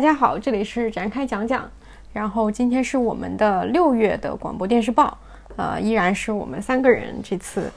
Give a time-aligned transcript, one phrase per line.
[0.00, 1.70] 大家好，这里是展开讲讲。
[2.14, 5.18] 然后今天是我们的六月的广播电视报，
[5.56, 7.70] 呃，依然是我们三个人这次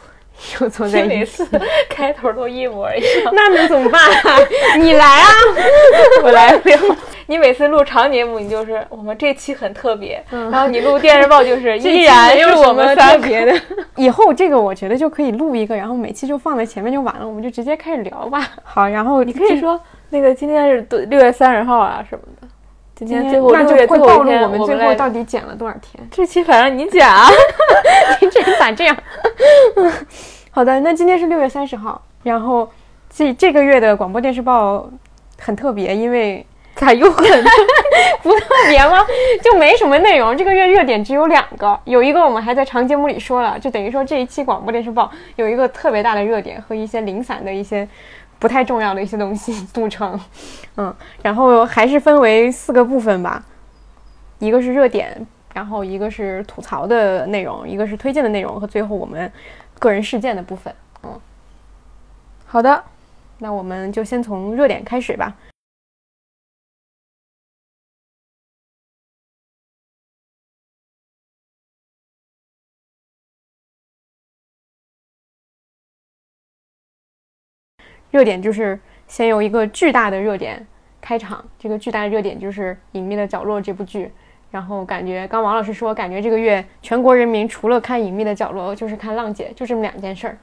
[0.62, 1.08] 又坐在一起。
[1.10, 1.46] 每次
[1.90, 4.40] 开头都一模一样， 那能怎么办、啊？
[4.80, 5.28] 你来啊！
[6.24, 6.78] 我来不了。
[7.28, 13.54] 你每次录长节目，你就是我们这期很特别，然后你录电视报就是依然是我们三个别的。
[13.98, 18.48] 以后这个我觉得就可以录一个，然后每期就放在前面就完了，我们就直接开始聊吧。
[18.64, 19.78] 好，然后你可以说
[20.14, 22.48] 那个今天是六月三十号啊什么的。
[22.94, 26.08] 今天最后那就会暴露我们最后到底减了多少天。
[26.12, 27.28] 这期反正你减啊，
[28.22, 28.96] 你这人咋这样？
[30.52, 32.70] 好的，那今天是六月三十号，然后
[33.10, 34.88] 这这个月的广播电视报
[35.42, 36.46] 很特别，因为
[36.78, 37.44] 咋又很
[38.22, 39.04] 不特别吗？
[39.44, 40.38] 就没什么内容。
[40.38, 47.88] 这个月热点只有两个，有一个我们还在长节目里说了，就等于说这一期广播电视报有一个特别大的热点和一些零散的一些。
[48.40, 50.20] 不太重要的一些东西 组成，
[50.76, 53.44] 嗯，然后还是分为四个部分吧，
[54.40, 59.32] 一个是热点，然后一个是吐槽的内容，一个是推荐的内容，和最后我们
[59.80, 60.74] 个人事件的部分。
[61.04, 61.20] 嗯，
[62.46, 62.84] 好的，
[63.40, 65.36] 那我们就先从热点开始吧。
[78.14, 80.64] 热点就是先有一个巨大的热点
[81.02, 84.12] 开场，这个巨大的热点就是《隐秘的角落》这部剧。
[84.52, 90.38] 然后感觉刚王老师说，感觉这个月全国人民除了看《隐秘的角落》，就是看《浪姐》，就这么两件事儿。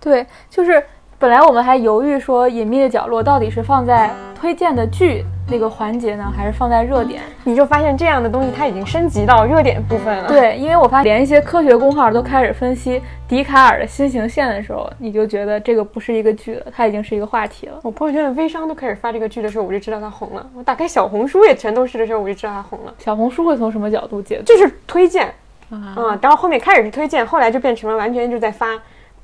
[0.00, 0.82] 对，就是
[1.22, 5.24] 本来我们还犹豫说，《隐秘的角落》到底是放在推荐的剧。
[5.48, 10.26] 那个环节呢，还是放在热点，你就发现这样的东西它已经升级到热点部分了。
[10.26, 17.78] 对，因为我发现连一些科学公号都开始分析笛卡尔的新形线的时候，你就觉得这个不是一个剧了，它已经是一个话题了。
[17.82, 20.44] 我朋友圈的微商都开始发这个剧的时候，我就知道它红了。
[20.56, 22.92] 我打开小红书也全都是的时候，我就知道它红了。
[22.98, 24.44] 小红书会从什么角度解读？
[24.44, 25.32] 就是推荐
[25.70, 28.68] 啊，然后后面开始是推荐，后来就变成了完全就在发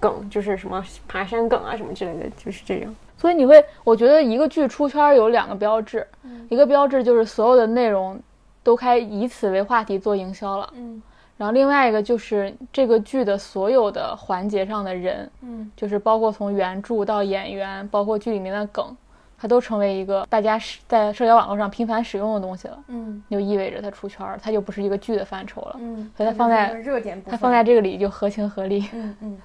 [0.00, 2.94] 梗，就是什么爬山梗啊什么之类的，就是这样。
[3.16, 6.06] 所以你会，我觉得一个剧出圈有两个标志，
[6.48, 8.16] 一个标志就是所有的内容
[8.62, 11.02] 都开以此为话题做营销了，嗯，
[11.36, 18.96] 然后另外一个就是这个剧的所有的环节上的人，嗯，就是包括从原著到演员，包括剧里面的梗，
[19.36, 20.56] 它都成为一个大家
[20.86, 29.38] 在社交网络上频繁使用的东西了，嗯，就意味着它出圈，它就不是一个剧的范畴了，嗯，所以它放在热点，它放在这个里就合情合理，嗯嗯。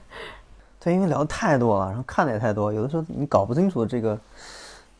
[0.83, 4.19] 对，因为聊的太多了，然后看的也太多，有的时候你搞不清楚这个，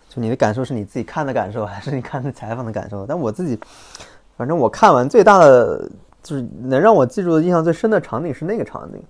[0.08, 3.06] 就你的感受是你自己看的感受，还是你看的采访的感受？
[3.06, 3.60] 但我自己，
[4.38, 5.90] 反正我看完最大的
[6.22, 9.04] 就是能让我记住的印象最深的场景是那个场景，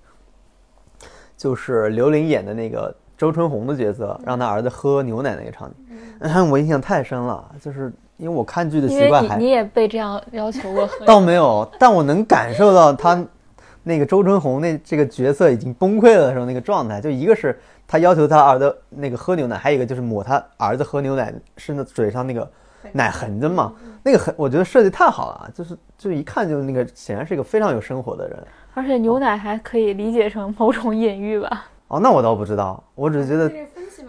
[1.38, 5.76] 就是刘琳演的那个周春红的角色，让他儿子喝牛奶那个场景，
[6.22, 13.24] 嗯， 我印象太深了，就是因为我看剧的习惯还你也被这样要求过， 倒没有，但我能感受到他。
[13.84, 22.50] 那个周春红那这个角色已经崩溃了的时候，那个状态，就一个是他要求他儿子那个喝牛奶，还有一个就是抹他儿子喝牛奶是那嘴上那个
[22.94, 31.66] 奶痕的嘛，那个很我觉得设计太好了，就是就一看就那个显然是一个非常有生活的人，而且牛奶还可以理解成某种隐喻吧？
[31.90, 33.52] 哦，那我倒不知道，我只是觉得，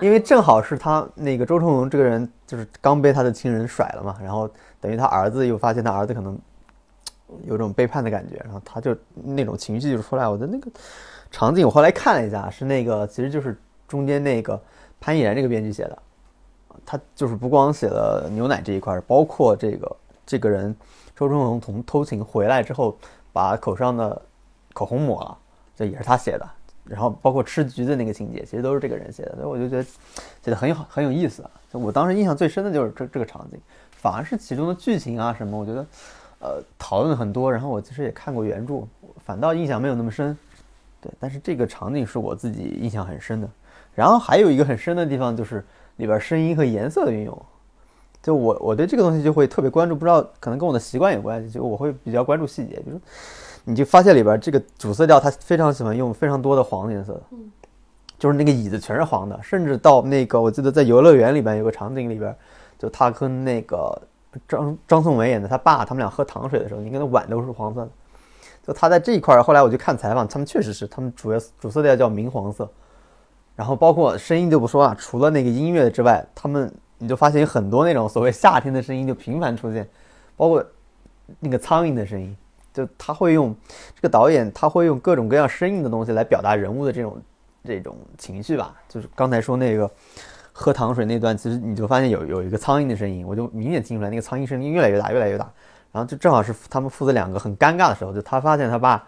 [0.00, 4.48] 因为正好是他那个周春红这个人就是刚被他的亲人甩了嘛，然后
[4.80, 6.38] 等于他儿子又发现他儿子可能。
[7.42, 10.28] 有种背叛的感觉，然后他就那种情绪就出来。
[10.28, 10.70] 我的那个
[11.30, 13.56] 场景，我后来看了一下，是那个其实就是
[13.88, 14.60] 中间那个
[15.00, 15.98] 潘毅然这个编剧写的，
[16.86, 20.74] 他就是不光写了牛奶这一块，包括这个这个人
[21.16, 22.96] 周春红从偷情回来之后，
[23.32, 24.22] 把口上的
[24.72, 25.38] 口红抹了，
[25.76, 26.48] 这也是他写的。
[26.84, 31.42] 然后包括吃橘子那个情节，其实都是这个人写的，所以我就觉得写的很有很有意思。
[31.72, 33.58] 就我当时印象最深的就是这这个场景，
[33.90, 35.84] 反而是其中的剧情啊什么，我觉得。
[36.44, 38.86] 呃，讨论很多，然后我其实也看过原著，
[39.24, 40.36] 反倒印象没有那么深。
[41.00, 43.48] 对，但是这个场景是我自己印象很深的。
[43.94, 45.64] 然后还有一个很深的地方就是
[45.96, 47.42] 里边声音和颜色的运用。
[48.22, 52.76] 就我我对这个东西就会特别关注，不知道可能跟我的习惯有关系，就我会比较关注细节。
[52.84, 53.00] 比如，
[53.64, 57.50] 你就发现里边这个主色调，他非常喜欢用非常多的黄颜色，嗯，
[58.18, 62.36] 就是那个椅子全是黄的，甚至到那个我记得在游乐园里边有个场景里边，
[62.78, 64.02] 就他跟那个。
[64.48, 67.90] 张张颂文演的他爸，他们俩喝糖水的时候，你看那碗都是黄色的。
[68.66, 72.68] 就他在这一块儿，后来我去看采访，他们确实是，他们主要主色调叫明黄色。
[73.54, 79.86] 然后包括声音就不说了，除了那个音乐之外，他们你就发现有很多那种所谓夏天的声音就频繁出现，
[80.36, 80.64] 包括
[81.40, 82.36] 那个苍蝇的声音，
[82.72, 83.54] 就他会用
[83.94, 87.22] 这个导演他会用各种各样生硬的东西来表达人物的这种
[87.64, 88.74] 这种情绪吧。
[88.88, 89.90] 就是刚才说那个。
[90.56, 95.50] 喝糖水那段，其实你就发现有有一个苍蝇的声音，我就明显听出来那个苍蝇声音越来越大，越来越大。
[95.90, 99.04] 然后就正好是他们父子两个很尴尬的时候，就他发现他爸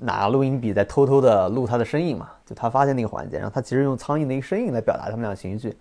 [0.00, 5.74] 拿录音笔在偷偷的录他的声音嘛，就他发现那个环节，然后他其实用苍蝇的一个声音来表达他们俩情绪。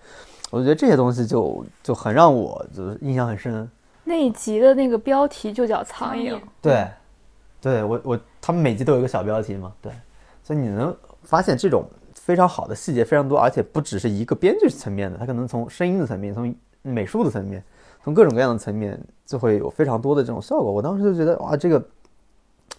[0.49, 3.69] 我就觉得这些东西就就很让我就是印象很深。
[4.03, 6.37] 那一集的那个标题就叫苍蝇。
[6.61, 6.87] 对，
[7.61, 9.93] 对我我他们每集都有一个小标题嘛，对，
[10.43, 10.93] 所以你能
[11.23, 11.85] 发现这种
[12.23, 16.53] 非常好的细节非常多，而且不只是一个编剧层面的，它可能从声音的层面，从
[16.83, 17.63] 美术的层面，
[18.03, 20.71] 从各种各样的层面，就会有非常多的这种效果。
[20.71, 21.77] 我当时就觉得哇，这个，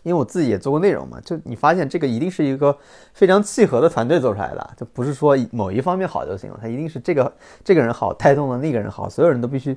[0.02, 2.76] 因为我自己也做过内容嘛，就你发现这个一定是一个
[3.12, 7.32] 非常契合的团队做出来的，就不是说某一方面好就行了，它一定是这个
[7.64, 9.76] 这个人好带动了那个人好，所有人都必须，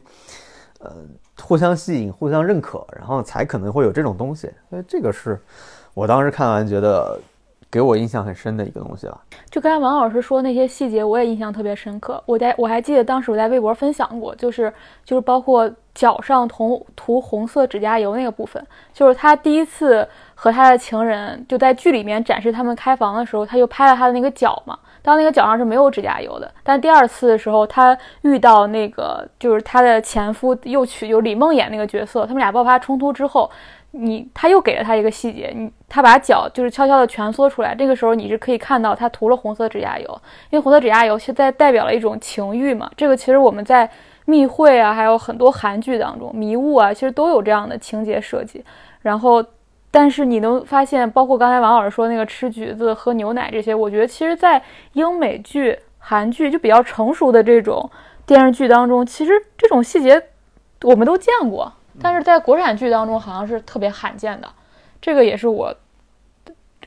[0.80, 0.92] 呃。
[1.42, 4.50] 互相吸引，互相认可，然后才可能会有这种东西。
[4.70, 5.38] 所以这个是
[5.94, 7.20] 我当时看完觉得
[7.72, 9.20] 给我印象很深的一个东西了。
[9.50, 12.22] 就刚才王老师说那些细节，我也印象特别深刻。
[12.26, 14.72] 我在我还记得当时我在微博分享过，就是
[15.04, 24.78] 就是包括脚上涂涂红色指甲油那个部分，就是他第一次和他的情人就在剧里面展示他们开房的时候，他就拍了他的那个脚嘛。
[25.02, 33.48] 当那个脚上是没有指甲油的，但第二次的时候，他遇到那个就是他的前夫又娶就李梦演那个角色，他们俩爆发冲突之后，
[33.98, 43.90] 你他又给了他一个细节，你他把脚就是悄悄的蜷缩出来，这个时候你是可以看到他涂了红色指甲油，因为红色指甲油是在代表了一种情欲嘛，这个其实我们在
[44.26, 48.64] 密会啊，还有很多韩剧当中迷雾啊，其实都有这样的情节设计，
[49.02, 49.44] 然后。
[49.92, 57.90] 但是你能发现，包括刚才王老师说那个吃橘子、喝牛奶这些，我觉得其实，在英美剧、韩剧就比较成熟的这种
[58.26, 60.22] 电视剧当中，其实这种细节
[60.82, 64.48] 我们都见过，但是在国产剧当中好像是特别罕见的。
[65.02, 65.76] 这个也是我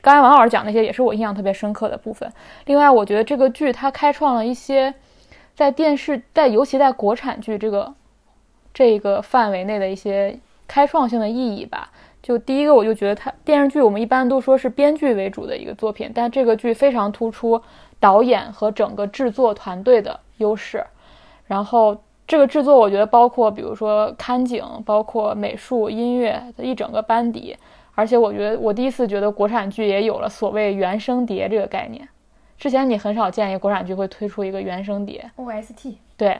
[0.01, 2.31] 刚才王老师讲那些，也是我印象特别深刻的部分。
[2.65, 4.93] 另外，我觉得这个剧它开创了一些
[5.55, 7.93] 在电视，在尤其在国产剧这个
[8.73, 11.89] 这个范围内的一些开创性的意义吧。
[12.21, 17.61] 就第一个，我就觉得它电视剧我们一般都说是编剧为主的一个作品，但这个剧非常突出
[17.99, 20.85] 导演和整个制作团队的优势。
[21.45, 27.57] 然后这个制作，我觉得包括比如说看景，包括美术、音乐的一整个班底。
[27.95, 32.07] 而且我觉得我第一次觉得国产剧也有了所谓原声碟这个概念。
[32.57, 35.95] 之前你很少见一个国产剧会推出一个原声碟 OST。
[36.15, 36.39] 对。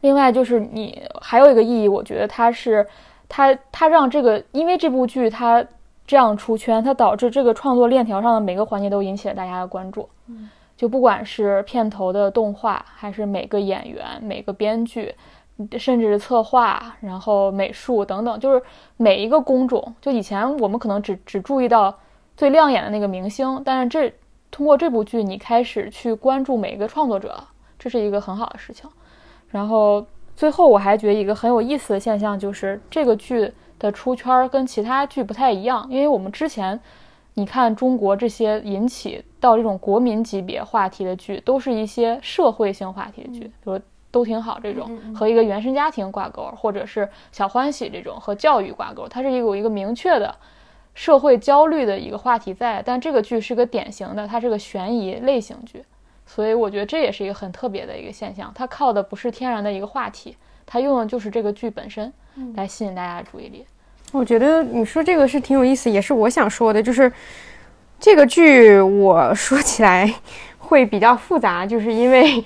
[0.00, 2.86] 另外就是你还有一个意义，我觉得它是。
[3.32, 5.64] 它它让这个，因为这部剧它
[6.04, 10.08] 这样出圈，它导致这个创作链条上的每个环节都引起了大家的关注。
[10.26, 10.50] 嗯，
[10.80, 15.14] 就不管是片头的动画，还是每个演员、每个编剧，
[15.78, 18.62] 甚至是策划，然后美术等等，就是
[18.96, 19.94] 每一个工种。
[20.00, 21.94] 就以前我们可能只只注意到
[22.34, 24.10] 最亮眼的那个明星，但是这
[24.50, 27.38] 通过这部剧，你开始去关注每一个创作者，
[27.78, 28.88] 这是一个很好的事情。
[29.50, 30.06] 然后。
[30.36, 35.86] 最后，我还觉得一个很有意思的现象，就是这个剧的出圈跟其他剧不太一样。
[35.90, 36.80] 因为我们之前，
[37.34, 43.80] 你看中国这些引起到这种国民级别话题的剧，都是一些社会性话题的剧，比如
[44.10, 50.34] 都挺好这种和一个原生家庭挂钩，或者是小欢喜这种和教育挂钩，它是有一个明确的
[50.94, 52.82] 社会焦虑的一个话题在。
[52.84, 55.84] 但这个剧是个典型的，它是个悬疑类型剧。
[56.26, 62.12] 所以我觉得这也是一个很特别的一个现象，它靠的不是天然的一个话题，它用的就是这个剧本身
[62.54, 63.64] 来吸引大家的注意力。
[64.12, 67.12] 我觉得你说这个是挺有意思，也是我想说的，就是
[68.00, 70.10] 这个剧我说起来
[70.58, 72.42] 会比较复杂，就是因为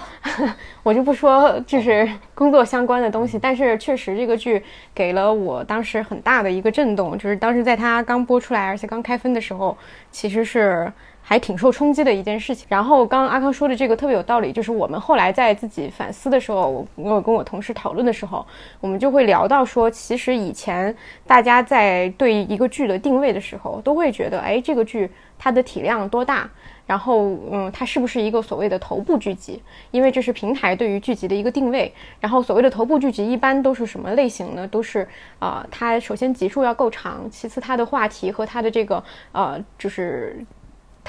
[0.82, 4.62] 我就不说就是工作相关的东西，但是确实这个剧
[4.94, 9.76] 给了我当时很大的一个震动，就是当时在它刚播出来而且刚开分的时候，
[10.10, 10.90] 其实是。
[11.28, 12.66] 还挺受冲击的一件事情。
[12.70, 18.46] 然后刚刚阿康说的这个特别有道理，就是我们后来在自己反思的时候，我有跟我同事讨论的时候，
[18.80, 26.48] 我们就会聊到说，其实以前大家在对一个剧的定位的时候，都会觉得，哎，这个剧它的体量多大，
[26.86, 29.62] 然后嗯，它是不是一个所谓的头部剧集？
[29.90, 31.92] 因为这是平台对于剧集的一个定位。
[32.20, 34.66] 然后所谓的头部剧集一般都是什么类型呢？
[34.66, 35.06] 都是
[35.38, 40.42] 啊，它首先集数要够长，其次它的话题和它的这个呃，就是。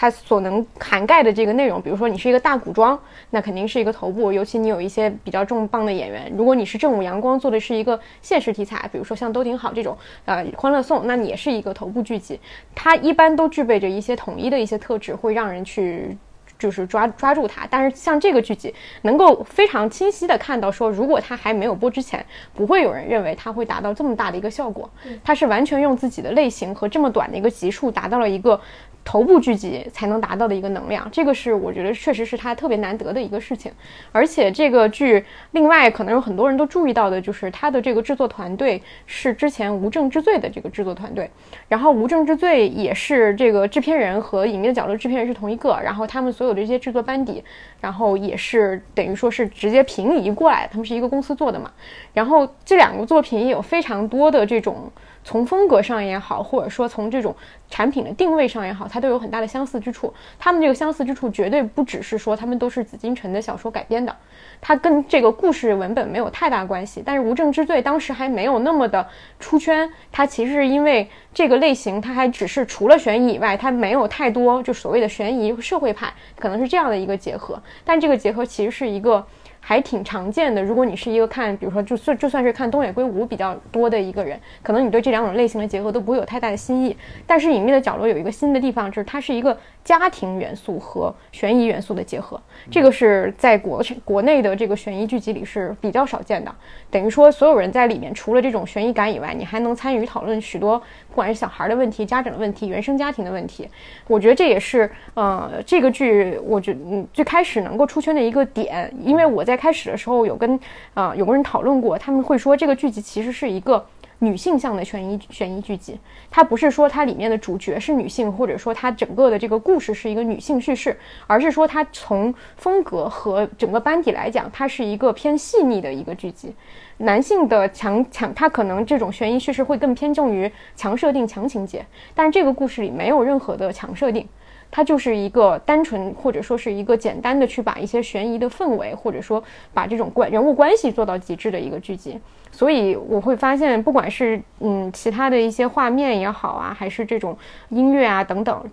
[0.01, 2.97] 它所能涵盖的这个内容，比如说你是一个大古装，
[3.31, 6.31] 那肯定是一个头部，尤其你有一些比较重磅的演员。
[6.37, 12.39] 如果你是正午阳光做的是一个现实题材，比如说像都挺好这种，呃，欢乐颂，那你也是一个头部剧集。
[12.73, 16.17] 它一般都具备着一些统一的一些特质，会让人去。
[16.57, 24.89] 就是抓抓住它，但是像这个剧集，能够非常清晰的看到，说如果它还没有播之前，不会有人认为它会达到这么大的一个效果。
[25.23, 28.59] 它是完全用自己的类型和这么短的一个集数，达到了一个
[29.09, 33.71] 头部剧集才能达到的一个能量，这个是我觉得确实是他特别难得的一个事情。
[34.11, 41.27] 而且这个剧另外可能有很多人都注意到的，就是他的这个制作团队是之前《无证之罪》的这个制作团队，
[41.67, 47.43] 然后《无证之罪》也是这个制片人和《隐秘的角落》制片人是同一个，然后他们所有的这些制作班底，
[47.81, 51.71] 然后也是等于说是直接平移过来，他们是一个公司做的嘛。
[52.13, 54.91] 然后这两个作品也有非常多的这种。
[55.29, 57.35] 从风格上也好，或者说从这种
[57.69, 60.11] 产品的定位上也好，它都有很大的相似之处。
[60.39, 64.15] 他们这个相似之处绝对不只是说他们都是紫禁城的小说改编的，
[64.59, 67.03] 它跟这个故事文本没有太大关系。
[67.05, 69.07] 但是《无证之罪》当时还没有那么的
[69.39, 77.61] 出圈，它其实是因为这个类型，它还只是除了悬疑以外，它没有太多就所谓的悬疑社会派，可能是这样的一个结合。
[77.85, 79.23] 但这个结合其实是一个。
[79.69, 80.63] 还挺常见的。
[80.63, 86.97] 如果你是一个看，比如说就算就算是看东野圭吾比较多的一个人，可能你对这两种类型的结合都不会有太大的新意。
[87.27, 89.55] 但是隐秘的角落有一个新的地方，就是它是一个。
[89.89, 96.53] 家庭元素和悬疑元素的结合，这个是在国国内的这个悬疑剧集里是比较少见的。
[96.91, 103.67] 等于说，所有人在里面，除了这种悬疑感以外，你还能参与讨论许多，不管是小孩的问题、家长的问题、原生家庭的问题。
[104.05, 108.93] 我觉得这也是，呃，这个剧，我觉嗯，最开始能够出圈的一个点。
[109.03, 110.59] 因为我在开始的时候有跟
[110.93, 113.83] 啊有个人讨论过，他们会说这个剧集其实是一个。
[114.19, 115.97] 女性向的悬疑悬疑剧集，
[116.29, 126.53] 它不是说它里面的主角是女性，或者说它整个的这个故事是一个女性叙事，而是说它从风格和整个班底来讲，它是一个偏细腻的一个剧集。
[126.97, 134.27] 男性的强强，他可能这种悬疑叙事会更偏重于强设定、强情节，但是这个故事里没有任何的强设定。
[134.71, 139.41] 它就是一个单纯，或者说是一个简单的去把一些悬疑的氛围，或者说
[139.73, 142.19] 把这种关人物关系做到极致的一个剧集。
[142.59, 147.37] 所以我会发现，不管是嗯其他的一些画面也好啊，还是这种
[147.69, 148.63] 音乐啊等等，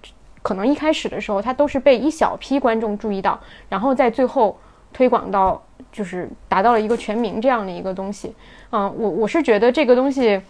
[0.42, 3.38] 可能一开始的时候它都是被一小批观众注意到，
[3.68, 4.58] 然后在最后
[4.92, 5.62] 推广到
[5.92, 8.34] 就是达到了一个全民这样的一个东西。
[8.72, 10.42] 嗯，我我是觉得这个东西。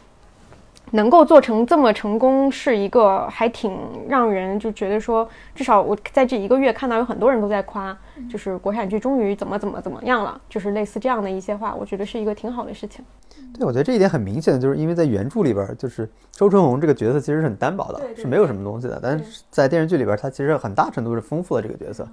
[0.92, 3.78] 能够做成这么成功，是一个还挺
[4.08, 7.96] 让人就觉得说，至少我在这一个月看到有很多人都在夸，
[8.30, 13.04] 就是国产剧终于怎么怎么怎么样了，就是类似这样的一些话，我觉得是一个挺好的事情。
[13.52, 22.06] 对，我觉得这一点很明显，就是因为在原著里边，就是周春红这个角色其实是很单薄的，是没有什么东西的，但是在电视剧里边，他其实很大程度是丰富了这个角色。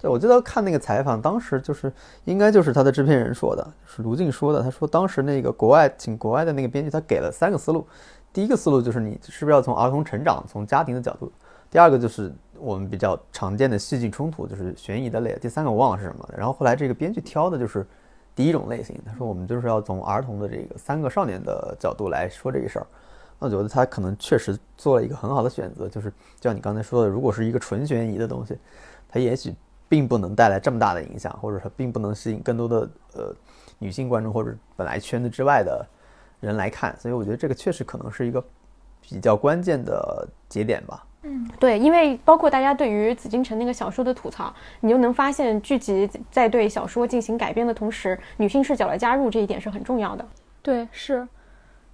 [0.00, 1.92] 对，我记得看那个采访，当时就是
[2.24, 7.84] 应该就是他的制片人说的，是卢静说的，他说当时那个国外请国外的那个编剧，他给了三个思路。
[8.32, 11.26] 第一个思路就是你是不是要从儿童成长、从家庭的角度；
[11.70, 16.28] 第二个就是我们比较常见的戏剧冲突，就是悬疑的类；第三个我忘了是什么。
[16.36, 17.84] 然后后来这个编剧挑的就是
[18.36, 22.86] 第一种类型，他说我们就是要从儿童的这个三个少年的角度来说这个事儿。
[23.40, 28.56] 那我觉得他可能确实做了一个很好的选择，就是就像你刚才说的，如果是一个纯悬疑的东西，
[29.08, 29.54] 它也许
[29.88, 33.34] 并不能带来这么大的影响，或者说并不能吸引更多的呃
[33.78, 35.84] 女性观众或者本来圈子之外的。
[36.40, 38.42] 人来看，所以我觉得这个确实可能是一个
[39.00, 41.04] 比较关键的节点吧。
[41.22, 50.24] 嗯，对，因为包括大家对于紫禁城那个小说的吐槽，你就能发现剧集在对小说进行改编的同时，女性视角的加入这一点是很重要的。
[50.62, 51.26] 对，是。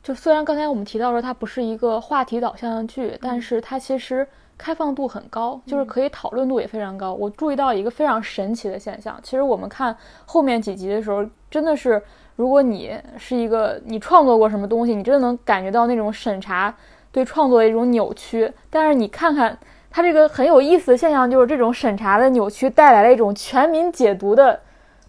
[0.03, 7.15] 就虽然刚才我们提到说它不是一个话题导向的剧，但是它其实开放度很高，就是可以讨论度也非常高。
[7.15, 9.97] 我注意到一个非常神奇的现象，其实我们看
[10.27, 12.03] 后面几集的时候，真的是。
[12.37, 16.75] 如果你是一个你创作过什么东西，你真的能感觉到那种审查
[17.13, 18.53] 对创作的一种扭曲。
[18.71, 19.57] 但是你看看
[19.91, 24.61] 它这个很有意思的现象，就是这种审查的扭曲带来了一种全民解读的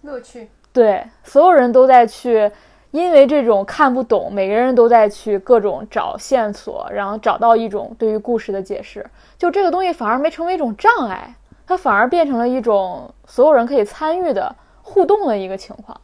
[0.02, 0.50] 乐趣。
[0.72, 2.52] 对，所有人都在去，
[2.92, 9.04] 因为这种看不懂，每个人都在去各种找线索，然后找到一种对于故事的解释。
[9.38, 11.34] 就这个东西反而没成为一种障碍，
[11.66, 16.00] 它反而变成了一种所有人可以参与的互动的一个情况。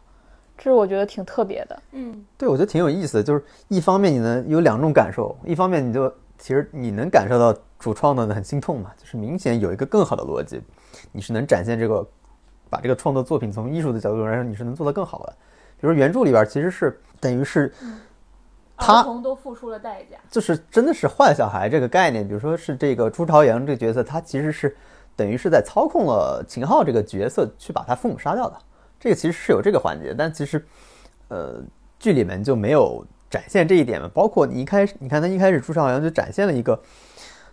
[0.63, 3.23] 这是我觉得挺特别的，嗯，对，我觉得挺有意思的。
[3.23, 10.61] 就是一方面你能有两种感受，一方面你就其实你能感受到主创的很心痛嘛，就是明显有一个更好的逻辑，
[11.11, 12.07] 你是能展现这个，
[12.69, 15.33] 把这个创作作品从艺术的角度来说，你是能做得更好的。
[15.79, 17.73] 比如原著里边其实是等于是，
[18.77, 22.27] 他都付出了代价，就是真的是坏小孩这个概念。
[22.27, 24.77] 比如说是这个朱朝阳这个角色，他其实是
[25.15, 28.55] 等于是在操控了秦昊这个角色去把他父母杀掉的。
[29.01, 30.63] 这个其实是有这个环节，但其实，
[31.29, 31.59] 呃，
[31.99, 34.07] 剧里面就没有展现这一点嘛。
[34.13, 36.79] 包括你一开始，你看他一开始出场，好像就展现了一个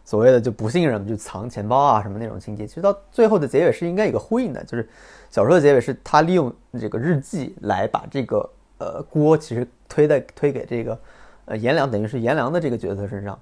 [0.05, 2.67] 所谓的就不信任，就藏钱包啊什么那种情节。
[2.67, 4.87] 其实到最后的结尾是应该有个呼应的，就是
[5.31, 11.01] 小说的结尾是他利用这个日记来把这个呃锅其实推在推给这个
[11.47, 13.39] 呃颜良，等于是颜良的这个角色身上。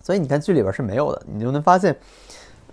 [0.00, 1.96] 所以你看剧里边是没有的，你就能发现，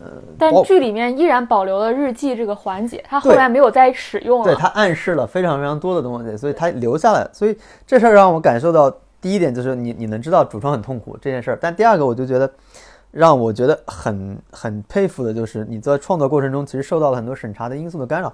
[0.04, 4.46] 呃，但剧里面依然保留了日记这个环节，它后来没有再使用了。
[4.46, 7.56] 对他暗示了非常非常多的东西，所以他留下来，所以
[7.86, 8.92] 这事儿让我感受到
[9.22, 12.52] 第一点就是你你能知道主创很痛苦这件事儿，但第二个我就觉得
[13.12, 18.34] 让我觉得很很佩服的就是你在创作过程中其实受到了很多审查的因素的干扰。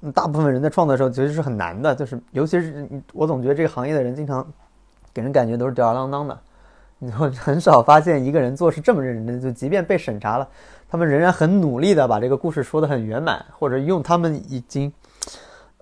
[0.00, 4.44] 嗯，大部分人在创作的时候其实是很难的，就是尤其是我总觉得这个行业的人经常
[5.14, 6.36] 给人感觉都是吊儿郎当的，
[7.04, 10.48] 你会 很少发现一个人做事这么认真，就即便被审查了，
[10.88, 14.92] 他们仍然很努力的把这个故事说得很圆满，或者用他们已经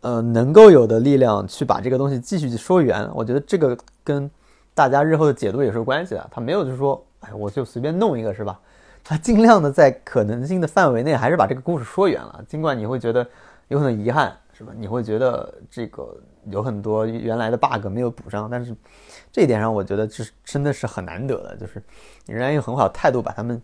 [0.00, 3.07] 呃能够有的力量去把这个东西继续去说圆。
[3.15, 4.31] 我觉得这个跟
[4.75, 6.27] 大家日后的解读也是有关系的。
[6.31, 8.59] 他没有就是说，哎，我就随便弄一个是吧？
[9.05, 12.43] 他尽量的在可能性的范围内，还是把这个故事说圆了。
[12.49, 13.27] 尽管你会觉得
[13.69, 14.73] 有很多遗憾，是吧？
[14.75, 16.17] 你会觉得这个
[16.49, 18.75] 有很多原来的 bug 没有补上，但是
[19.30, 21.82] 这一点上，我觉得这是真的是很难得的，就是
[22.26, 23.61] 你仍然用很好的态度把他们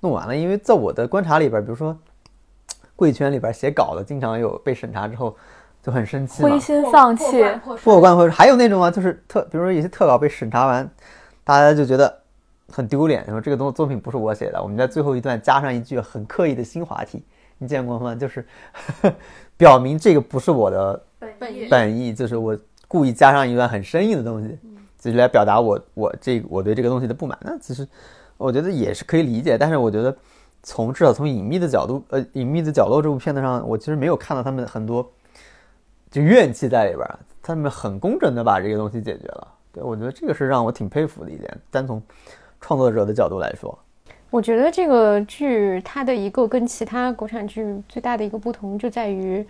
[0.00, 0.36] 弄完了。
[0.36, 1.96] 因为在我的观察里边，比如说
[2.94, 5.34] 贵圈里边写稿的，经常有被审查之后
[5.82, 7.42] 就很生气嘛灰，心丧气，
[7.82, 8.30] 破罐破摔。
[8.30, 10.88] 还有那种啊，就是特，比如说有些特稿被审查完，
[11.42, 12.20] 大家就觉得
[12.68, 17.24] 很丢脸，说这个东作品不是我写的，我们在最后一段加上一句很刻意的新话题，
[17.56, 18.14] 你见过吗？
[18.14, 18.46] 就是
[19.56, 21.02] 表明这个不是我的
[21.38, 22.58] 本意本意，就是我
[22.88, 24.58] 故意加上一段很生硬的东西，
[24.98, 27.38] 就是来表达我我这我对这个东西的不满。
[27.42, 27.86] 那其实
[28.36, 30.16] 我觉得也是可以理解，但是我觉得
[30.62, 35.08] 从至少从隐秘的角度，呃，隐秘的角落这部片子上，我其实没有看到他们很多
[36.10, 39.48] 就怨气在里边儿，他们很工整的把这个东西解决了。
[39.72, 42.02] 对我觉得这个是让我挺佩服的一点，单从
[42.60, 43.78] 创作者的角度来说，
[44.28, 49.46] 我觉得这个剧它的一个跟其他国产剧最大的一个不同就在于，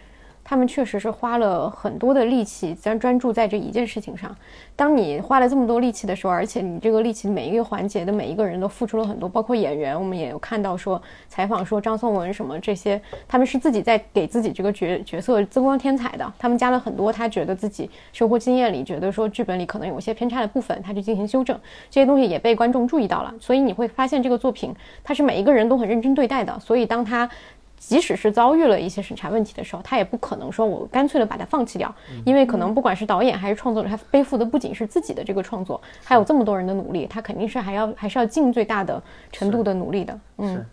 [0.51, 4.37] 他们确实是花了很多的力气，专专注在这一件事情上。
[4.75, 21.57] 当你花了这么多力气的时候，而且你这个力气每一个环节的每一个人都付出了很多，包括演员，我们也有看到说采访说张颂文什么这些，他们是自己在给自己这个角角色增光添彩的，他们加了很多他觉得自己生活经验里觉得说剧本里可能有一些偏差的部分，他去进行修正，
[21.89, 27.31] 这些东西也被观众注意到了，所以你会发现这个作品它是每一个人都很认真对待的，所以当他。
[27.81, 31.93] 即使是遭遇了一些审查问题的时候，他也不可能说我干脆的把它放弃掉，
[32.27, 40.21] 因为可能不管是导演还是创作者，他背负的不仅是自己的这个创作，还有这么多人的努力，他肯定是还要还是要尽最大的程度的努力的。
[40.37, 40.65] 嗯，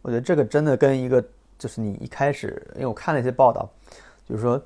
[0.00, 1.22] 我觉得这个真的跟一个
[1.58, 3.68] 就是你一开始，因为我看了一些报道，
[4.24, 4.62] 就是说，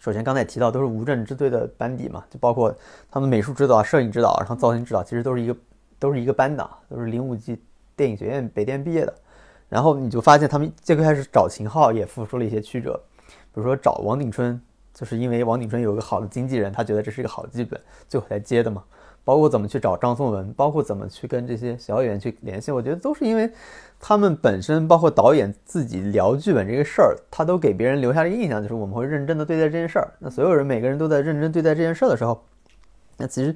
[0.00, 2.74] 首先刚才也提到都是无证之队的班底嘛，就包括
[3.08, 5.56] 他们美术指导、摄影指导，然后造型指导，其实都是一个
[6.00, 7.56] 都是一个班的，都是零五级
[7.94, 9.14] 电影学院北电毕业的。
[9.70, 14.60] 然后你就发现他们最开始找秦昊也付出了一些曲折，比如说找王鼎春，
[14.92, 18.84] 就是因为王鼎春有个好的经纪人，他觉得这是一个好剧本，最后才接的嘛。
[19.22, 23.48] 包括怎么去找张颂文，包括怎么去跟这些小演员去联系，我觉得都是因为
[24.00, 30.10] 他们本身，包括导演自己聊剧本这个事儿，他都给别人留下了印象，就是我们会认真的对待这件事儿。
[30.18, 32.42] 那所有人每个人都在认真对待这件事儿的时候，
[33.18, 33.54] 那其实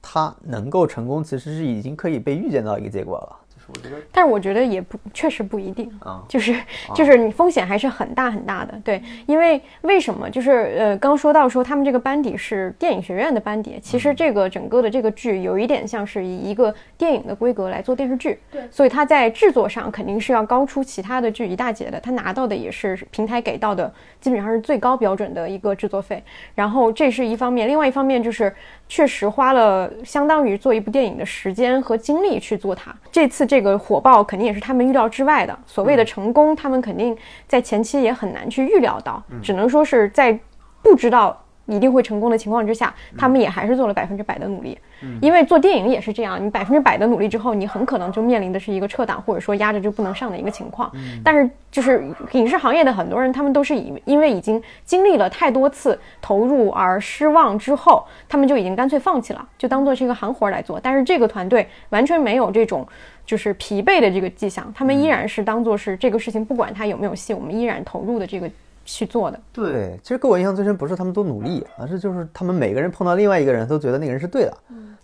[0.00, 3.36] 他能够成功，其实是已经可以被预见到一个结果了。
[3.72, 5.90] 就是我觉得但是我觉得也不确实不一定。
[6.00, 6.54] 啊，就是
[6.94, 10.28] 就是你风险还是很大很大的，对，因为为什么？
[10.30, 26.22] 就是呃，刚说到说他们这个班底是电影学院的班底，其实这个整个的这个剧有一点像是以一个电影的规格来做电视剧，对所以它在制作上肯定是要高出其他的剧一大截的，他拿到的也是平台给到的基本上是最高标准的一个制作费，
[26.54, 28.52] 然后这是一方面，另外一方面就是
[28.94, 32.94] 确实花了相当于做一部电影的时间和精力去做它。
[33.10, 35.58] 这次这个火爆肯定也是他们预料之外的。
[35.66, 37.16] 所谓的成功，他们肯定
[37.48, 40.38] 在前期也很难去预料到，只能说是在
[40.82, 44.78] 不知道一定会成功的情况之下，他们也还是做了百分之百的努力。
[45.20, 50.90] 因为做电影也是这样，你百分之百的努力之后，你很可能就面临的是一个撤档或者说压着就不能上的一个情况。
[51.24, 60.78] 但是就是影视行业的很多人，他们都是以因为已经经历了太多次投入而失望之后，他们就已经干脆放弃了，就当做是一个行活来做。
[60.80, 62.86] 但是这个团队完全没有这种
[63.26, 68.48] 就是疲惫的这个迹象，他们依然是当做是这个事情，不管它有没有戏，我们依然投入的这个
[68.84, 69.40] 去做的。
[69.52, 74.56] 对，其实给我印象最深不是他们多努力，而是就是他们每个人碰到另外一个人都觉得那个人是对的，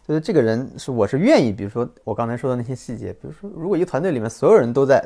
[0.07, 5.03] 觉得这个人是我是愿意，比如说我刚才说的那些细节，比如说如果一个团队里面所有人都在，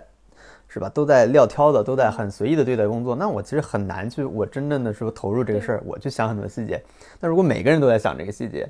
[0.68, 6.82] 是吧，都在撂挑子，都在很随意的对待工作，那我其实很难去我真正的说投入这个事儿，我去想很多细节。
[7.20, 8.66] 那如果每个人都在想这个细节，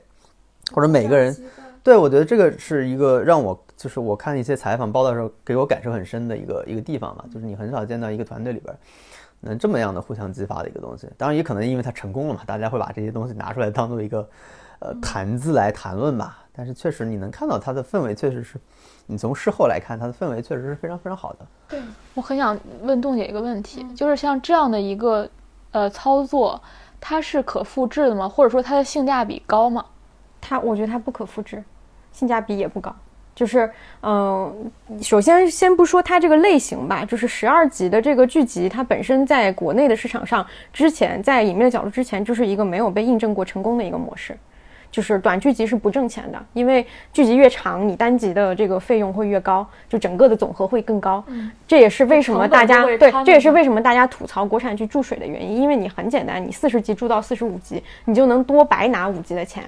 [0.72, 1.36] 或者每个人，
[1.82, 8.74] 对我觉得这个是一个让我就是我看一些采访报道的时候给我感受很深的一个一个地方吧，就是你很少见到一个团队里边。
[9.42, 14.26] 能这么样的互相激发的一个东西，当然也可能因为它成功了嘛，大家会把这些东西拿出来当做一个，
[14.78, 16.38] 呃谈资来谈论吧。
[16.54, 18.60] 但是确实你能看到它的氛围，确实是，
[19.06, 21.46] 你从事后来看，它的氛围确实是非常非常好的。
[21.68, 21.80] 对
[22.14, 25.28] 我很想问冻姐一个问题，就是像这样的一个
[25.70, 26.60] 呃操作，
[27.00, 28.28] 它是可复制的吗？
[28.28, 29.84] 或者说它的性价比高吗？
[30.40, 31.64] 它我觉得它不可复制，
[32.12, 32.94] 性价比也不高。
[33.34, 33.70] 就是，
[34.02, 44.36] 嗯，首先先不说它这个类型吧，就是十二集的这个剧集，它本身在国内的市场上，之前在隐秘的角落之前，就是一个没有被印证过成功的一个模式。
[44.90, 51.24] 就是短剧集是不挣钱的，因为剧集越长，你单集的这个费用会越高，就整个的总和会更高。
[51.28, 59.64] 嗯，这也是为什么大家对，这也是为什么大家吐槽国产剧注水的原因，因为你很简单，你四十集注到四十五集，你就能多白拿五集的钱。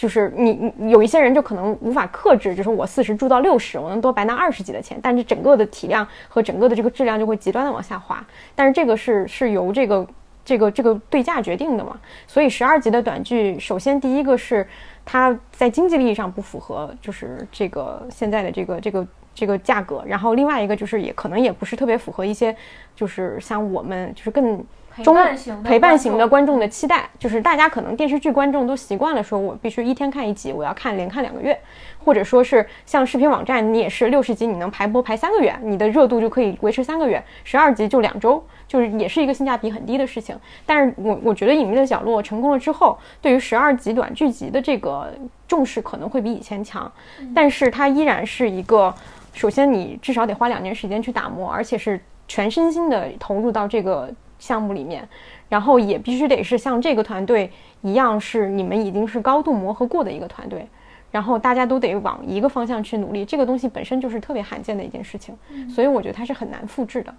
[0.00, 8.24] 就是你，你有一些人就可能无法克制，就是我四十住到六十，我能多白拿二十几的钱，但是整个的体量和整个的这个质量就会极端的往下滑。
[8.54, 10.06] 但是这个是是由这个
[10.42, 12.00] 这个这个对价决定的嘛？
[12.26, 14.66] 所以十二集的短剧，首先第一个是
[15.04, 20.02] 它在经济利益上不符合，就是这个现在的这个这个这个价格。
[20.06, 22.56] 然后另外一个就是也可能也不是特别符合一些，
[22.96, 24.64] 就是像我们就是更。
[25.02, 25.16] 中
[25.62, 31.58] 陪伴型的观众的期待，就是大家可能电视剧观众都习惯了，说我必须一天看一集，我要看连看两个月，
[32.04, 40.38] 或者说是像视频网站，你也是六十集你能排播排三个月，你的热度就可以维持三个月，十二集就两周，就是也是一个性价比很低的事情。
[40.64, 45.12] 但是我我觉得隐秘的角落成功了之后，对于十二集短剧集的这个
[45.46, 46.90] 重视可能会比以前强，
[47.34, 48.94] 但是它依然是一个，
[49.32, 54.12] 首先你至少得花两年时间去打磨，而且是全身心的投入到这个。
[54.40, 55.08] 项目里面，
[55.48, 57.48] 然后也必须得是像这个团队
[57.82, 60.68] 一样，是你们已经是高度磨合过的一个团队，
[61.12, 63.24] 然后大家都得往一个方向去努力。
[63.24, 67.14] 这个东西本身就是特别罕见的一件事情，所以我觉得它是很难复制的。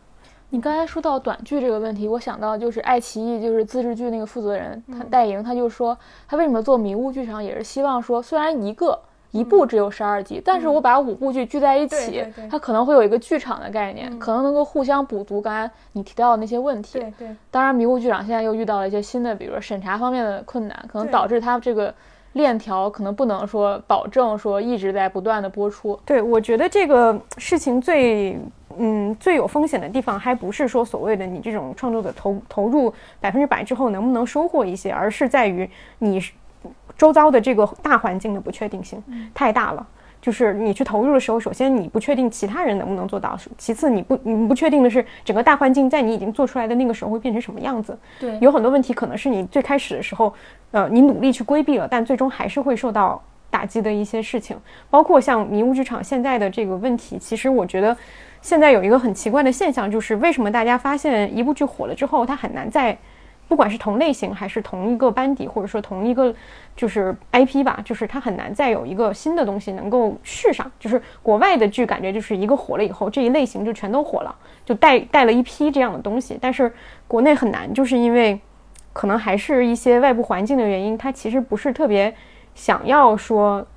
[0.49, 8.99] 你刚才说到短剧这个问题，我想到就是爱奇艺就是自制剧那个负责人，他戴莹，他就说他为什么做迷雾剧场，也是希望说虽然一个。
[9.32, 17.00] 一部只有十二集，但是我把五部剧聚在一起，它可能会有一个剧场的概念，可能能够互相补足刚才你提到的那些问题。
[17.00, 17.36] 对对。
[17.50, 21.94] 当然，迷雾剧场现在又遇到了一些新的，比如说审查方面的困难，可能导致它这个
[22.34, 25.98] 链条可能不能说保证说一直在不断的播出。
[26.06, 28.38] 对，我觉得这个事情最
[28.78, 36.22] 嗯最有风险的地方，还不是说所谓的你这种创作的投投入百分之百之后能不能收获一些，而是在于你。
[37.02, 39.02] 周遭的这个大环境的不确定性
[39.34, 39.84] 太大了，
[40.22, 47.98] 就是你去投入的时候，首先你不确定其他人能不能做到，其次你不你不确定的是整个大环境在你已经做出来的那个时候会变成什么样子。
[48.20, 50.32] 对，有很多问题可能是你最开始的时候，
[50.70, 54.56] 呃，你努力去规避了，但最终还是会受到打击的一些事情，
[54.92, 57.18] 包括像迷雾剧场现在的这个问题。
[57.18, 57.98] 其实我觉得
[58.44, 62.96] 现在有一个很奇怪的现象，就是为什么大家发现一部剧火了之后，它很难再。
[63.52, 66.34] 不管是同类型还是同一个班底，或者说同一个
[66.74, 70.72] 就是 IP 吧，就是它很难再有一个新的东西能够续上。
[70.80, 74.34] 就是国外的剧感觉就是一个火了以后，这一类型就全都火了，
[74.64, 76.38] 就带带了一批这样的东西。
[76.40, 76.72] 但是
[77.10, 78.40] 国内很难，就是因为
[78.94, 82.16] 可能还是一些外部环境的原因，它其实不是特别
[82.56, 83.68] 想要说，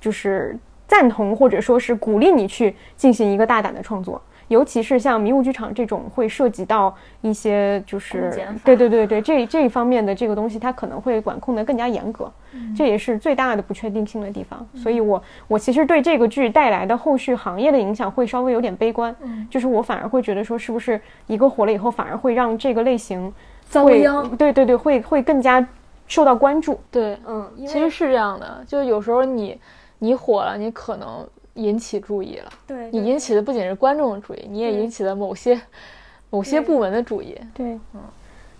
[0.00, 0.58] 就是
[0.88, 4.20] 赞同或者说是鼓励你去进行一个大胆的创作。
[4.54, 8.30] 尤其是像迷雾剧场这种会涉及到一些就是
[8.64, 12.30] 对对对对这这一方面的这个东西，它可能会管控的更加严格，
[12.76, 14.64] 这也是最大的不确定性的地方。
[14.76, 19.12] 所以我我其实对这个剧带来的后续行业的影响会稍微有点悲观，
[19.50, 23.32] 就是我反而会觉得说是不是一个火了以后，反而会让这个类型
[23.68, 24.28] 遭殃？
[24.36, 25.66] 对对对，会会更加
[26.06, 26.78] 受到关注。
[26.92, 29.58] 对，嗯，其实是这样的，就有时候你
[29.98, 31.26] 你火了，你可能。
[31.54, 35.60] 引起注意了，对你引起的不仅是观众的注意，你也引起了某些
[36.30, 37.36] 某些部门的注意。
[37.54, 38.00] 对，嗯，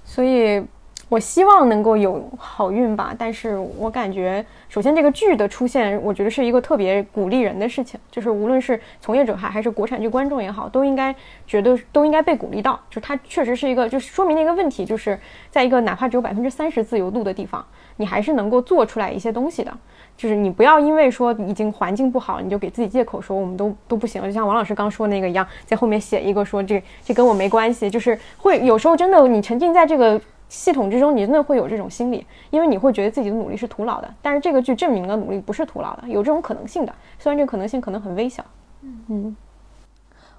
[0.05, 0.65] 所以
[1.09, 3.15] 我希望能够有好运吧。
[3.19, 7.99] 但是我感觉，首先这个剧的出现，我觉得是一个特别鼓励人的事情。
[8.11, 11.15] 就是无论是从业者还还是国产剧观众也好，都应该
[11.47, 12.81] 觉得都应该被鼓励到。
[12.89, 15.19] 就它确实是一个，就是说明了一个问题，就是
[15.51, 17.65] 在一个哪怕只有百分之三十自由度的地方，
[17.97, 19.73] 你还是能够做出来一些东西的。
[20.17, 24.29] 就是你不要因为说已经环境不好，你就给自己借口说我们都都不行了。
[24.29, 27.91] 就像王老师刚说那个一样，在后面写一个说这这跟我没关系。
[27.91, 34.15] 就是会有时候真的你沉浸在这个系统之中，你真的会有这种心理，因为你会觉得自己的努力是徒劳的。
[34.23, 38.45] 但是这个剧证明了努力不是徒劳的，有这种可能性的，虽然这个可能性可能很微小。
[38.83, 39.37] 嗯嗯，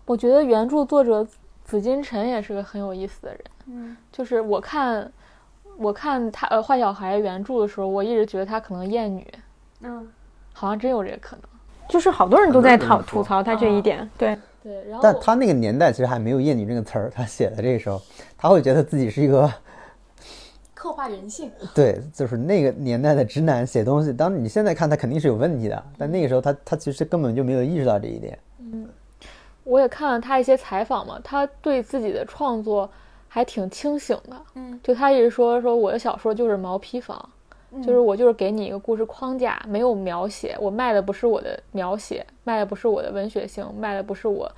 [0.06, 1.28] 我觉得原著作者
[1.65, 3.39] 紫金陈也是个很有意思的人。
[3.68, 5.12] 嗯，就是我看
[5.78, 9.26] 我看他呃坏小孩原著的时候，我一直觉得他可能厌女。
[9.82, 10.08] 嗯，
[10.54, 11.44] 好像真有这个可能，
[11.90, 14.84] 就是好多人都在讨吐槽他这一点，对对。
[14.90, 18.02] 然后，但他那个年代其实还没有“厌女”这个词儿，他写的这个时候，
[18.38, 19.52] 他会觉得自己是一个
[20.74, 21.52] 刻画人性。
[21.74, 28.40] 对，就是那个年代的直男写东西，当你现在看他肯定是有问题的，但那个时候他他其实根本就没有意识到这一点。
[28.60, 28.88] 嗯，
[29.64, 32.90] 我也看了他一些采访嘛，他对自己的创作
[33.36, 34.41] 还挺清醒的。
[34.54, 37.30] 嗯，就他一直说说我的小说就是毛坯房。
[37.84, 44.50] 就是我就是给你一个故事框架，没有描写，我卖的不是我的描写，卖的不是我的文学性，卖的不是我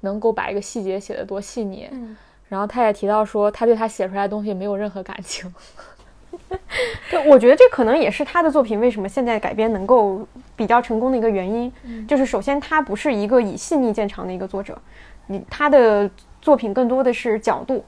[0.00, 1.88] 能够把一个细节写得多细腻。
[1.90, 2.14] 嗯，
[2.50, 5.50] 然后他也提到说，他对他写出来的东西没有任何感情。
[7.10, 11.72] 对，我觉得这可能也是他的作品为什么现在改编能够比较成功的一个原因。
[12.06, 14.78] 就是首先他不是一个以细腻见长的一个作者，
[15.28, 16.10] 你他的
[16.42, 17.82] 作品更多的是角度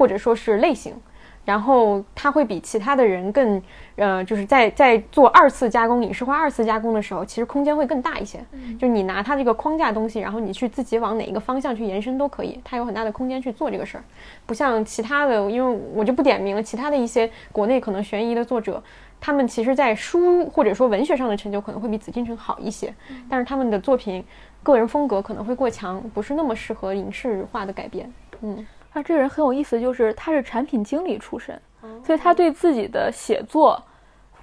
[0.00, 0.94] 或者说是类型。
[1.42, 3.60] 然后他会比其他的人更，
[3.96, 8.38] 呃，就是在在做二次加工、影视化二次加工的时候，其实空间会更大一些。
[8.52, 14.04] 嗯，就你拿它这个框架东西，然后你去自己往哪一个方向去延伸都可以，它有很大的空间去做这个事儿。
[14.46, 18.80] 不像其他的，因为我就不点名了，其他的一些国内可能悬疑的作者，
[19.18, 22.94] 他们其实在书或者说文学上的成就可能会比紫禁城好一些，
[23.30, 24.22] 但是他们的作品
[24.62, 28.12] 个人风格可能会过强，不是那么适合影视化的改编。
[28.42, 28.64] 嗯。
[28.92, 31.60] 他这个人很有意思，就是他是产品经理出身，
[32.04, 33.80] 所以他对自己的写作，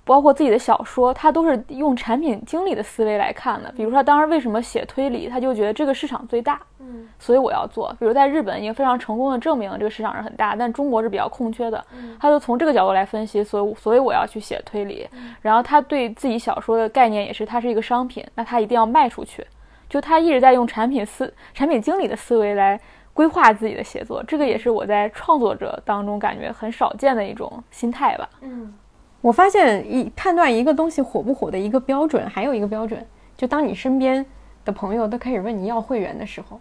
[0.06, 3.70] 包括自己的小说，他都是用产品经理的思维来看的。
[3.76, 7.94] 比如说，当时为什么写推理，他就觉得这个市场最大，嗯，所以我要做。
[8.00, 11.86] 比如在日本已经非常成功的证明了这个市场是很大，但中国是比较空缺的，
[12.18, 15.06] 他就从这个角度来分析，所以所以我要去写推理。
[15.42, 19.46] 然后他对自己小说的概念也是，它是一个商品，那他一定要卖出去，
[19.90, 22.80] 就他一直在用产品思产品经理的思维来。
[23.18, 28.30] 规划自己的写作，这个也是我在创作者当中感觉很少见的一种心态吧。
[28.42, 28.72] 嗯，
[29.22, 33.04] 我发现一判断一个东西火不火的一个标准，还有一个标准，
[33.36, 34.24] 就当你身边
[34.64, 36.60] 的朋友都开始问你要会员的时候，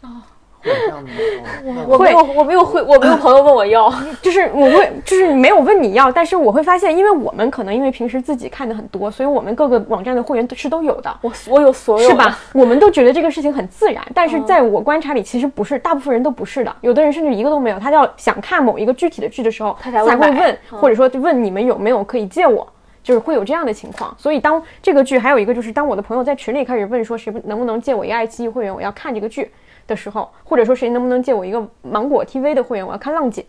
[0.00, 0.26] 啊。
[1.86, 12.38] 我没有，我没有会，我没有朋友问我要， 就是我会，就是没有问你要，但是我会发现，因为我们可能因为平时自己看的很多，所以我们各个网站的会员是都有的，我我有所有，是吧？
[12.52, 22.66] 我们都觉得这个事情很自然，但是在我观察里，其实不是，大部分人都不是的，有的人甚至一个都没有，他要想看某一个具体的剧的时候，他才会问，或者说问你们有没有可以借我，
[23.02, 24.14] 就是会有这样的情况。
[24.16, 29.50] 所以当这个剧还有一个就是，当我的朋友在群里开始问说谁能不能借我一个爱奇艺会员，我要看这个剧。
[29.86, 32.86] 的时候，或者说谁能不能借我一个芒果 TV 的会员？
[32.86, 33.44] 我要看浪姐。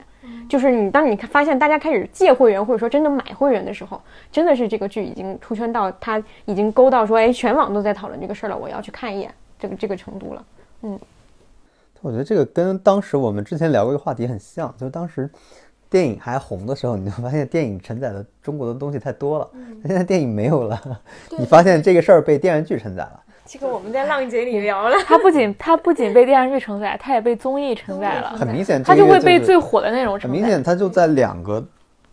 [0.48, 10.46] 就是你，当你发现大家开始借会员，或者说真的买会员的时候，真的是这个剧已经出圈到他已经勾到说，哎，全网都在讨论这个事儿了，我要去看一眼，这个这个程度了。
[10.84, 10.98] 嗯，
[12.00, 15.30] 我觉得这个跟当时我们之前聊过一个话题很像，就是当时
[15.89, 19.50] 电影还红的时候，你就发现电影承载的中国的东西太多了。
[19.86, 21.02] 现在电影没有了，
[21.38, 23.19] 你发现这个事儿被电视剧承载了。
[23.46, 28.30] 这个我们在浪姐里聊了，他不仅他不仅被电视剧承载，他也被综艺承载了。
[28.38, 30.34] 很明显，他就会被最火的那种承载。
[30.34, 31.64] 很明显，他就在两个，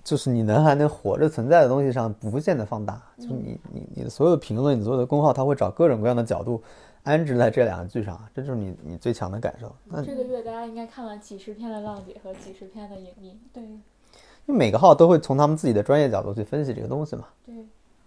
[0.03, 3.01] 就是你能还能活着存在的东西上无限的放大。
[3.19, 6.61] 就你你你的所有评论，你所有的公号，他会找各种各样的角度
[7.05, 9.73] 安置在这两个剧上，这就是你你最强的感受。
[9.85, 13.81] 那这个月大家应该看了几十篇的浪姐和几十篇的影迷，对，因
[14.47, 17.25] 为每个号都会从他们自己的专业角度去分析这个东西嘛。
[17.47, 17.55] 对。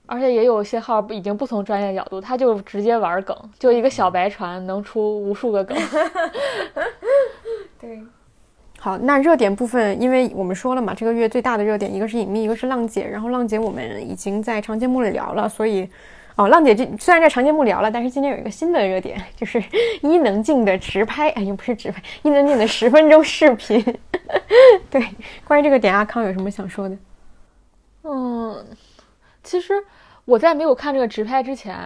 [0.06, 5.78] 而且也有些号已经不从专业角度，他就直接玩梗，就一个小白船能出无数个梗。
[7.80, 8.02] 对，
[8.80, 13.08] 好，那热点部分，因为我们说了嘛，这个月最大的热点一个是隐秘，一个是浪姐。
[13.08, 15.90] 然后浪姐我们已经在长节目里聊了，所以
[16.36, 19.64] 哦，浪姐这虽然在长节目聊了，但是今天有一个新的热点，就是
[20.02, 23.82] 伊能静的直拍，哎，又不是直拍，伊能静的十分钟视频。
[24.92, 25.02] 对，
[25.48, 26.98] 关于这个点，阿康有什么想说的？
[28.04, 28.66] 嗯。
[29.44, 29.74] 其实
[30.26, 31.78] 我在没有看这个直拍之前，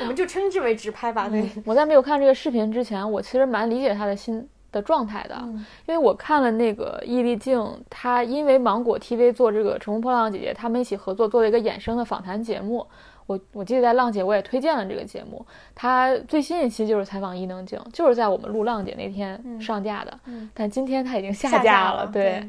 [0.00, 1.28] 我们就称之为直拍吧。
[1.28, 5.36] 对，我在没有看这个视频之前，我其实蛮理解他的心的状态的，
[5.86, 12.86] 因为我看了那个易立竞，他因为芒果 TV 做这个《乘风破浪姐姐》，他们一起合作做了一个衍生的访谈节目。
[13.26, 20.18] 我我记得在浪姐我也推荐了这个节目，他最新一期就是采访伊能静，就是在我们录浪姐那天上架的，
[20.52, 22.48] 但今天他已经下架了，对。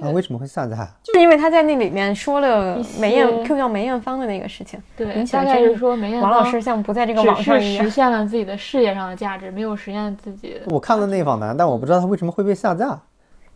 [0.00, 0.88] 啊，为什么会下架？
[1.02, 10.60] 就是因为他在那里面说了梅艳 Q 掉梅艳芳的那个事情，对，大概是说梅艳王老师像不在这个网上一样实现了自己的事业上的价值，没有实现自己。
[10.66, 13.00] 我看了那访谈，但我不知道他为什么会被下架，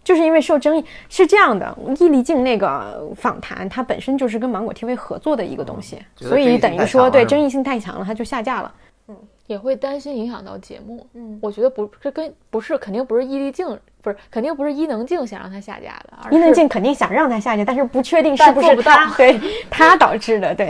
[0.04, 0.84] 就是因为受争议。
[1.08, 8.72] 是这样的，易立竞那个访谈，它本身就是跟芒果 TV 合作的一个东西，所以等于说对争议性太强了，它就下架了。
[9.08, 11.06] 嗯，也会担心影响到节目。
[11.14, 13.66] 嗯，我觉得不这跟不是肯定不是易立竞，
[14.12, 19.38] 不是肯定不是伊能静想让他下架的，伊能静肯定想让他下架，但是不确定是不是他对
[19.70, 20.54] 他导致的。
[20.54, 20.68] 对，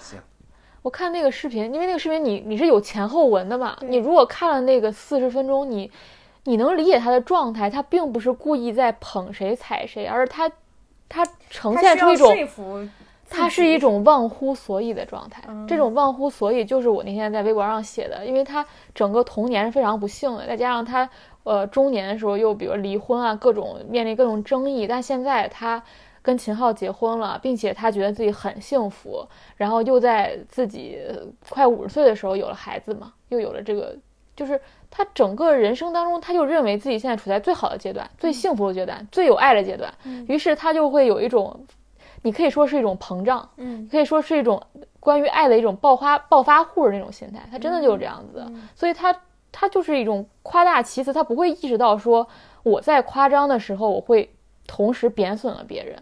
[0.00, 0.18] 行，
[0.82, 5.90] 我看那个视频，因为那个视频你你是有前后文的嘛，你如果看了那个四十分钟，你。
[6.44, 10.50] 你能理解他的状态，他并不是故意在捧谁踩谁，而是他
[11.06, 12.88] 他呈现出一种。
[13.28, 18.64] 他是一种忘乎所以的状态，这种忘乎所以就是我那天在微博上写的，因为他
[18.94, 21.06] 整个童年是非常不幸的，再加上他
[21.48, 25.82] 呃中年的时候又比如离婚啊，各种面临各种争议，但现在他
[26.22, 30.98] 跟秦昊结婚了，并且他觉得自己很幸福，然后又在自己
[31.48, 33.96] 快五十岁的时候有了孩子嘛，又有了这个，
[34.36, 39.92] 就是他整个人生当中，他就认为自己现在处在最好的阶段、最幸福的阶段、最有爱的阶段，
[40.26, 41.58] 于是他就会有一种。
[42.22, 44.60] 你可以说是一种膨胀，嗯，可以说是一种
[44.98, 49.16] 关于爱的一种爆发、暴发户的那种心态，他真的就是这样子，所以他
[49.58, 52.28] 他就是一种夸大其词，他不会意识到说
[52.62, 54.32] 我在夸张的时候，我会
[54.66, 56.00] 同时贬损了别人，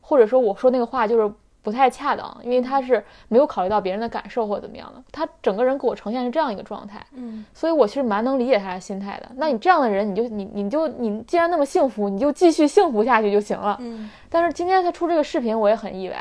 [0.00, 1.32] 或者说我说那个话就是。
[1.66, 9.28] 不太恰当，因为他是没有考虑到别人的感受或者怎么样的，他整个人给我呈现是这样一个状态，嗯，所以我其实蛮能理解他的心态的。
[9.34, 14.08] 那你这样的人，你就你你就你既然那么幸福，你就继续幸福下去就行了，嗯。
[14.30, 16.14] 但是今天他出这个视频，我也很意外，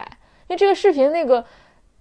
[0.48, 1.46] 因为这个视频那个。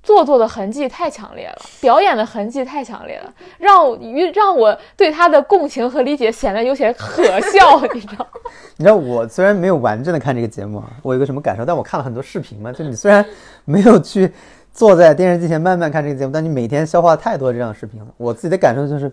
[0.05, 8.27] 做作的痕迹太强烈了，表演的痕迹太强烈了，让于让我对他的共情和理解显得有些可笑，你知道？
[8.77, 11.65] 你知道我虽然没有完整的看这个节目啊，我有个什么感受？
[11.65, 12.71] 但我看了很多视频嘛。
[12.71, 13.25] 就你虽然
[13.65, 14.31] 没有去
[14.73, 18.07] 坐在电视机前慢慢看这个节目，但你每天消化太多这样的视频了。
[18.19, 19.11] 我自己的感受就是，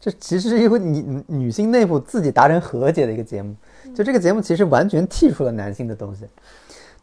[0.00, 3.54] 这其实是一个女女性内部自己达成和解的一个节目。
[3.94, 6.24] 就这个节目其实完全剔除了男性的东西。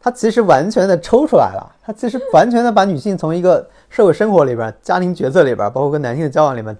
[0.06, 6.76] 他其实完全的抽出来了，他其实完全的把女性从一个社会生活里边、家庭角色里边，包括跟男性的交往里面，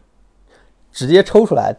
[0.93, 1.75] 直接抽出来，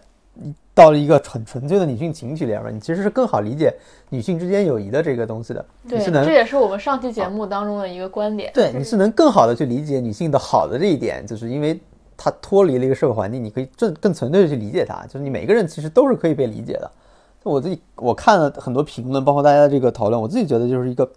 [0.73, 3.73] 到了一个很纯粹的女性情绪里边，你其实是更好理解
[4.09, 5.65] 女性之间友谊的这个东西的。
[5.87, 8.51] 对，这也是我们上期节目当中的一个观点。
[8.53, 11.79] 对，你是能更好的去理解女性的好的这一点，就是因为
[12.17, 16.91] 她脱离了一个社会环境，你可以更更纯粹的去理解她，就是你每个人其实都是可以被理解的。
[17.47, 21.09] 我自己我看了很多评论，包括大家的这个讨论，我自己觉得就是一个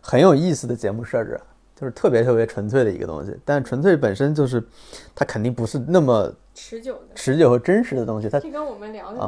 [0.00, 1.38] 很有意思的节目设置，
[1.78, 3.36] 就是特别特别纯粹的一个东西。
[3.44, 4.62] 但纯粹本身就是，
[5.14, 8.28] 它肯定不是那么持久的、持久和真实的东西。
[8.28, 9.18] 它就跟我们聊的，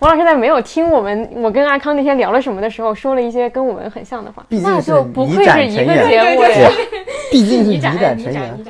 [0.00, 4.44] 王老师在没有听我们我跟阿康那天聊了什么的时候，说了一些跟我们很像的话。
[4.48, 6.36] 毕竟是一展成缘，
[7.30, 8.64] 毕竟是一展成员。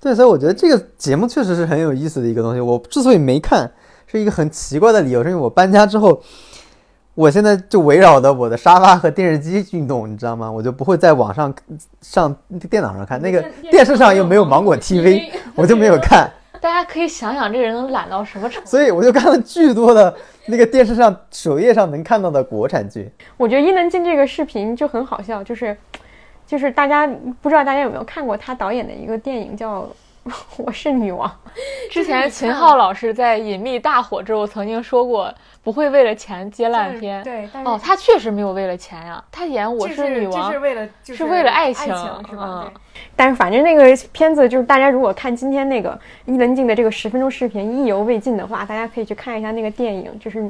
[0.00, 2.60] 对，所以我觉得这个节目确实是很有意思的一个东西。
[2.60, 3.70] 我之所以没看，
[4.06, 6.20] 是一个很奇怪的理由，是因为我搬家之后。
[7.18, 10.48] 我现在就围绕着我的沙发和电视机运动，你知道吗？
[10.48, 11.52] 我就不会在网上
[12.00, 12.32] 上
[12.70, 16.30] 电脑上看，那个电视上又没有芒果 TV， 我就没有看。
[16.60, 18.70] 大家可以想想，这人能懒到什么程度？
[18.70, 20.14] 所以我就看了巨多的
[20.46, 23.10] 那个电视上首页上能看到的国产剧。
[23.36, 25.76] 我觉得伊能静这个视频就很好笑，就是
[26.46, 27.04] 就是大家
[27.42, 29.88] 不知道大家有没有看过他导演的一个电影叫。
[30.58, 31.30] 我是女王。
[31.90, 37.22] 之前秦昊老师在《隐秘》大火之后曾经说过，不会为了钱接烂片。
[37.24, 41.86] 对，但是哦，他确实没有为了钱呀，他演《我是女王》是为了是为了爱情，
[42.30, 42.70] 是吧？
[43.16, 50.48] 但是反正那个片子就是大家如果看今天那个伊能静的这个十分钟视频意犹未尽的话，大家可以去看一下那个电影，就是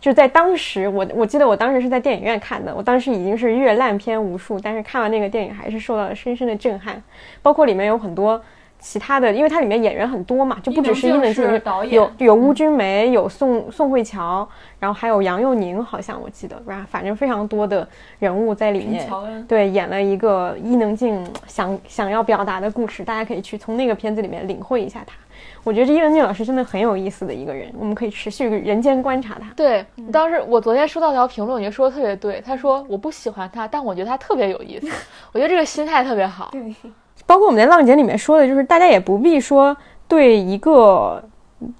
[0.00, 7.02] 就是在当时我我记得我当时是在电影院看的，我当时已经是阅烂片无数，但是看完那个电影还是受到了深深的震撼，
[7.42, 8.40] 包括里面有很多。
[8.84, 11.42] 其他的，因为它里面演员很多嘛，就不只是伊能静，
[11.88, 14.46] 有有邬君梅，有宋宋慧乔，
[14.78, 16.86] 然后还有杨佑宁，好像我记得，是吧？
[16.90, 19.08] 反正非常多的人物在里面，
[19.48, 25.14] 对，演了一个伊能静想想要表达的故事，大家可以去从那个片子里面领会一下他。
[25.62, 29.50] 我觉得这伊能静老师真的很有意思的一个人，我们可以持续人间观察他。
[29.56, 29.82] 对，
[30.12, 34.86] 当时我昨天收到条评论，我觉得说的特别对， 他说我不喜欢他，但我觉得他特别有意思，
[35.32, 36.50] 我觉得这个心态特别好。
[36.52, 36.74] 对。
[37.34, 39.76] 包括我们在浪姐里面说的，就是大家也不必说
[40.06, 41.20] 对一个，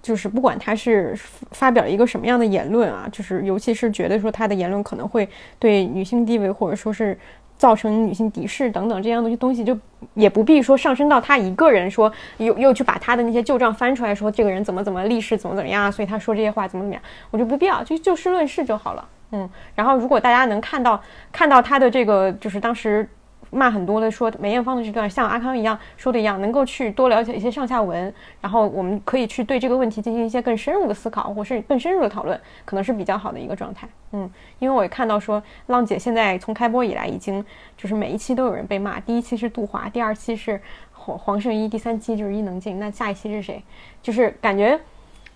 [0.02, 1.14] 就是不管他是
[1.52, 5.28] 发表一个什么样的言论啊，就是尤其是觉得说他的言论可能会
[5.60, 7.16] 对女性地位或者说是
[7.56, 9.78] 造成女性敌视等等这样的些东西，就
[10.14, 17.00] 也不必说上升到他一个人说又又去把他的那些旧账翻出来说这个人怎么怎么历史怎么怎么样，所以他说这些话怎么怎么样，
[17.30, 19.08] 我就不必要就就事论事就好了。
[19.30, 21.00] 嗯，然后如果大家能看到
[21.30, 23.08] 看到他的这个就是当时。
[23.54, 33.88] 骂很多的说梅艳芳的这段像阿康一样说的一样，能够去多了解一些上下文，然后我们可以去对这个问题进行一些更深入的思考，或是更深入的讨论，可能是比较好的一个状态。
[34.12, 34.28] 嗯，
[34.58, 37.44] 因为我也看到说浪姐现在从开播以来，已经
[37.76, 40.60] 就是每一期都有人被骂，第一期是杜华，第二期是
[40.92, 43.62] 黄黄圣依，第三期就是伊能静，那下一期是谁？
[44.02, 44.78] 就是感觉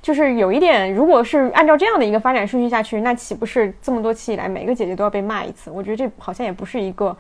[0.03, 5.71] 就是有一点，如果是按照这样的一个发展顺序下去，那岂不是这么多期以来每个姐姐都要被骂一次？
[5.71, 7.17] 我觉得这好像也不是一个。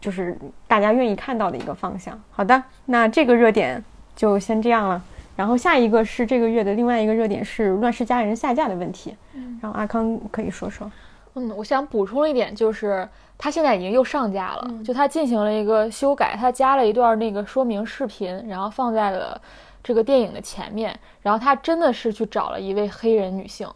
[0.00, 2.20] 就是大家愿意看到的一个方向。
[2.30, 3.82] 好的，那这个热点
[4.14, 5.02] 就先这样了。
[5.36, 9.16] 然后下一个是这个月的另外一个热点是《乱世佳人》下架的问题。
[9.34, 10.90] 嗯，然后阿康可以说说。
[11.34, 19.40] 嗯，我想补充一点，就是它现在已经又上架了，就它进行了一个修改，它加了一段那个说明视频，然后放在了
[19.82, 20.96] 这个电影的前面。
[21.20, 23.68] 然后它真的是去找了一位黑人女性，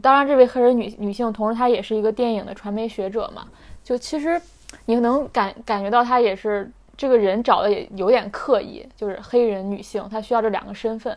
[0.00, 3.46] 当然这位黑人女女性，同时她也是一个电影的传媒学者嘛。
[3.84, 4.40] 就其实
[4.84, 6.70] 你能感感觉到他也是。
[6.98, 11.14] 这个人找的也有点刻意，就是黑人女性，她需要这两个身份。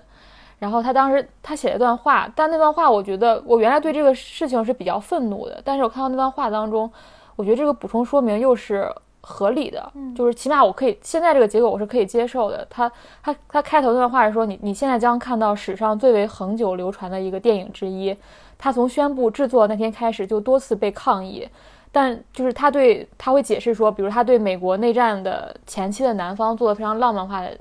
[0.58, 6.92] 然后他当时他写了一段话，但那段话我觉得我原来对这个事情是比较愤怒的，但是我看到那段话当中，
[7.38, 12.68] 我觉得这个补充说明又是合理的，就是起码我可以现在这个结果我是可以接受的。
[12.70, 12.92] 他
[13.24, 18.14] 他他开头那段话是说你你现在将看到史上最为恒久流传的一个电影之一，
[18.58, 21.48] 他从宣布制作那天开始就多次被抗议。
[21.92, 27.58] 但就是他对他会解释说，比如他对美国内战的前期的南方做了非常浪漫化的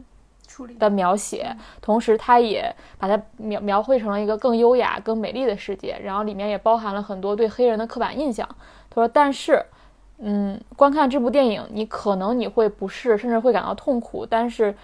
[0.46, 8.46] 处理的描写，同时他也把它描描绘成了一个更优雅、更美丽的世界，然后里面也包含了很多对黑人的刻板印象。
[8.90, 9.64] 他说：“但是，
[10.18, 14.26] 嗯，观看这部电影，你可能你会不适，甚至会感到痛苦。
[14.26, 14.74] 但是，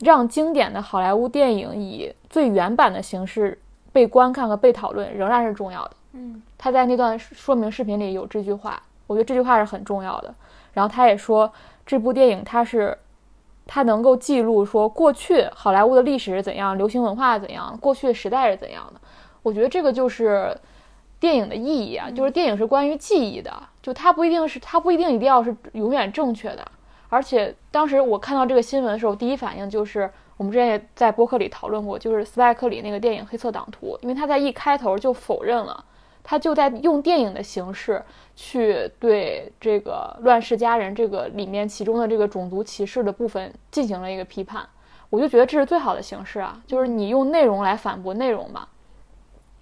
[0.00, 3.58] 让经典的好莱坞电影以最原版的形式
[3.92, 6.42] 被观看和被讨论，仍然是重要的。”嗯。
[6.58, 10.34] 他在那段说明视频里有这句话，我觉得这句话是很重要的。
[10.72, 11.50] 然后他也说，
[11.86, 12.96] 这部电影它是，
[13.66, 19.00] 它能够记录说过去好莱坞的历史是怎样，流行文化怎样，过去的时代是怎样的。
[19.42, 20.56] 我觉得这个就是
[21.18, 23.52] 电影的意义啊，就是电影是关于记忆的，
[23.82, 26.64] 就它不一定是，它不一定一定要是永远正确的。
[27.08, 35.84] 而且当时我看到这个新闻的时候，第一反应就是我们之前也在播客里讨论过，就是斯派克里那个电影《黑色党徒》，因为他在一开头就否认了。
[36.30, 38.04] 他就在用电影的形式
[38.36, 44.68] 去对这个《乱世佳人》这个里面其中的这个种族歧视的部分进行了一个批判，
[45.08, 48.68] 我就觉得这是最好的形式啊，就是你用内容来反驳内容嘛。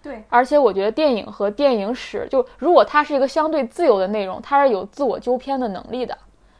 [0.02, 6.18] 对，而且我觉得电影和电影史，就如果它是一个相对自由的内容，它是有自我纠偏的能力的，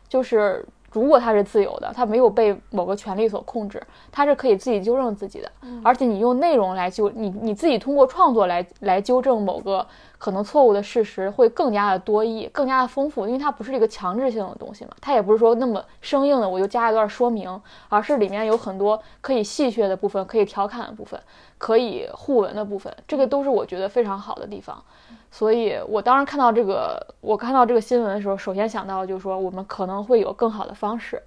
[0.08, 0.64] 就是。
[1.00, 5.50] 如果他是自由的，他没有被某个权利所控制，他是可以自己纠正自己的。
[5.84, 9.86] 而且你用内容来纠你你自己通过创作来来纠正某个
[10.18, 21.20] 可能错误的事实，会更加的多义，更加的丰富，因为它不是一个强制性的东西嘛，它也不是说那么生硬的，我就加一段说明，而是里面有很多可以戏谑的部分，可以调侃的部分，
[21.58, 24.82] 可以互文的部分，这个都是我觉得非常好的地方。
[25.36, 31.22] 所以，我当时看到这个，我看到这个新闻的时候，首先想到就是说，我们可能会有更好的方式。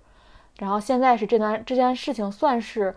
[0.57, 2.95] 然后现在是这段这件事情算是，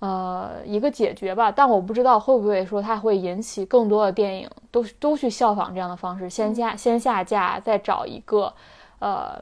[0.00, 1.52] 呃，一个解决吧。
[1.52, 8.52] 但我不知道会不会说它会引起更多的电影都都去效仿这样的方式，先下先下架，再找一个，
[8.98, 9.40] 呃，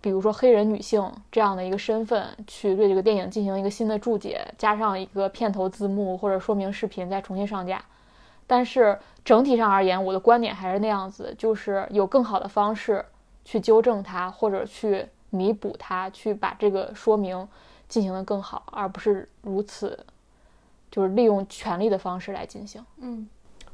[0.00, 7.80] 比如说黑人女性这样的一个身份去对这个电影进行一个新的注解，加上一个片头字幕或者说明视频，再重新上架。
[8.48, 13.04] 但是整体上而言，我的观点还是那样子，就是有更好的方式
[13.44, 17.46] 去纠正它，或者去弥补它，去把这个说明
[17.88, 20.04] 进行的更好，而不是如此，
[20.90, 22.84] 就是利用权力的方式来进行。
[22.96, 23.28] 嗯。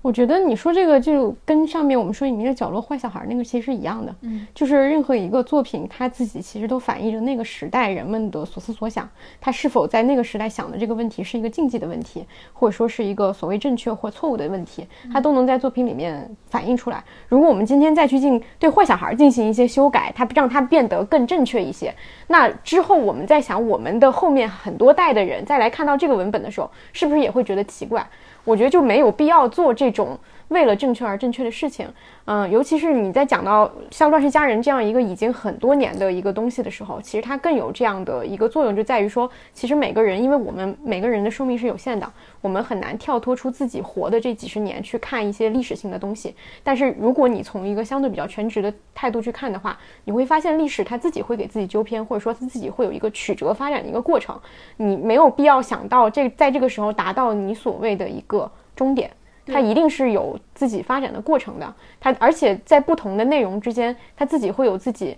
[0.05, 9.09] 我觉得你说这个就跟上面我们说隐秘的角落坏小孩那个其实是一样的，嗯，就是任何一个作品，它自己其实都反映着那个时代人们的所思所想，
[9.40, 17.02] 他是否在那个时代想的这个问题是一个禁忌的问题，或者说是一个所谓正确或错误的问题，它都能在作品里面反映出来。
[17.26, 21.90] 如果我们今天再去进对坏小孩进行一些修改，它让它变得更正确一些，
[22.26, 28.07] 那之后我们在想我们的后面很多代的人再来看到这个文本的时候，是不是也会觉得奇怪？
[28.45, 30.18] 我觉得就没有必要做这种
[30.55, 31.86] 为了正确而正确的事情。
[32.26, 46.34] 嗯，尤其是你在讲到像《乱世佳人》这样一个已经很多年的一个东西的时候，其实它更有这样的一个作用，就在于说，其实每个人，因为我们每个人的寿命是有限的，我们很难跳脱出自己活的这几十年去看一些历史性的东西。
[46.62, 54.40] 但是如果你从一个相对比较全职的态度去看的话，你会发现历史它自己会给自己纠偏，或者说它自己会有一个曲折发展的一个过程。
[54.78, 59.11] 你没有必要想到这在这个时候达到你所谓的一个终点。
[59.47, 65.16] 它一定是有自己发展的过程的，它而且在不同的内容之间，它自己会有自己，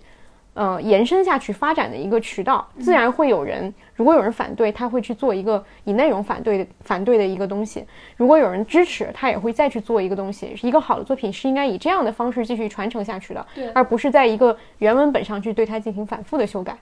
[0.53, 2.67] 呃，延伸下去发展的一个渠道。
[2.79, 7.81] 自然会有人，如果有人反对，他会去做一个以内容反对的反对的一个东西；
[8.15, 10.55] 如果有人支持，他也会再去做一个东西。
[10.61, 16.77] 一个好的作品是应该以这样的方式继续传承下去的，而不是在一个原文本上去对它进行反复的修改。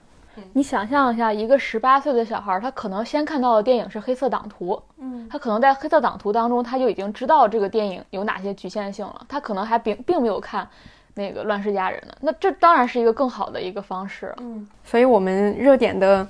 [0.52, 10.68] 你想象一下，一个十八岁的小孩，他可能先看到的电影是《黑色党徒》，嗯，他可能在《黑色党徒》当中，他就已经知道这个电影有哪些局限性了，他可能还并并没有看
[11.14, 12.14] 那个《乱世佳人》呢。
[12.20, 14.66] 那这当然是一个更好的一个方式，嗯。
[14.84, 16.26] 所以我们热点的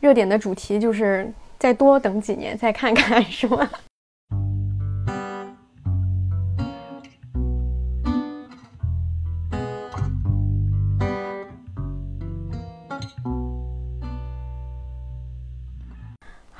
[0.00, 3.68] 热点的主题就是再多等几年再看看， 是吗？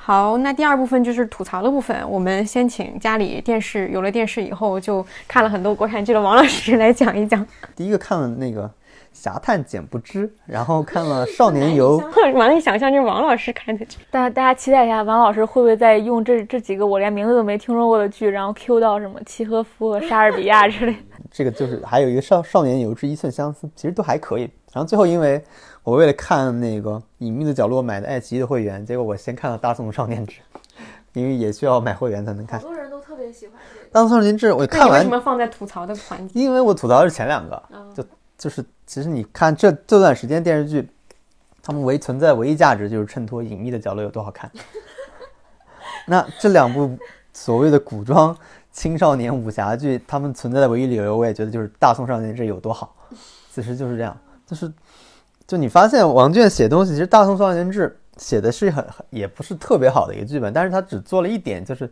[0.07, 1.93] 好，那第二部分就是吐槽的部分。
[2.09, 7.45] 我们先请家里电视有了电视以后就看了很多国产剧的王老师来讲一讲。
[7.75, 8.63] 第一个看了那个
[9.11, 11.99] 《侠探简不知》，然后看了《少年游》，
[12.37, 13.97] 难以想象就是王老师看的剧。
[14.09, 20.95] 大家大家期待一下，王老师会不会再用这这几个我连名字都没听说过的剧，然后 Q 到什么契诃夫和莎士比亚之类？
[21.29, 24.43] 这个就是还有一个《少少年游之一寸相思》，其实都还可以。
[24.71, 25.43] 然后最后因为。
[25.87, 30.41] 我为了看那个《隐秘的角落》买的爱奇艺的会员，结果我先看了《大宋少年志》，
[31.13, 32.59] 因为也需要买会员才能看。
[32.59, 36.37] 好多人都特别喜欢这个《大宋少年志》，我看完为什么放在吐槽的环节？
[36.37, 37.63] 因为我吐槽的是前两个，
[37.95, 38.05] 就
[38.37, 40.85] 就是其实你看这这段时间电视剧，
[41.63, 44.51] 他们唯存在唯一价值就是衬托《隐秘的角落》有多好看。
[46.05, 46.97] 那这两部
[47.31, 48.37] 所谓的古装
[48.73, 52.93] 青少年武侠剧，他们存在的唯一理由，我也觉得就是《大宋少年志》有多好。
[53.53, 54.69] 其实就是这样，就是。
[55.47, 61.89] 就你发现王倦写东西，其实《大宋少年志》写的是很很也不是特别好的一个剧本，但是他只做了一点，就是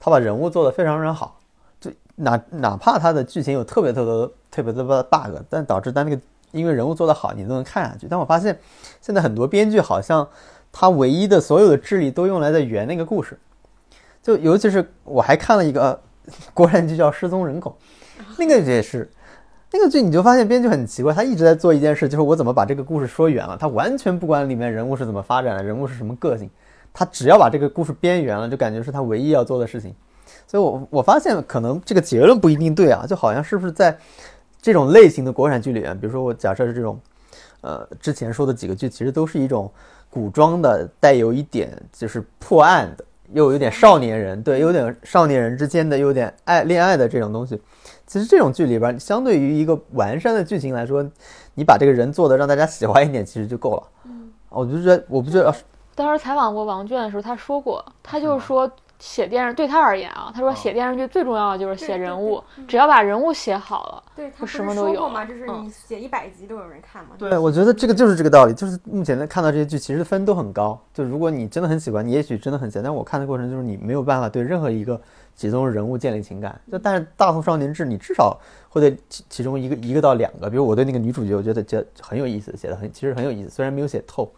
[0.00, 1.38] 他把人物做得非常非常好。
[1.78, 6.18] 就哪哪怕他的剧情有特别特别特别多的 bug，但导致他那个
[6.52, 8.06] 因为人物做得好，你都能看下去。
[8.08, 8.58] 但我发现
[9.02, 10.26] 现在很多编剧好像
[10.72, 13.38] 他唯一的所有的智力都用来在圆那个故事。
[14.22, 16.00] 就尤其是我还看了一个
[16.54, 17.76] 国产剧叫《失踪人口》，
[18.38, 19.10] 那个也是。
[19.76, 23.56] 那个剧你就发现编剧很奇怪，他一直在做一件事，就是我怎么把这个故事说圆了。
[23.56, 26.48] 他完全不管里面人物是怎么发展的，人物是什么个性，
[26.92, 29.92] 他只要把这个故事编圆了，就感觉是他唯一要做的事情。
[30.46, 33.98] 所以，我我发现可能这个结论不一定对啊，就好像是不是在
[34.62, 36.96] 这种类型的国产剧里面，比如说我假设是这种，
[37.60, 39.68] 呃，之前说的几个剧，其实都是一种
[40.08, 47.60] 古装的，带有一点就是破案的，又有点少年人，对，有点少年人之间的有点爱恋爱的这种东西。
[48.06, 51.04] 其实这种剧里边，相对于一个完善的剧情来说，
[51.54, 53.82] 你把这个人做的让大家喜欢一点，其实就够了。
[54.04, 55.54] 嗯，我就觉得，我不觉得。
[55.94, 58.70] 当时采访过王倦的时候，他说过，他就是说。
[59.00, 65.24] 写电视对他而言啊，他说写电视剧最重要的就是写人物，只要把人物写好了，对他什么都有嘛。
[65.24, 67.10] 就是你写一百集都有人看嘛。
[67.18, 68.54] 对，我觉得这个就是这个道理。
[68.54, 70.80] 就是目前在看到这些剧，其实分都很高。
[70.94, 72.84] 就如果你真的很喜欢，你也许真的很喜欢。
[72.84, 74.98] 但我看的过程就是你没有办法对任何一个
[75.34, 76.60] 其中人物建立情感。
[76.70, 84.30] 就但是《大宋少年志》，你至少会对其其中一个一个到两个，比如我对那个女主角，我觉得这很有意思，写的很其实很有意思，虽然没有写透。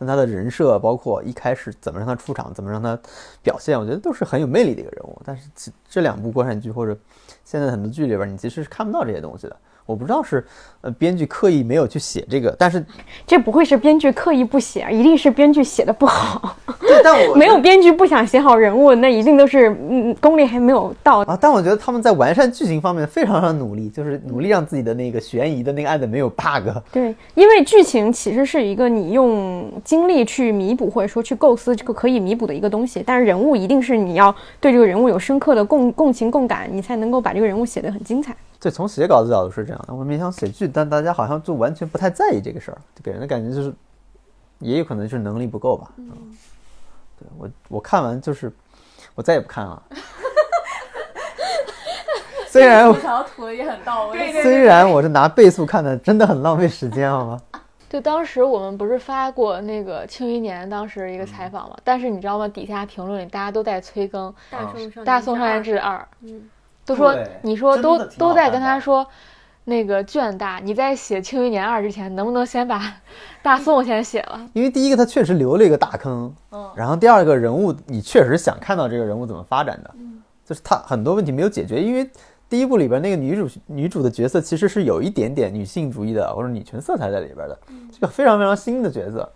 [0.00, 2.96] 但他的人设，包括一开始怎么让他出场，怎么让他
[3.42, 5.20] 表现，我觉得都是很有魅力的一个人物。
[5.24, 6.96] 但是这这两部国产剧或者
[7.44, 9.56] 现在很多剧里边，你其实是看不到这些东西的。
[9.86, 10.46] 我不知道是
[10.80, 12.84] 呃编剧刻意没有去写这个，但是
[13.26, 16.56] 这不会是编剧刻意不写，一定是编剧写的不好。
[16.80, 21.38] 对，但我没有编剧不想写好人物，那一定都是嗯功力还没有到啊。
[21.40, 26.68] 但我觉得他们在完善剧情方面非常非常努力，就是努力让自己的那个悬疑的那个案子没有 bug。
[26.92, 38.34] 对，因为剧情其实是一个你用精力去弥补或者说去构思这个可以弥补的一个东西，但是人物一定是你要对这个人物有深刻的共共情共感，你才能够把这个人物写得很精彩。
[38.60, 39.94] 对，从写稿子角度是这样的。
[39.94, 43.74] 我没想写剧，但大家好像就完全不太在意这个事儿，就给人的感觉就是，
[44.58, 45.90] 也有可能就是能力不够吧。
[45.96, 46.08] 嗯，
[47.18, 48.52] 对我我看完就是，
[49.14, 49.82] 我再也不看了。
[52.46, 54.42] 虽然吐槽吐的也很到位。
[54.42, 57.40] 虽然我是拿倍速看的，真的很浪费时间，好吗？
[57.88, 61.76] 就当时我们不是发过那个《庆余年》当时一个采访嘛？
[61.82, 62.46] 但是你知道吗？
[62.48, 64.34] 底下评论里大家都在催更
[65.04, 65.96] 《大宋少年志二》。
[66.20, 66.48] 嗯。
[66.84, 69.06] 都说你说都都在跟他说，
[69.68, 72.82] 那个卷大，你在写《庆余年二》之前，能不能先把
[73.42, 74.48] 大宋先写了？
[74.54, 82.10] 因为第一个他确实留了一个大坑，嗯，然后第二个人物你确实想看到这个人物怎么发展的，嗯，就是他很多问题没有解决，因为
[82.48, 87.58] 第一部里边那个女主女主的角色其实是有一点点女性主义的或者女权色彩在里边的，
[87.92, 89.30] 这个非常非常新的角色，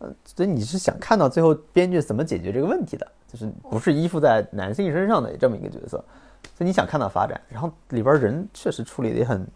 [0.00, 6.04] 呃，所以你是想看到最后编剧怎么解决这个问题的，就是不是依附在男性身上的这么一个角色。
[6.56, 9.46] 所以你想看到发展，然后里边人确实处理的也很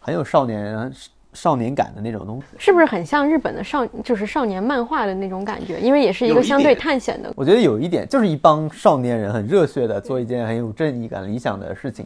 [0.00, 0.92] 很有少年
[1.32, 5.78] 少年感的那种东西，是不是很像日本的少就是少年漫画的那种感觉？
[5.78, 7.32] 因为也是一个相对探险的。
[7.36, 12.04] 我觉得有一点就是一帮少年人很热血的做一件很有正义感、理想的事情。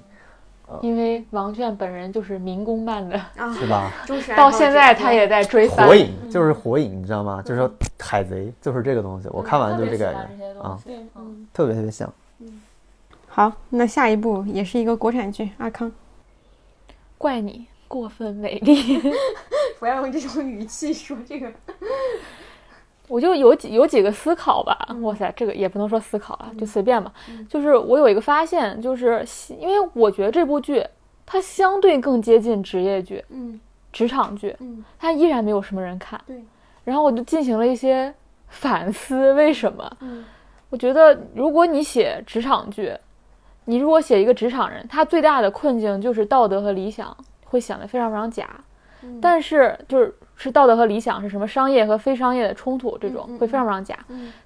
[0.80, 3.20] 因为王倦本人就是民工漫的，
[3.60, 3.92] 是吧？
[4.34, 7.40] 到现在他也在追火影，就是火影，你知道吗？
[7.44, 7.70] 就是说
[8.00, 10.78] 海贼就是这个东西，我看完就这个感觉啊，
[11.52, 12.12] 特别特别像。
[13.28, 15.92] 好，那下一部也是一个国产剧，阿康。
[17.18, 19.00] 怪你过分美丽，
[19.78, 21.52] 不要用这种语气说这个。
[23.06, 24.76] 我就有几有几个思考吧。
[25.02, 27.12] 哇塞，这个也不能说思考啊，就随便吧。
[27.50, 29.24] 就是我有一个发现，就是
[29.60, 30.82] 因为我觉得这部剧
[31.26, 33.60] 它相对更接近职业剧，嗯，
[33.92, 36.18] 职场剧，嗯，它依然没有什么人看。
[36.26, 36.42] 对。
[36.82, 38.12] 然后我就进行了一些
[38.48, 39.96] 反思，为什么？
[40.00, 40.24] 嗯，
[40.70, 42.92] 我觉得如果你写职场剧，
[43.66, 47.14] 你如果写一个职场人，他最大的困境就是道德和理想
[47.54, 48.50] 会显得非常非常假。
[49.20, 53.96] 但是就是是道德和理想是什么商业和非商业的冲突，这种会非常非常假。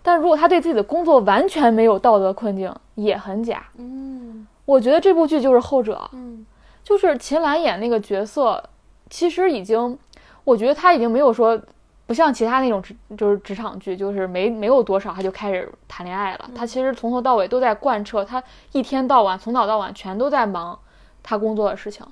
[0.02, 3.64] 但如果他对自己的工作完全没有道德困境，也很假。
[3.76, 5.98] 嗯，我觉得这部剧就是后者。
[6.12, 6.44] 嗯，
[6.84, 8.62] 就是秦岚演那个角色，
[9.09, 9.98] 其实已经，
[10.44, 11.59] 我觉得他已经没有说。
[12.06, 16.50] 不像其他那种职就是职场剧，就是没没有多少他就开始谈恋爱了。
[16.54, 18.42] 他其实从头到尾都在贯彻，他
[18.72, 20.78] 一天到晚从早到晚全都在忙
[21.22, 22.06] 他工作的事情。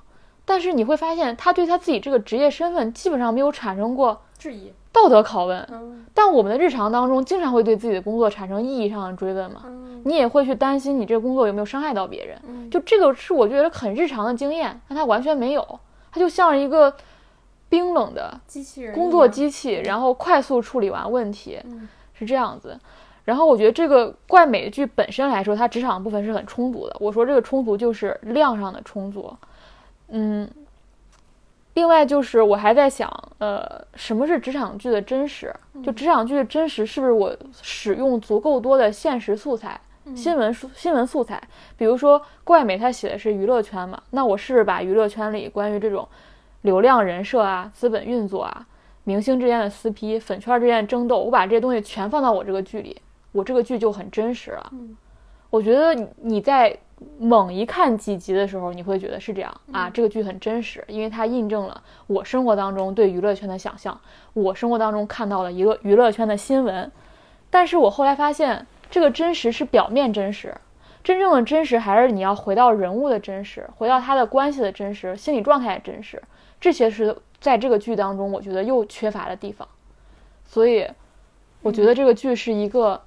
[0.46, 6.06] 但是你会发现，他对他自己这个职业身份基本上没有产生过质疑、道德拷问。
[6.14, 9.64] 但我们的日常当中经常会对自己的工作产生意义上的追问嘛？
[10.04, 12.70] 你也会去担心你这个工作有没有伤害到别人？
[12.70, 15.80] 就这个是我觉得很日常的经验，但他完全没有，
[16.10, 16.94] 他就像一个。
[17.68, 21.58] 冰冷的机器人工作机器，然后快速处理完问题，
[22.14, 22.78] 是这样子。
[23.24, 26.96] 然后我觉得这个怪美剧本身来说，它职场部分是很充足的。
[27.00, 29.36] 我说这个充足就是量上的充足。
[30.08, 30.48] 嗯，
[31.74, 35.54] 另外就是我还在想，呃，什么是职场剧的真实？
[35.82, 39.80] 就职场剧的真实是不是我使用足够多的现实素材、
[40.14, 41.42] 新闻素新闻素材？
[41.76, 46.08] 比如说怪美它写的是娱乐圈嘛，那我是不是把娱乐圈里关于这种。
[46.62, 48.66] 流量人设啊，资本运作啊，
[49.04, 53.00] 明星之间的撕逼，粉圈之间的争斗，我把这些东西全放到我这个剧里，
[53.30, 54.68] 我这个剧就很真实了。
[54.72, 54.96] 嗯，
[55.48, 56.76] 我觉得你在
[57.18, 64.00] 猛一看几集的时候，你会觉得是这样啊，这个剧很真实，因为它印证了我生活当中对娱乐圈的想象，
[64.32, 66.90] 我生活当中看到了一个娱乐圈的新闻。
[67.50, 70.54] 但是我后来发现，这个真实是表面真实，
[71.04, 76.22] 真正的真实还是你要回到人物的真实，回到他的关系的真实，心理状态的真实。
[76.58, 79.68] 这些是在这个剧当中，我觉得又缺乏的地方，
[80.46, 80.88] 所以
[81.60, 83.02] 我觉得这个剧是一个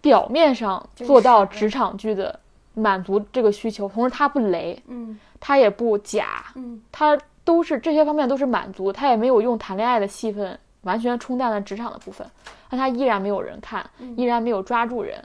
[0.00, 2.38] 表面上做到职场剧的
[2.78, 12.26] 满足这个需求，同时他不雷，嗯，它也不假，嗯，它都是这些方面都是满足，他也没有用谈恋爱的戏份完全冲淡了职场的部分，
[12.70, 13.84] 但他依然没有人看，
[14.16, 15.22] 依然没有抓住人，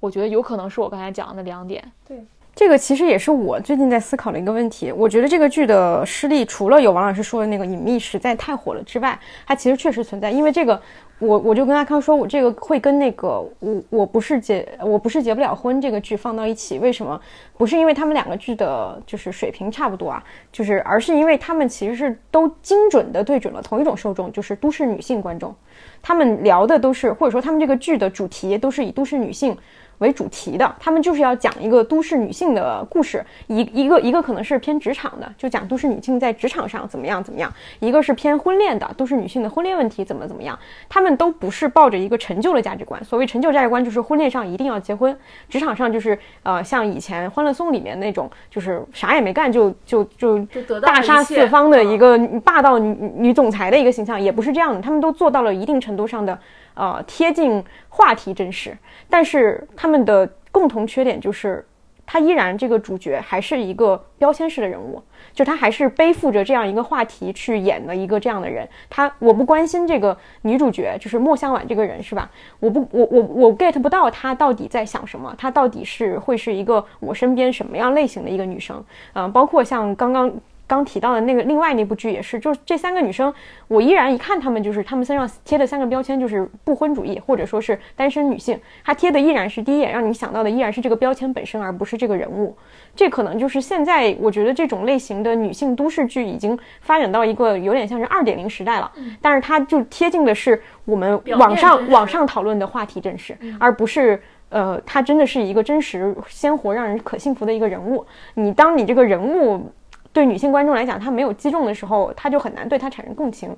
[0.00, 2.24] 我觉得有可能是我刚才讲的那两点，对。
[2.54, 4.92] 这个其实也是我最近在思考的一个问题。
[4.92, 10.30] 我觉得这个剧的失利，除了有王老师说的那个隐秘实在太火了之外，它其实确实存在。
[10.30, 10.80] 因为这个，
[11.18, 16.78] 我我就跟阿康说，我这个会跟那个我我不是结我不是结不了婚这个剧放到一起。
[16.78, 17.20] 为什么？
[17.58, 25.52] 不是因为他们两个剧的就是水平差不多啊，就是而是因为他们其实是都精准的对准了同一种受众，就是都市女性观众。
[26.00, 29.56] 他们聊的都是，或者说他们这个剧的主题都是以都市女性。
[29.98, 40.58] 为主题的，他们就是要讲一个都市女性的故事，一一个一个可能是偏职场的，就讲都市女性在职场上怎么样怎么样；一个是偏婚恋的，都市女性的婚恋问题怎么怎么样。
[40.88, 45.16] 他们都不是抱着一个陈旧的价值观，所谓陈旧价值观就是婚恋上一定要结婚，
[45.48, 50.38] 职场上就是呃像以前《欢乐颂》里面那种，就是啥也没干就就就
[50.80, 54.80] 大杀四方的一个霸道女女总裁的一个形象，也不是这样的。
[54.80, 56.38] 他们都做到了一定程度上的。
[56.74, 58.76] 呃，贴近话题真实，
[59.08, 61.64] 但是他们的共同缺点就是，
[62.04, 65.02] 他依然这个主角还是一个标签式的人物，
[65.32, 68.68] 就他还是背负着这样一个话题去演的一个这样的人。
[68.90, 72.30] 他我不关心这个女主角，就是莫香婉这个人是吧？
[72.60, 78.84] 我不，我我我 get 不到她到底在想什么，她到底是会是一个我身边什么样类型的一个女生？
[79.14, 80.30] 嗯，包括像刚刚。
[80.66, 83.32] 刚提到的那个另外那部剧也是，就是这三个女生，
[83.68, 92.56] 我依然一看她们就是她们身上贴的三个标签就是不婚主义或者说是单身女性，她贴的依然是第一眼让你想到的依然是这个标签本身，而不是这个人物。
[92.96, 98.90] 这可能就是现在我觉得这种类型的女性都市剧已经发展到一个有点像是二点零时代了，
[99.20, 108.06] 但是它就贴近的是我们网上网上讨论的话题真实，而不是呃，它真的是一个真实鲜活让人可信服的一个人物。
[108.34, 109.70] 你当你这个人物。
[110.14, 113.54] 对女性观众来讲，她没有击中的时候，她就很难对她产生共情。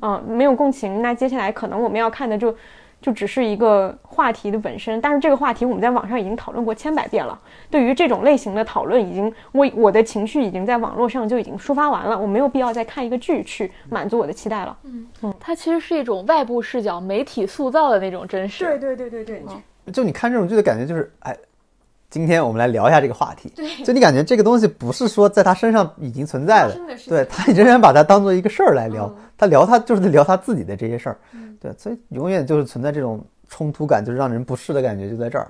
[0.00, 2.54] 嗯，没有共情，那接下来可能我们要看的就，
[3.02, 5.00] 就只是一个话题的本身。
[5.00, 7.38] 但是这个话题我们在网上已经讨论过千百遍了。
[7.68, 14.78] 对于这种类型的讨论，已经我我的情绪已经在网络上就已经抒发完了，我没有必要再看一个剧去满足我的期待了。
[14.84, 18.64] 嗯嗯，它其实是一种外部视角媒体塑造的那种真实。
[18.64, 21.36] 对对对对对，就你看这种剧的感觉就是，哎。
[22.16, 23.52] 今天我们来聊一下这个话题。
[23.54, 31.18] 对，就你感觉这个东西不是说在他身上已经存在的，对他仍然把它当做一个事儿来聊，他聊他就是在聊他自己的这些事儿，
[31.60, 33.22] 对，所以永远就是存在这种。
[33.48, 35.46] 冲突感就是让人不适的感觉就在这儿。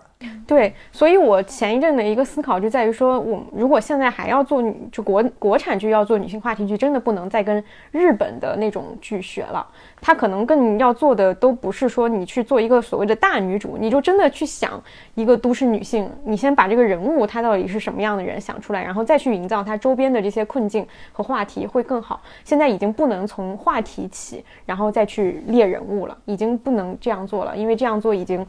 [0.46, 4.62] 对，所以我前一阵的一个思考就在于说，我如果现在还要做
[4.92, 9.66] 就国国产剧要做女性话题剧，真的不能再跟日本的那种剧学了。
[10.00, 14.80] 她可能更要做的都不是说你去做一个所谓的大女主，你就真的去想
[15.14, 22.20] 一个都市女性，你先把这个人物她到底是什么样的人想出来，然后再去营造她周边的这些困境和话题会更好。
[22.44, 28.46] 现在已经不能从话题起，然后再去列人物了，已经不能这样做了，因为这样做已经。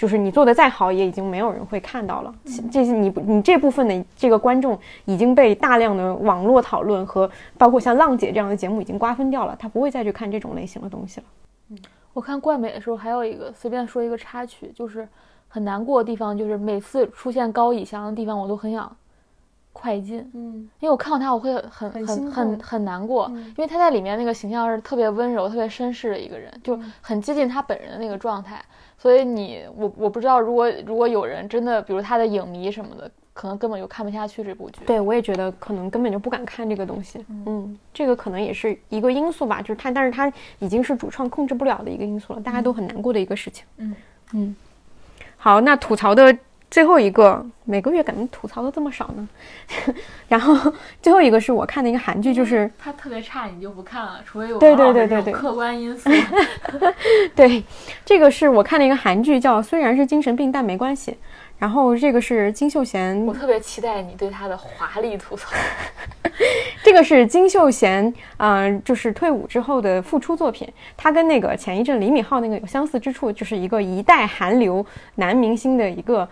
[0.00, 2.34] 就是你做的再好，也已经没有人会看到了。
[2.72, 11.26] 这些你你这部分的这个观众已经被大量的网络讨论和包括像浪姐这样的节目已经瓜分掉了，他不会再去看这种类型的东西了。
[11.68, 11.78] 嗯，
[12.14, 15.06] 我看怪美的时候还有一个随便说一个插曲，就是
[15.48, 18.90] 很难过的地方，就是每次出现高以翔的地方，我都很想
[19.74, 20.20] 快进。
[20.32, 28.64] 嗯，因为我看到他我会很很很很难过，因为他在里面那个形象是特别温柔、特别绅士的一个人，就很接近他本人的那个状态。
[29.00, 34.80] 所以你我我不知道，如果如果有人真的，比如他的影迷什么的，可能根本就看不下去这部剧。
[34.84, 37.24] 对，我也觉得可能根本就不敢看这个东西。
[37.46, 43.64] 嗯，这个可能也是一个因素吧，就是他，但是他已经是主创控制不了的一个因素了，大家都很难过的一个事情。
[43.78, 43.96] 嗯
[44.34, 44.56] 嗯，
[45.38, 46.36] 好，那吐槽的。
[46.70, 49.28] 最后一个每个月感觉吐槽的这么少呢，
[50.28, 56.08] 然后最后一个是我看的一个韩剧，就是它特别差，你就不看了，除非有对对对对对客观因素。
[57.34, 57.64] 对，
[58.04, 61.16] 这个是我看的一个韩剧，叫虽然是精神病但没关系。
[61.58, 65.50] 然后这个是金秀贤，我特别期待你对他的华丽吐槽。
[66.82, 70.66] 这个是金秀贤，嗯，就是退伍之后的复出作品。
[70.96, 74.84] 他跟那个前一阵李敏镐那个有相似之处，就是一个一代韩流
[75.16, 76.26] 男明星的一个。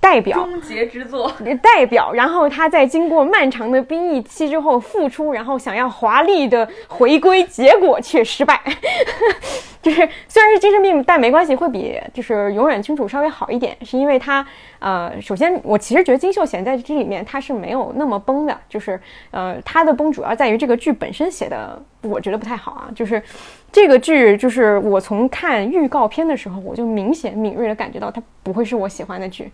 [0.00, 1.30] 代表终结之作，
[1.62, 8.60] 代表，然后他在经过漫长的兵役期之后复出，然后想要华丽的回归，结果却失败。
[9.80, 14.44] 就是虽然是精神病，但没关系，会比就是永远清楚稍微好一点，是因为他
[14.80, 19.00] 呃，首先我其实觉得金秀贤在这里面他是没有那么崩的，就是
[19.30, 23.22] 呃，他的崩主要在于这个剧本身写的，我觉得不太好啊，就是
[23.70, 29.50] 这个剧就是我从看预告片的时候，我就明显敏锐的感觉到它不会是我喜欢的剧。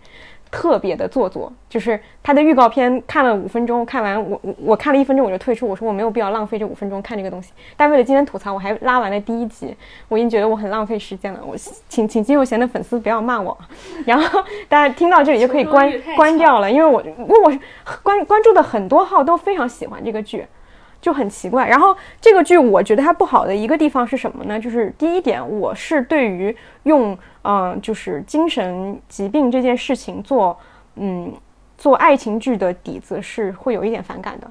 [0.51, 7.53] 特别的做作，就是它的预告片看了五分钟，看完我我我看了一分钟我就退出，我说我没有必要浪费这五分钟看这个东西。
[7.77, 9.75] 但为了今天吐槽，我还拉完了第一集，
[10.07, 11.41] 我已经觉得我很浪费时间了。
[11.45, 11.57] 我
[11.89, 13.59] 请请金秀贤的粉丝不要骂我，
[14.07, 17.53] 然后大家听到这里就可以关关掉了，因为我因为我
[18.05, 20.47] 关关注的很多号都非常喜欢这个剧。
[21.05, 24.59] 就很奇怪，然后这个剧我觉得它不好的一个地方是什么呢？
[24.59, 30.59] 就是第一点，我是对于用嗯，就是精神疾病这件事情做
[30.97, 31.31] 嗯
[31.77, 34.51] 做爱情剧的底子是会有一点反感的。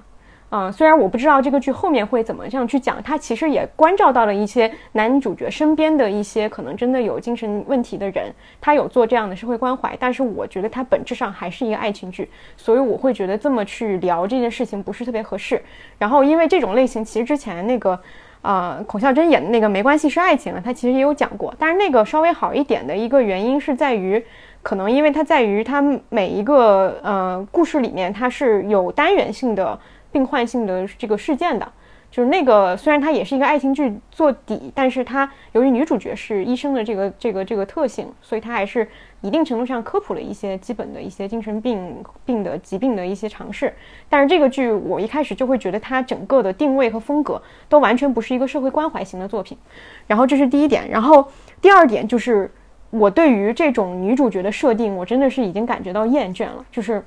[0.55, 8.31] 嗯，虽然我不知道这个剧后面会怎么这样去讲，它其实也关照到了一些男主角身边的一些可能真的有精神问题的人，
[8.61, 15.59] 他有做这样的社会关怀，但是我觉得它本质上还是一个爱情剧，所以我会觉得这么去聊这件事情不是特别合适。
[15.97, 17.99] 然后因为这种类型，其实之前那个，
[18.43, 24.23] 呃，孔孝真演的那个没关系是爱情了，他其实也有讲过，但是那个稍微好一点的一个原因是在于，
[24.61, 29.79] 可能因为它在于它每一个呃故事里面它是有单元性的。
[30.13, 31.69] 病患性的这个事件的，
[32.09, 38.87] 就是那个虽然它也是一个爱情剧做底，但是它由于女主角是医生的这个这个这个特性，所以它还是
[39.21, 43.73] 一定程度上科普了一些基本的一些精神病病的疾病的一些常识。
[44.07, 49.57] 但是这个剧我一开始就会觉得它整个的定位和风格都完全不是一个社会关怀型的作品。
[50.05, 51.27] 然后这是第一点，然后
[51.61, 52.51] 第二点就是
[52.91, 57.03] 我对于这种女主角的设定，我真的是已经感觉到厌倦了，就是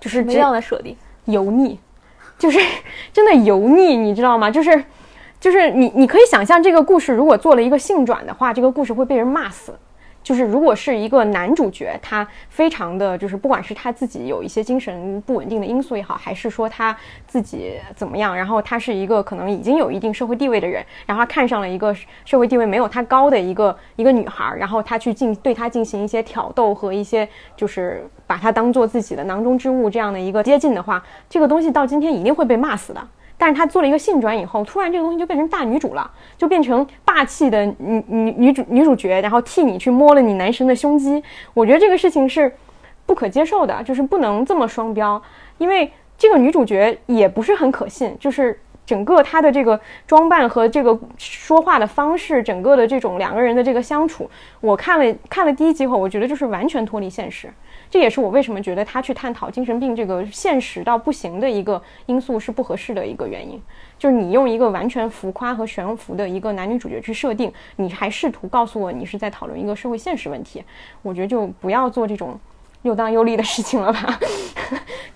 [0.00, 0.96] 就是这样的设定。
[1.26, 1.78] 油腻，
[2.38, 2.58] 就是
[3.12, 4.50] 真的油腻，你知道吗？
[4.50, 4.84] 就是，
[5.38, 9.74] 就是你，你可以想象这个故事如果做了一个性转的话，这个故事会被人骂死。
[10.22, 16.96] 就是如果是一个男主角，他非常的就是，不管是他自己有一些精神不稳定的因素也好，还是说他
[17.28, 33.00] 自己怎么样，然后他是一个可能已经有一定社会地位的人，然后他看上了一个社会地位没有他高的一个一个女孩，然后他去进对他进行一些挑逗和一些就是把他当做自己的囊中之物这样的一个接近的话，这个东西到今天一定会被骂死的。
[33.38, 41.22] 但是他做了一个性转以后，突然这个东西就变成大女主了，就变成霸气的女女女主女主角，然后替你去摸了你男神的胸肌。
[41.52, 42.50] 我觉得这个事情是
[43.04, 45.20] 不可接受的，就是不能这么双标，
[45.58, 54.30] 因为这个女主角也不是很可信，就是整个她的这个装扮和这个说话的方式，整个的这种两个人的这个相处，
[54.62, 57.50] 我看了看了第一集后，我觉得就是完全脱离现实。
[57.96, 63.58] 这也是我为什么觉得他去探讨精神病这个现实到不行的一个因素是不合适的一个原因。
[63.98, 70.62] 就是你用一个完全浮夸和悬浮的一个男女主角去设定，你还试图告诉我你是在讨论一个社会现实问题，
[71.00, 72.38] 我觉得就不要做这种。
[72.82, 74.20] 又当又立的事情了吧？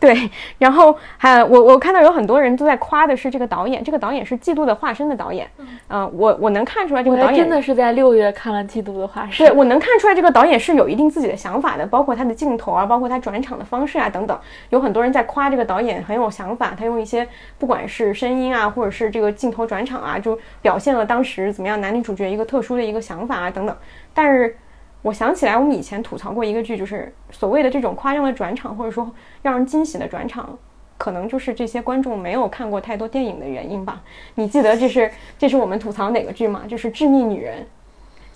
[0.03, 5.46] 对，然后还我我看到有很多人都在夸的是这个导演，这个导演是《嫉妒的化身》的导演。
[5.90, 9.46] 嗯，我我能看出来这个导演真的是在六月看了《嫉妒的化身》。
[9.51, 14.38] 对，我能看出来这个导演是有一定自己的想法的，包括他的镜头啊，包括他转场的方式啊等等。
[14.70, 17.28] 有很多人在夸这个导演很有想法，他用一些
[17.59, 23.76] 不管是声音啊，或者是这个镜头转场啊，就表现了当时怎么样男女主角一个特殊的一个想法啊等等。
[24.14, 24.57] 但是。
[25.03, 30.59] 我想起来，我们以前吐槽过一个剧，就是所谓的这种夸张的转场，或者说让人惊喜的转场，
[30.98, 34.03] 可能就是这些观众没有看过太多电影的原因吧。
[34.34, 36.64] 你记得这是这是我们吐槽哪个剧吗？
[36.68, 37.62] 就是《致命女人》，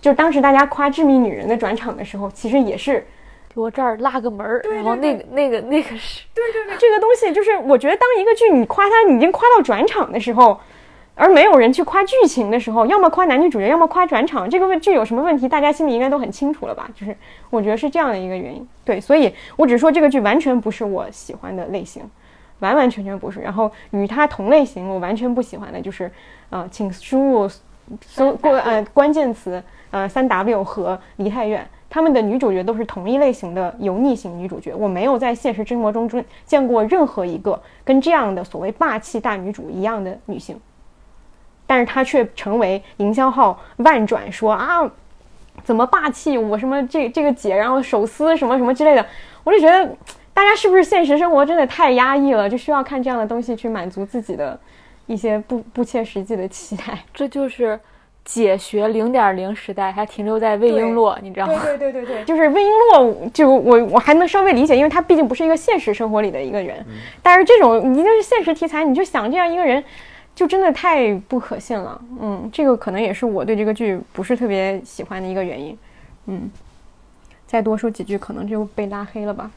[0.01, 3.07] 就是当时大家夸《致命女人》的转场的时候，其实也是
[3.55, 10.59] 我这儿拉个门儿，然后那个那个那个是，对对对，这个东西就是我觉得当一个剧你夸它已经夸到转场的时候。
[11.17, 14.51] 而没有人去夸剧情的时候，要么夸男女主角，要么夸转场。
[14.51, 16.91] 这个问剧有什么问题，大家心里应该都很清楚了吧？
[16.95, 17.17] 就是
[17.51, 18.67] 我觉得是这样的一个原因。
[18.85, 22.03] 对，所以我只说这个剧完全不是我喜欢的类型，
[22.59, 23.41] 完完全全不是。
[23.41, 26.11] 然后与它同类型，我完全不喜欢的就是，
[26.51, 27.49] 呃，请输入
[28.05, 29.63] 搜过呃关键词
[29.93, 34.75] 呃三 W 和梨泰院，他们的女主角都是同一类型的油腻型女主角。
[34.75, 40.59] 我没有在现实生活中中见过任何一个跟这样的所谓霸气大女主一样的女性。
[41.67, 44.81] 但是他却成为营销号万转，说啊，
[45.63, 46.37] 怎么霸气？
[46.37, 49.05] 我什么这这个姐，然后手撕什么什么之类的，
[49.45, 49.97] 我就觉得
[50.35, 54.59] 大家是不是现实生活真的太压抑了，就需要看这样的东西去满足自己的
[55.07, 56.99] 一些不不切实际的期待？
[57.15, 57.81] 这就是
[58.25, 61.55] 解学零点零时代，还停留在魏璎珞，你知道吗？
[61.63, 66.85] 对对对对对，就是魏璎珞，就我我还能稍微理解，因为她毕竟不是一个现实生活里的一个人。
[67.23, 69.83] 但是这种一定是现实题材，你就想这样一个人。
[70.35, 75.79] 就真的太不可信了，嗯，这个可能也是我对这个剧不是特别喜欢的一个原因，
[76.27, 76.51] 嗯，
[77.47, 79.51] 再多说几句可能就被拉黑了吧。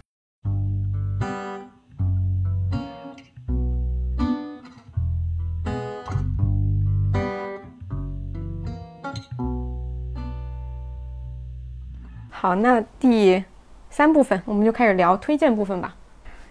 [12.29, 13.43] 好，那第
[13.89, 15.95] 三部分我们就开始聊推荐部分吧，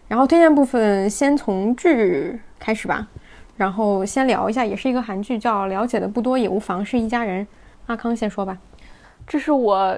[0.08, 3.06] 然后推荐部分先从剧开始吧。
[3.56, 7.46] 然后先聊一下，也是一个韩剧，叫《了解的不多也无妨》，是一家人。
[7.86, 8.56] 阿康先说吧，
[9.26, 9.96] 这是我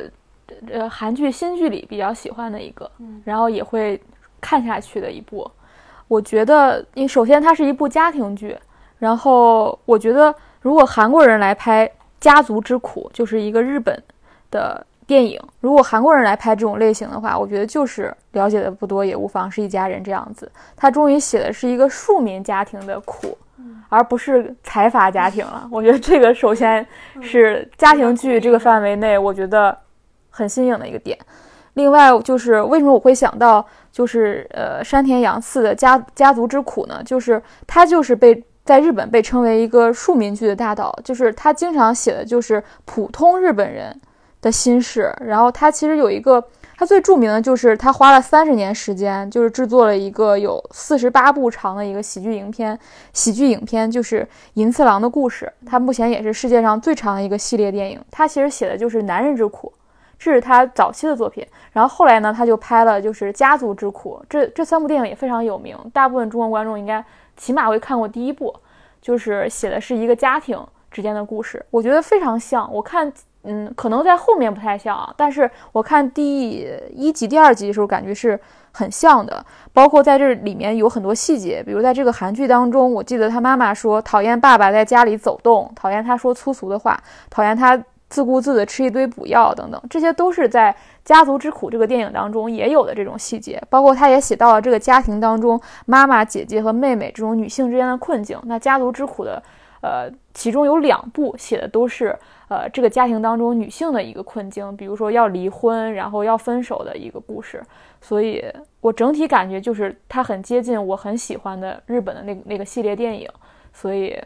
[0.70, 2.90] 呃韩剧新剧里比较喜欢的一个，
[3.24, 4.00] 然后也会
[4.40, 5.50] 看下去的一部。
[6.06, 8.56] 我觉得，因为首先它是一部家庭剧，
[8.98, 11.86] 然后我觉得如果韩国人来拍
[12.20, 14.02] 《家族之苦》，就是一个日本
[14.50, 14.86] 的。
[15.08, 20.52] 电影如果韩国人来拍这种类型的话，我觉得就是了解的不多也无妨，是一家人这样子。
[20.76, 23.34] 他终于写的是一个庶民家庭的苦，
[23.88, 25.68] 而不是财阀家庭了。
[25.70, 26.86] 我觉得这个首先
[27.20, 29.76] 是家庭剧这个范围内，我觉得
[30.30, 31.18] 很新颖的一个点。
[31.74, 37.02] 另外就是为什么我会想到就是呃山田洋次的家家族之苦呢？
[37.04, 43.94] 就是他就是被在日本被称为一个庶民剧的大导，就是他经常写的就是普通日本人。
[44.40, 46.40] 的心事，然后他其实有一个，
[46.78, 52.78] 他最著名的就是他花了三十年时间，就是制作了一个有四十八部长的一个喜剧影片，
[53.12, 54.22] 喜剧影片就是
[54.54, 58.00] 《银次郎的故事》，他目前也是世界上最长的一个系列电影。
[58.12, 59.72] 他其实写的就是男人之苦，
[60.20, 61.44] 这是他早期的作品。
[61.72, 67.04] 然后后来呢，他就拍了就是家族之苦，这这三部电影也非常有名，大部分中国观众应该
[67.36, 68.54] 起码会看过第一部，
[69.02, 70.56] 就是写的是一个家庭
[70.92, 72.72] 之间的故事，我觉得非常像。
[72.72, 73.12] 我看。
[73.48, 76.50] 嗯，可能在后面不太像，但是我看第
[76.92, 78.38] 一集、第二集的时候，感觉是
[78.72, 79.44] 很像的。
[79.72, 90.72] 包括在这里面有很多细节，比如在这个韩剧当中，我记得他妈妈说讨厌爸爸在家里走动，讨厌他说粗俗的话，讨厌他自顾自的吃一堆补药等等，这些都是在
[91.04, 93.62] 《家族之苦》这个电影当中也有的这种细节。
[93.70, 98.38] 包括他也写到了这个家庭当中妈妈、姐姐和妹妹这种女性之间的困境。
[98.44, 99.42] 那《家族之苦》的，
[99.82, 102.18] 呃，其中有两部写的都是。
[102.50, 107.62] 呃，这个家庭当中女性的一个困境，比如说要离婚，然后要分手的一个故事，
[108.00, 108.42] 所以
[108.80, 113.28] 我整体感觉就是它很接近我很喜欢的日本的那个那个系列电影，
[113.70, 114.18] 所以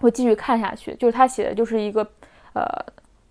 [0.00, 0.92] 会继续看下去。
[0.96, 2.04] 就是他写的就是一个
[2.52, 2.66] 呃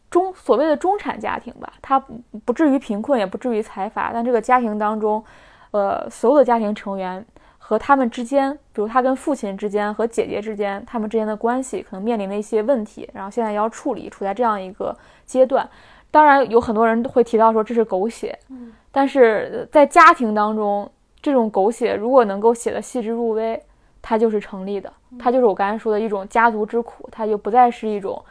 [0.09, 2.01] 中所谓的中产家庭吧，他
[2.45, 5.21] 不至于贫困，也不至于财阀，但这个家庭当中，
[5.71, 7.25] 呃，所有的家庭成员。
[7.67, 14.95] 和他们之间，比如他跟父亲之间和姐姐之间，他们之间的关系可能面临的一些问题，然后现在要处理，处在这样一个
[15.25, 15.67] 阶段。
[16.11, 20.87] 当然有很多人会提到说这是狗血，嗯，但是在家庭当中，
[21.23, 23.59] 这种狗血如果能够写的细致入微，
[23.99, 28.23] 它就是成立的，它就是我刚才说的一种家族之苦，它就不再是一种，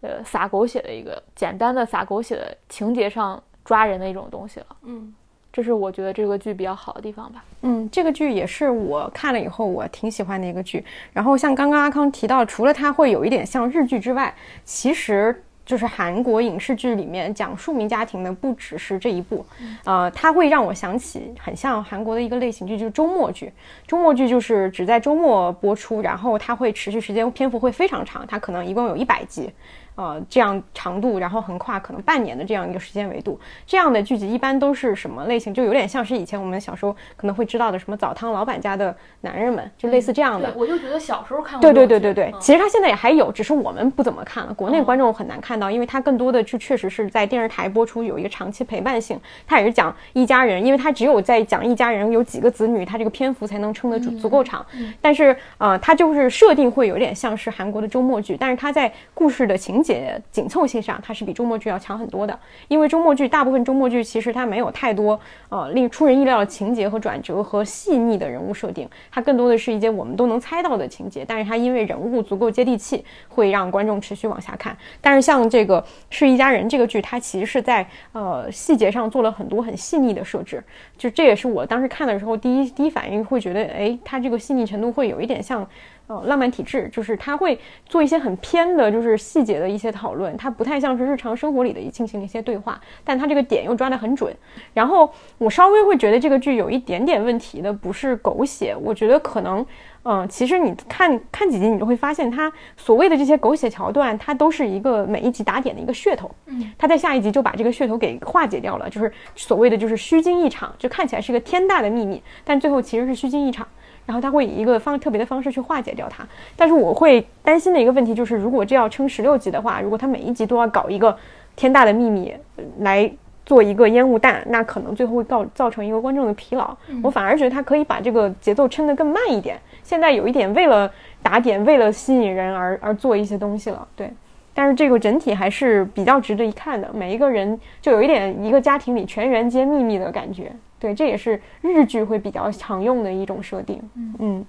[0.00, 5.14] 呃，撒狗血的一个简单的撒狗血的情节上抓人的一种东西了，嗯。
[5.52, 7.44] 这是我觉得这个剧比较好的地方吧。
[7.62, 10.84] 嗯，这个剧也是我看了以后我挺喜欢的一个剧。
[11.12, 14.34] 然后像刚刚阿康提到，除了它会有一点像日剧之外，
[14.64, 19.44] 其实就是韩国影视剧里面讲庶民家庭的不只是这一部。
[19.84, 23.52] 呃，它会让我想起很像韩国的一个类型剧，就是周末剧。
[23.86, 29.50] 周末剧就是只在周末播出，然后它会持续时间篇幅会非常长，它可能一共有一百集。
[29.94, 35.52] 呃，这样长度，然后横跨可能半年的这样一个时间维度，这样的剧集一般都是什么类型？
[35.52, 40.52] 就有点像是以前我们小时候可能会知道的什么澡堂老板家的男人们，就类似这样的。
[40.56, 41.62] 我就觉得小时候看过。
[41.62, 49.20] 对对对对对，其实他现在也还有，只是我们不怎么看了，国内观众很难看到，因为他更多的就确实是在电视台播出，有一个长期陪伴性。
[49.46, 54.64] 他也是讲一家人，因为他只有在讲一家人有几个子女，他这个篇幅才能撑得足足够长。
[55.00, 60.60] 但是呃，他就是设定会有点像是韩国的周末剧，但是他在故事的情节紧凑。
[60.70, 65.18] 性上，它是比周末剧要强很多的，因为周末剧大部分周末剧其实它没有太多
[65.48, 74.76] 呃令出人意料的情节和转折和细腻的人物设定，它更多的是一些我们都能猜到的情节，但是它因为人物足够接地气，会让观众持续往下看。
[75.00, 80.62] 但是像这个是一家人这个剧，它其实是在呃细节上做了很多很细腻的设置，
[80.96, 85.66] 就这也是我当时看的时候第一第一反应会觉得，哎，它这个细腻程度会有一点像。
[86.10, 87.56] 呃，浪漫体质就是他会
[87.86, 94.34] 做一些很偏的，就是细节的一些讨论，它不太像是日常生活里的进行的一些对话，但他这个点又抓得很准。
[94.74, 95.08] 然后
[95.38, 99.64] 我稍微会觉得这个剧有一点点问题的，不是狗血，我觉得可能，
[100.02, 106.28] 嗯，其实你看看几集，你就会发现，他所谓的这些狗血桥段，它都是一个每一集打点的一个噱头。
[106.46, 113.64] 嗯，他在下一集就把这个噱头给化解掉了，就是所谓的就是虚惊一场，就看起来是个天大的秘密，但最后其实是虚惊一场。
[114.06, 116.26] 然后他会以一个方特别的方式去化解掉它，
[116.56, 121.16] 但是我会担心的一个问题就是，如果这要撑十六集的话，如果他每一集都要搞一个
[121.54, 122.34] 天大的秘密
[122.80, 123.10] 来
[123.46, 126.76] 做一个烟雾弹，那可能最后会造造成一个观众的疲劳。
[127.02, 129.58] 我反而觉得他可以把这个节奏撑得更慢一点。
[129.82, 130.90] 现在有一点为了
[131.22, 134.10] 打点、为了吸引人而而做一些东西了，对。
[134.52, 140.52] 但是这个整体还是比较值得一看的，每一个人就有一点一个家庭里全员皆秘密的感觉。
[140.80, 143.80] 对，这也是日剧会比较常用的一种设定。
[144.18, 144.44] 嗯，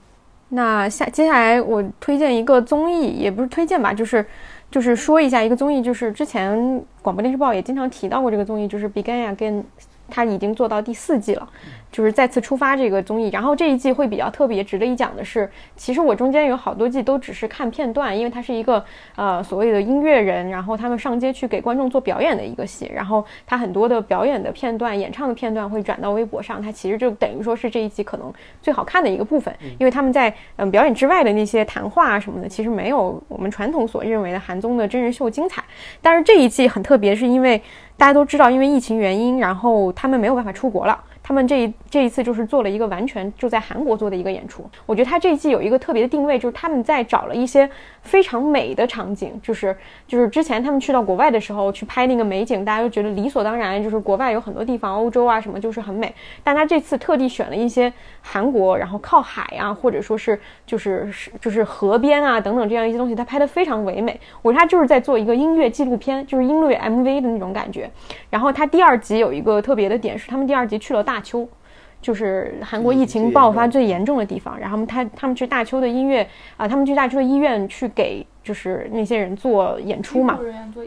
[0.49, 4.25] 那下接下来我推荐一个综艺，也不是推荐吧，就是
[4.71, 9.59] 就是说一下一个综艺，就是之前广播电视报也经常提到过这个综艺，就是《Begin Again》，
[10.09, 11.47] 它已经做到第四季了。
[11.91, 18.83] 就是再次出发这个综艺，然后这一季会比较特别，值得一讲的是，其实我中间有好多季都只是看片段，因为它是一个
[19.15, 35.61] 呃所谓的音乐人，然后他们上街去给观众做表演的一个戏，然后他很多的表演的片段、演唱的片段会转到微博上，它其实就等于说是这一季可能最好看的一个部分，因为他们在嗯表演之外的那些谈话啊什么的，其实没有我们传统所认为的韩综的真人秀精彩，
[36.01, 37.61] 但是这一季很特别，是因为
[37.97, 40.97] 大家都知道，因为疫情原因，然后他们没有办法出国了。
[41.31, 44.69] 他们这一这一次就是做了一个完全就在韩国做的一个演出。
[44.85, 47.69] 我觉得他这一季有一个特别的定位，就是他们在找了一些
[48.01, 49.75] 非常美的场景，就是
[50.07, 56.13] 就是之前他们去到国外的时候去拍那个美景，大家都觉得理所当然，就是国外有很多地方，欧洲啊什么就是很美。
[56.43, 57.91] 但他这次特地选了一些
[58.21, 61.07] 韩国，然后靠海啊，或者说是就是
[61.39, 64.19] 就是河边啊等等这样一些东西，他拍的非常唯美。
[64.41, 67.89] 我觉得他就是在做一个音乐纪录片，就是音乐 MV 的那种感觉。
[68.29, 71.47] 然后他第二集有一个特别的点是，他们第二集去了大邱，
[72.01, 74.57] 就是韩国疫情爆发最严重的地方。
[74.59, 76.27] 然后他他们去大邱的音乐
[76.57, 80.39] 啊，他们去大邱的医院去给就是那些人做演出嘛。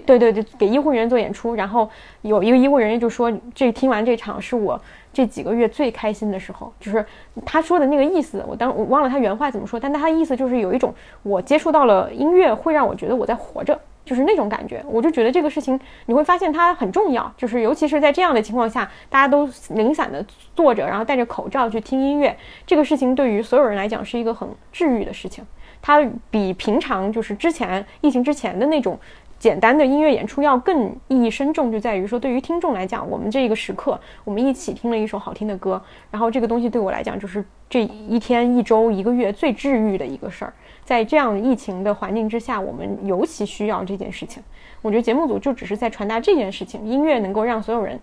[0.05, 1.55] 对对对，给医护人员做演出。
[1.55, 1.89] 然后
[2.23, 4.81] 有一个医护人员就说：“这听完这场是我
[5.15, 7.05] 这几个月最开心的时候。”就是
[7.47, 10.93] 他说的那个意思，我当我忘了他原话怎么说，但他的意思就是有一种
[11.23, 13.81] 我接触到了音乐，会让我觉得我在活着。
[14.05, 20.23] 就是那种感觉，我就觉得这个事情你会发现它很重要，就是尤其是在这样的情况下，大家都零散的
[20.55, 22.37] 坐着，然后戴着口罩去听音乐，
[22.67, 25.43] 这个事情对于所有人来讲是一个很治愈的事情。
[25.81, 28.99] 它比平常就是之前疫情之前的那种
[29.39, 35.81] 简单的音乐演出要更意义深重，就在于说对于听众来讲，我们这个时刻我们一起听了一首好听的歌，
[36.11, 40.53] 然后这个东西对我来讲就是这一天、一周、一个月最治愈的一个事儿。
[40.85, 44.43] 在这样疫情的环境之下，我们尤其需要这件事情。
[44.81, 47.99] 我觉得节目组就只是在传达这件事情，音乐能够让所有人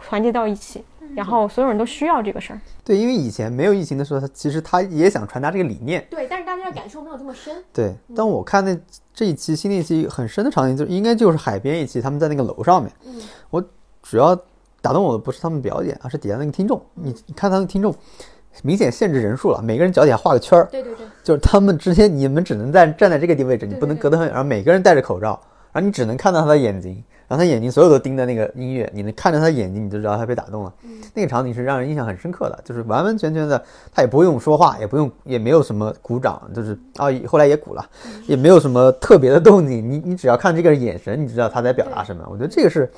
[0.00, 0.84] 团结到一起。
[1.14, 2.60] 然后所有人都需要这个事儿。
[2.84, 6.06] 对，因为以前没有疫情的时候，他其实他也想传达这个理念。
[6.10, 7.54] 对，但是大家的感受没有这么深。
[7.72, 8.78] 对，但我看那
[9.12, 12.92] 这一期新的一期很深的场景，就应该就是海边一期，他们在那个楼上面。
[13.06, 13.64] 嗯，我
[14.02, 14.34] 主要
[14.80, 16.80] 打动我的不是他们表演，而是底下那个听众。
[16.94, 17.94] 你你看他们听众，
[18.62, 20.66] 明显限制人数了，每个人脚底下画个圈儿。
[20.70, 25.38] 对对对，就是他们之间，你们只能在站在这个地位置，你不能隔得很远，然后每个人戴着口罩，
[25.72, 27.02] 然后你只能看到他的眼睛。
[27.30, 30.74] 然后他眼睛所有都盯着那个音乐，你能看着他眼睛，你就知道他被打动了。
[31.14, 33.64] 那个场景是让人印象很深刻的，就是完完全全的，
[33.94, 37.88] 他也不用说话，也不用，也没有什么鼓掌，就是啊，后来也鼓了，
[38.26, 39.88] 也没有什么特别的动静。
[39.88, 42.26] 你你只要看这个眼神，你知道他在表达什么。
[42.28, 42.90] 我觉得这个是，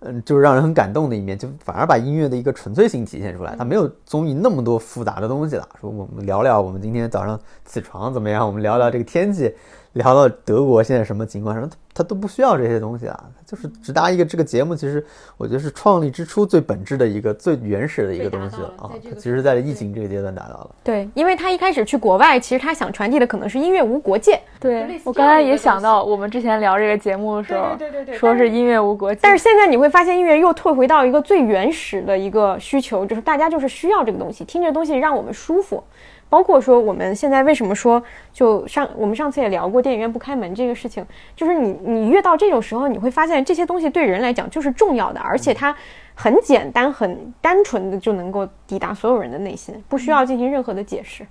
[0.00, 3.54] 嗯，就是让人很感动的一面，就反而把音乐的一个纯粹性体现出来。
[3.56, 9.54] 他没有综艺那么多复杂的东西了，说我们聊聊我们今天早上起床怎么样，我们聊聊这个天气。
[9.92, 15.04] 聊到德国现在什么情况，什么他他都不需要这些东西啊，就是直达一个这个节目，其实
[15.36, 18.90] 我觉得是创立之初最本质的一个最原始的一个东西了啊。
[19.18, 20.70] 其实，在疫情这个阶段达到了。
[20.82, 24.40] 对，因为他一开始去国外，其实他想传递的可能是音乐无国界。
[24.58, 29.20] 对，我刚才也想到，我们之前聊这个节目的时候，对对对，说是音乐无国界。
[29.22, 35.84] 但是现在你会发现，音乐又退回到一个最原始的一个需求，就是大家就是需要这个东西，听这东西让我们舒服。
[36.32, 38.02] 包括说我们现在为什么说
[38.32, 41.04] 就上我们上次也聊过电影院不开门这个事情，
[41.36, 45.76] 就是你你越到这种时候，你会发现这些东西对人来讲就是重要的，而且它
[46.14, 51.26] 很简单、很单纯的就能够抵达所有人的内心，不需要进行任何的解释。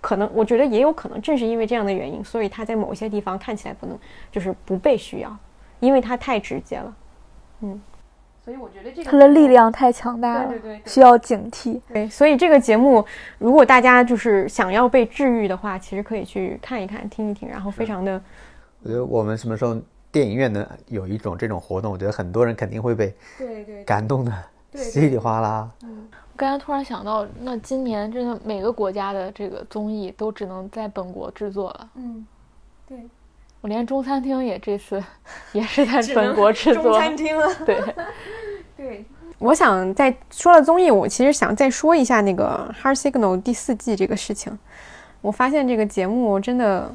[0.00, 3.98] 可能我觉得也有可能正是因为这样的原因，所以它在某些地方看起来不能
[4.32, 5.36] 就是不被需要，
[5.80, 6.96] 因为它太直接了。
[7.60, 7.78] 嗯。
[8.48, 11.78] 所以我觉得这个它的力量太强大了，对对对，需要警惕。
[11.92, 13.04] 对，所以这个节目，
[13.36, 18.18] 如果大家就是想要被治愈的话，其实可以去看一看、听一听，然后非常的。
[18.82, 19.76] 我觉得我们什么时候
[20.10, 24.32] 电影院能有一种这种活动，我觉得很多人肯定会被对对感动的
[24.72, 25.68] 稀里哗啦。
[25.82, 31.90] 嗯，我刚才突然想到，那今年真的每个国家的这个综艺都只能在本国制作了。
[31.96, 32.26] 嗯，
[32.88, 32.98] 对。
[33.60, 35.02] 我连中餐厅也这次
[35.52, 36.82] 也是在本国制作。
[36.84, 37.48] 中餐厅了。
[37.66, 37.80] 对，
[38.76, 39.04] 对。
[39.38, 44.58] 我想在说了综艺，我其实想再说一下那个《Heart Signal》第四季这个事情。
[45.20, 46.92] 我发现这个节目真的，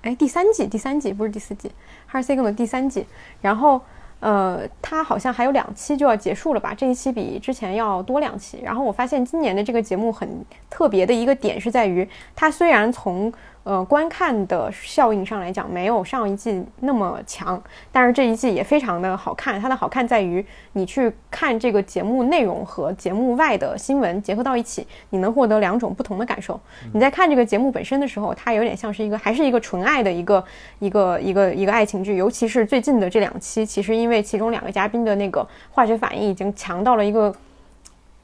[0.00, 1.70] 哎，第三季，第三季不是第四季，
[2.14, 3.06] 《Heart Signal》第三季。
[3.42, 3.78] 然后，
[4.20, 6.72] 呃，它好像还有两期就要结束了吧？
[6.74, 8.60] 这一期比之前要多两期。
[8.62, 13.30] 然后我发现今年的这个节目很特别的一个点是在于，它虽然从
[13.62, 19.60] 呃，观看的效应上来讲，没有上一季那么强，但是这一季也非常的好看。
[19.60, 26.58] 它的好看在于，你去看这个节目内容和节目外的新闻结合到一起，你能获得两种不同的感受。
[26.94, 30.44] 你在看这个节目本身的时候，它有点像是一个，还是一个纯爱的一个
[30.78, 32.16] 一个一个一个爱情剧。
[32.16, 37.34] 尤其是最近的这两期，其实因为其中两个嘉宾的那个化学反应已经强到了一个。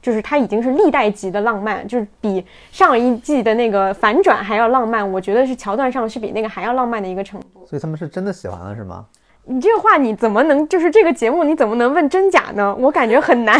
[0.01, 5.11] 就是它已经是历代级的浪漫，就是比上一季的那个反转还要浪漫。
[5.11, 7.65] 我觉得是桥段上是比那个还要浪漫的一个程度。
[7.67, 9.05] 所以他们是真的喜欢了，是吗？
[9.49, 12.75] 你这个话你怎么能就是这个节目你怎么能问真假呢？
[12.79, 13.57] 我感觉很难。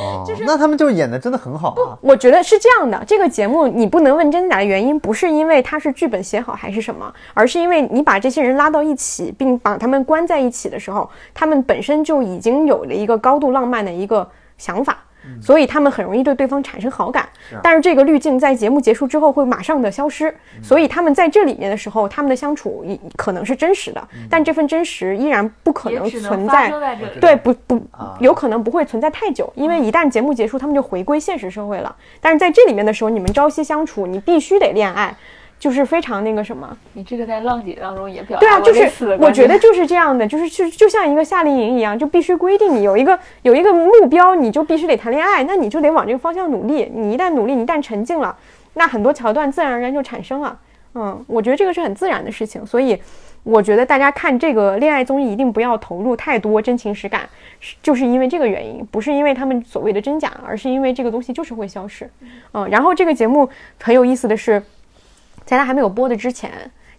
[0.00, 1.98] 哦， 就是那他们就演的真的很好啊。
[2.00, 14.28] 我觉得是这样的，这个节目你不能问真假的原因不是因为它是剧本写好还是什么，而是因为你把这些人拉到一起，并把他们关在一起的时候，他们本身就已经有了一个高度浪漫的一个。
[14.62, 14.98] 想法，
[15.40, 17.28] 所以他们很容易对对方产生好感。
[17.60, 20.32] 但是这个滤镜在节目结束之后会马上的消失，
[20.62, 22.84] 所以他们在这里面的时候，他们的相处
[23.16, 26.72] 可能是真实的，但这份真实依然不可能存在。
[27.20, 27.82] 对，不不，
[28.20, 31.94] 有可能不会存在太久，因为一旦节目结束，他们就回归现实社会了。
[32.20, 35.12] 但是在这里面的时候，你们朝夕相处，你必须得恋爱。
[35.62, 46.90] 就是非常那个什么，你这个在浪姐当中也表对啊，就是我觉得就是这样的，就是就就像一个夏令营一样，就必须规定你有一个有一个目标，你就必须得谈恋爱，那你就得往这个方向努力。
[46.92, 48.36] 你一旦努力，你一旦沉浸了，
[48.74, 50.58] 那很多桥段自然而然就产生了。
[50.96, 53.00] 嗯，我觉得这个是很自然的事情，所以
[53.44, 57.22] 我觉得大家看这个恋爱综艺一定不要投入太多真情实感，
[57.80, 62.10] 就是因为这个原因，不是因为他们所谓的真假，而是因为这个东西就是会消失。
[62.52, 63.48] 嗯，然后这个节目
[63.80, 64.60] 很有意思的是。
[65.44, 66.50] 在他还没有播的之前，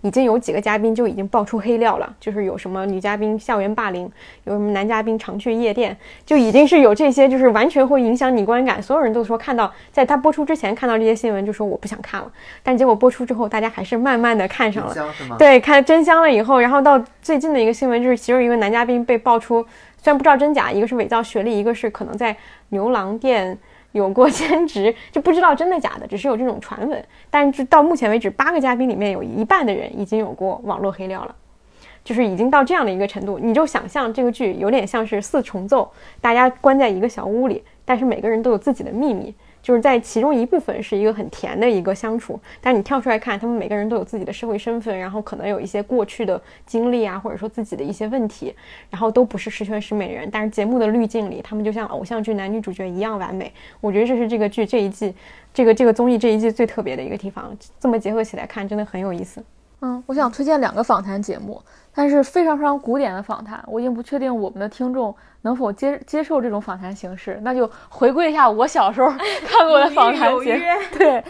[0.01, 4.03] 已经有几个嘉宾就已经爆出黑料了，就是有什么女嘉宾校园霸凌，
[4.43, 5.95] 有什么男嘉宾常去夜店，
[6.25, 8.81] 就已经是有这些，就是完全会影响你观感。
[8.81, 12.29] 所有人都说看到，在他播出之前看到这些新闻，就说我不想看了。
[12.61, 14.93] 但结果播出之后，大家还是慢慢的看上了。
[15.37, 19.65] 对，看真香了以后，然后到最近的一个新闻，就是其中一个男嘉宾被爆出，
[20.01, 22.35] 虽然不知道真假，一个是伪造学历，一个是可能在
[22.69, 23.57] 牛郎店。
[23.93, 27.03] 有过兼职就不知道真的假的， 只是有这种传闻。
[27.31, 31.33] 但是到目前为止，八个嘉宾里面有一半的人已经有过网络黑料了。
[32.03, 35.89] 就是已经到这样的一个程度，你就想象这个剧有点像是四重奏，
[36.19, 39.33] 大家关在一个小屋里，但是每个人都有自己的秘密。
[39.63, 48.53] 就是在其中一部分是一个很甜的一个相处，但你跳出来看，他们每个人都有自己的社会身份，然后可能有一些过去的经历啊，或者说自己的一些问题，
[48.89, 53.51] 然后都不是十全十美人，但是节目的滤镜里，他们就像偶像剧男女主角一样完美。
[53.79, 55.15] 我觉得这是这个剧这一季，
[55.53, 57.57] 这个这个综艺这一季最特别的一个地方。
[57.79, 59.41] 这么结合起来看，真的很有意思。
[59.79, 61.61] 嗯，我想推荐两个访谈节目，
[61.93, 63.63] 但是非常非常古典的访谈。
[63.67, 65.13] 我已经不确定我们的听众
[65.43, 69.09] 能否接接受这种访谈形式，那就回归一下我小时候
[69.47, 70.61] 看过的访谈节目。
[70.97, 71.23] 对，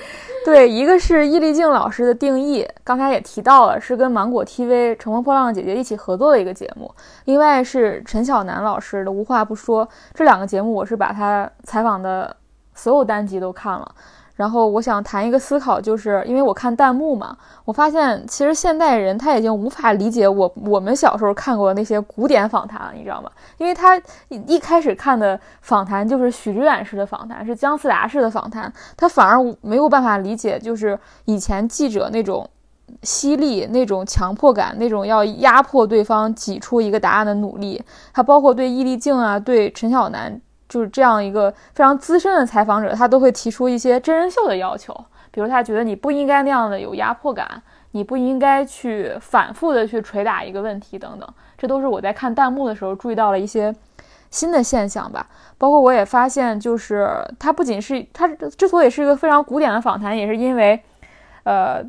[0.46, 6.90] 对，一个是易立竞老师的定义，刚才也提到了，是跟芒果 TV、乘风破浪的姐姐一起合作的一个节目。
[7.26, 12.36] 另外是陈晓楠老师的无话不说，这两个节目我是把他采访的
[12.74, 13.96] 所有单集都看了。
[14.36, 23.30] 然后我想谈一个思考，就是因为我看弹幕嘛，我发现其实现代人他已经无法理解我我们小时候看过那些古典访谈了，你知道吗？
[23.60, 32.50] 因为他一开始看的访谈就是许知远式的访谈，是姜思达式的访谈，他反而没有办法理解，就是以前记者那种
[33.04, 37.82] 犀利、那种强迫感、那种要压迫对方挤出一个答案的努力，
[38.12, 40.42] 他包括对易立竞啊，对陈晓楠。
[40.74, 44.92] 就是这样一个非常资深的采访者，他都会提出一些真人秀的要求，
[45.30, 53.72] 比如他觉得你不应该那样的有压迫感，你不应该去反复的去捶打一个问题等等，这都是我在看弹幕的时候注意到了一些
[54.32, 55.28] 新的现象吧。
[55.60, 58.28] 包括我也发现，就是他不仅是他
[58.58, 60.82] 之所以是一个非常古典的访谈，也是因为，
[61.44, 61.86] 呃。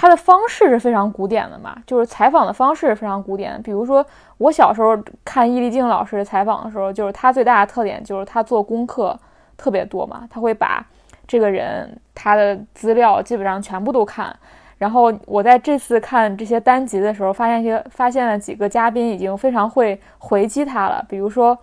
[0.00, 3.60] 他的方式是非常古典的嘛，就是采访的方式非常古典。
[3.62, 4.02] 比如说，
[4.38, 9.14] 我小时候看易立竞老师采访的时候，就是他最大的特点就是他做功课
[9.58, 10.82] 特别多嘛，他会把
[11.28, 14.34] 这个人他的资料基本上全部都看。
[14.78, 21.04] 然后我在这次看这些单集的时候，发现一些发现了几个嘉宾已经非常会回击他了。
[21.10, 21.58] 比如说，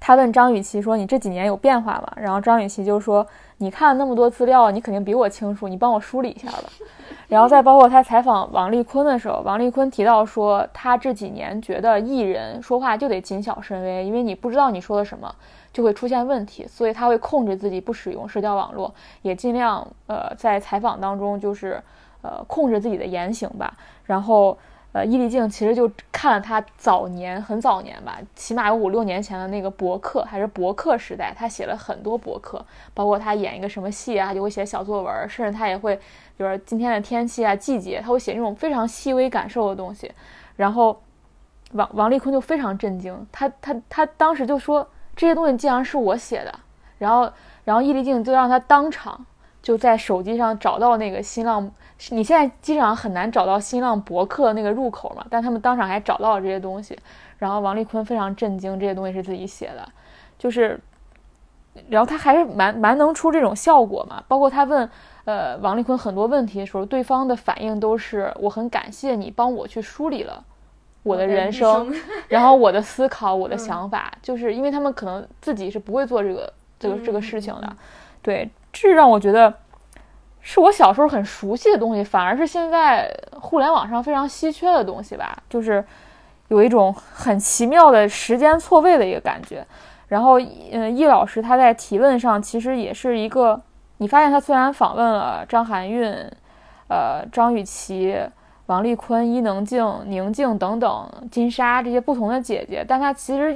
[0.00, 3.26] 他问张雨绮说：“你这几年有变化吗？”然后张雨绮就说
[3.58, 6.64] ：“你看那么多资料，你肯定比我清楚，你帮我梳理一下吧。”
[7.28, 15.34] 然后再包括他采访王丽坤的时候，王丽坤提到说，他这几年觉得艺人说话就得谨小慎微，因为你不知道你说的什么
[15.70, 21.78] 就会出现问题，所以他会控制自己不使用社交网络，也尽量呃在采访当中就是
[22.22, 23.74] 呃控制自己的言行吧。
[24.06, 24.56] 然后
[24.92, 35.98] 呃，易立竞其实就看了他早年很早年吧，起码有五六年前的那个博客，还是博客时代，他写了很多博客，包括他演一个什么戏啊，就会写小作文，甚至他也会。
[36.36, 40.08] 比如今天的天气啊，季节，他会写那种非常细微感受的东西，
[40.54, 41.02] 然后
[41.72, 46.60] 王王丽坤就非常震惊，他他他当时就说这些东西竟然是我写的，
[46.98, 47.28] 然后
[47.64, 49.26] 然后易立竞就让他当场
[49.60, 51.68] 就在手机上找到那个新浪，
[52.10, 56.98] 你现在机场很难找到新浪博客那个入口嘛，但他们当场还找到了这些东西，
[57.38, 59.88] 然后王丽坤非常震惊，这些东西是自己写的，
[60.38, 60.80] 就是，
[61.88, 64.88] 然后他还是蛮蛮能出这种效果嘛，包括他问。
[65.24, 70.42] 呃，王丽坤很多问题的时候，对方的反应都是我很感谢你帮我去梳理了
[71.02, 71.92] 我的人生，
[72.28, 77.76] 然后我的思考，我的想法，就是因为他们可能自己是不会做这个这个这个事情的，
[78.22, 79.52] 对，这让我觉得
[80.50, 85.84] 是我小时候很熟悉的东西，反而是现在互联网上非常稀缺的东西吧，就是
[86.48, 89.62] 有一种很奇妙的时间错位的一个感觉。
[90.06, 90.40] 然后，
[90.72, 93.60] 嗯，易老师他在提问上其实也是一个。
[93.98, 96.10] 你发现他虽然访问了张含韵、
[96.88, 98.18] 呃张雨绮、
[98.66, 103.52] 王丽坤、伊能静、宁静等等金莎这些不同的姐姐，但他其实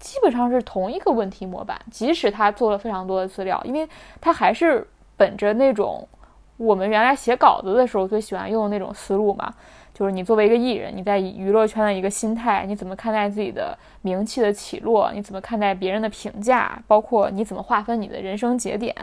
[0.00, 1.80] 基本上是同一个问题模板。
[1.88, 3.88] 即使他做了非常多的资料，因为
[4.20, 4.84] 他还是
[5.16, 6.08] 本着那种
[6.62, 9.52] 我们原来写稿子的时候最喜欢用那种思路嘛，
[9.92, 15.10] 就是你作为一个艺人，你在娱乐圈的一个心态，你怎么看待自己的名气的起落？
[15.12, 16.80] 你怎么看待别人的评价？
[16.86, 18.94] 包括你怎么划分你的人生节点？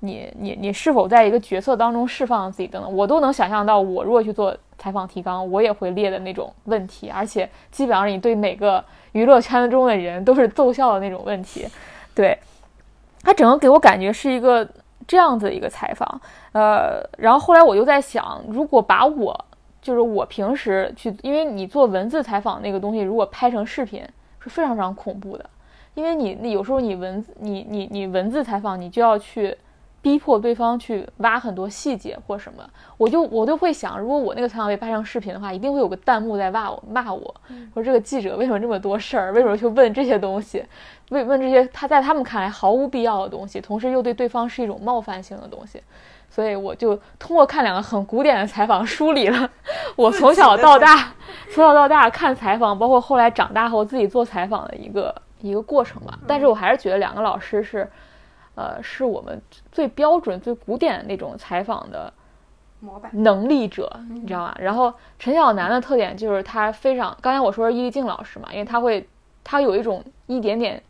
[0.00, 3.80] 你你你是否在一个角色当中释放自己等等，我都能想象到。
[3.80, 11.66] 我如果去做采访提纲，我也会列的那种问题，而且基本上你对每个娱乐圈中的人都是奏效的那种问题。
[12.14, 12.38] 对，
[13.22, 14.66] 他整个给我感觉是一个
[15.06, 16.20] 这样子一个采访。
[16.52, 19.44] 呃，然后后来我又在想，如果把我
[19.80, 24.02] 就是我平时去，因为你做文字采访那个东西，如果拍成视频
[24.40, 25.44] 是非常非常恐怖的，
[25.94, 29.56] 因为你那有时候你文字你你你文字采访，你就要去。
[30.04, 32.62] 逼迫对方去挖很多细节或什么，
[32.98, 37.34] 我就我就会想，如果我那个采访被拍成视频的话，一定会有个弹幕在骂我，骂我
[37.72, 40.62] 说这个记者为什么这么多事儿，为什么去问这些东西，
[41.14, 45.80] 问问这些他在他们看来毫无必要的东西，同时又对对方是一种冒犯性的东西，
[46.28, 49.50] 所以我就通过看两个很古典的采访，梳理了
[49.94, 51.12] 我从小到大
[51.52, 56.18] 从小到大看采访，包括后来长大后自己做采访的一个一个过程吧。
[56.26, 57.88] 但是我还是觉得两个老师是，
[58.56, 62.12] 呃，是我们最标准、最古典的那种采访的
[62.80, 64.56] 模板能力者，你知道吗？
[64.58, 69.06] 然后陈晓楠的特点就是他非常，刚才我说是易立竞老师嘛，因为他会，
[69.44, 70.82] 他有一种一点点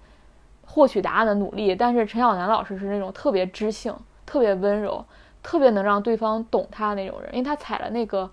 [0.74, 3.94] 获取答案的努力，但是陈晓楠老师是那种特别知性、
[4.26, 5.04] 特别温柔、
[5.40, 8.28] 特别能让对方懂他的那种人，因为他踩了那个。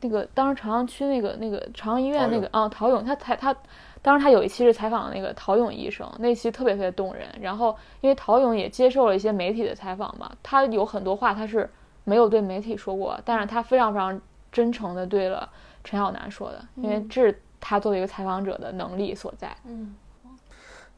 [0.00, 3.56] 那个当时朝阳区那个那个朝阳医院那个啊陶勇他采他，
[4.02, 7.26] 当时他有一期是采访那个陶勇医生，那期特别特别动人。
[7.40, 11.70] 然后因为陶勇也接受了一些媒体的采访嘛，他有很多话他是
[12.02, 14.20] 没有对媒体说过，但是他非常非常
[14.52, 15.48] 真诚的对了
[15.82, 19.56] 陈晓楠说的，因为这是他作为一个采访者的能力所在。
[19.64, 19.96] 嗯。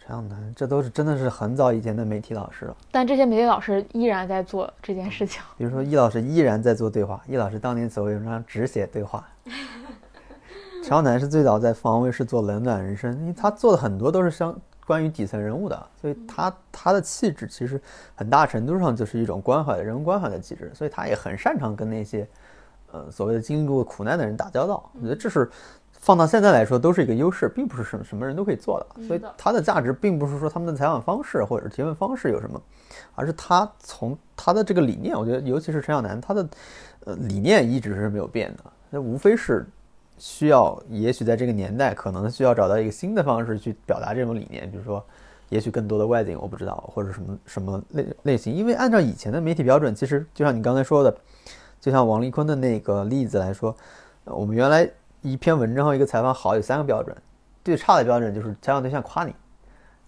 [0.06, 2.76] 陈晓南，这都是真的是很早以前的媒体老师了。
[2.92, 5.42] 但这些媒体老师依然在做这件事情。
[5.58, 7.20] 比如说，易老师依然在做对话。
[7.26, 9.26] 易老师当年所谓文章只写对话。
[10.80, 14.56] 陈晓南是最早在凤凰卫视做冷暖人生，因为他做的很多都是相
[14.86, 17.82] 关于底层人物的，所以他他的气质其实
[18.14, 22.28] 很大程度上就是一种关怀的人文关怀的气质，所以他也很擅长跟那些
[22.92, 24.88] 呃所谓的经历过苦难的人打交道。
[24.94, 25.50] 我觉得这是。
[26.06, 29.02] 放到现在来说，都是一个优势，并不是什么什么人都可以做的。
[29.08, 32.62] 所以它的价值并不是说他们的采访方式或者是提问方式有什么，
[33.16, 36.48] 而是他从他的这个理念，我觉得尤其是陈晓南，他的
[37.06, 38.62] 呃理念一直是没有变的。
[38.88, 39.66] 那无非是
[40.16, 45.04] 需要，也许在这个年代，可能需要找到一个新的方式去表达这种理念，比如说，
[45.48, 48.54] 也许更多的外景，我不知道，或者什么什么类类型。
[48.54, 51.12] 因为按照以前的媒体标准，其实就像你刚才说的，
[51.80, 53.76] 就像王丽坤的那个例子来说，
[54.22, 54.88] 我们原来。
[55.26, 57.14] 一篇文章和一个采访好有三个标准，
[57.64, 59.34] 最差的标准就是采访对象夸你，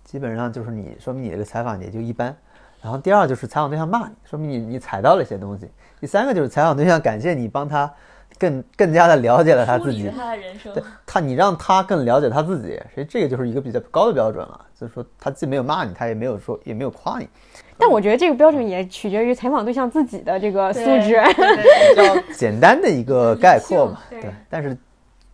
[0.05, 2.35] 基本上就是你说明你这个采访也就一般。
[2.81, 5.69] 然后第二就是采访对象骂你，说明你你踩到了一些东西。
[6.01, 7.93] 第三个就是采访对象感谢你帮他
[8.39, 10.73] 更更加的了解了他自己，他的人生，
[11.05, 14.66] 他你让他更了解他自己，所以这个就是一个比较高的标准了。
[14.78, 17.28] 就是说他既没有骂你，他也没有说也没有夸你。
[17.77, 21.20] 但我觉得这个标准也取决于采访对象自己的这个素质，
[21.90, 23.99] 比较简单的一个概括嘛。
[24.09, 24.78] 对，但是。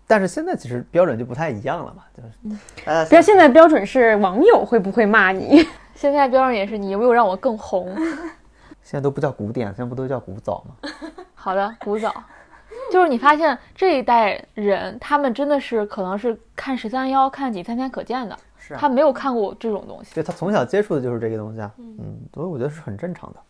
[0.06, 7.94] 但是现在其实标准就不太一样了嘛，就是，呃，不要现在标准是网友会不会骂你， 现在标准也是你有没有让我更红。
[8.82, 10.90] 现在都不叫古典，现在不都叫古早吗？
[11.35, 12.12] 好的，古早，
[12.93, 20.14] 就是你发现这一代人，他们真的是可能是看十三幺、看几三天可见的，是他没有看过这种东西。
[20.14, 23.40] 对他从小接触的就是这个东西啊，嗯，所以我觉得是很正常的，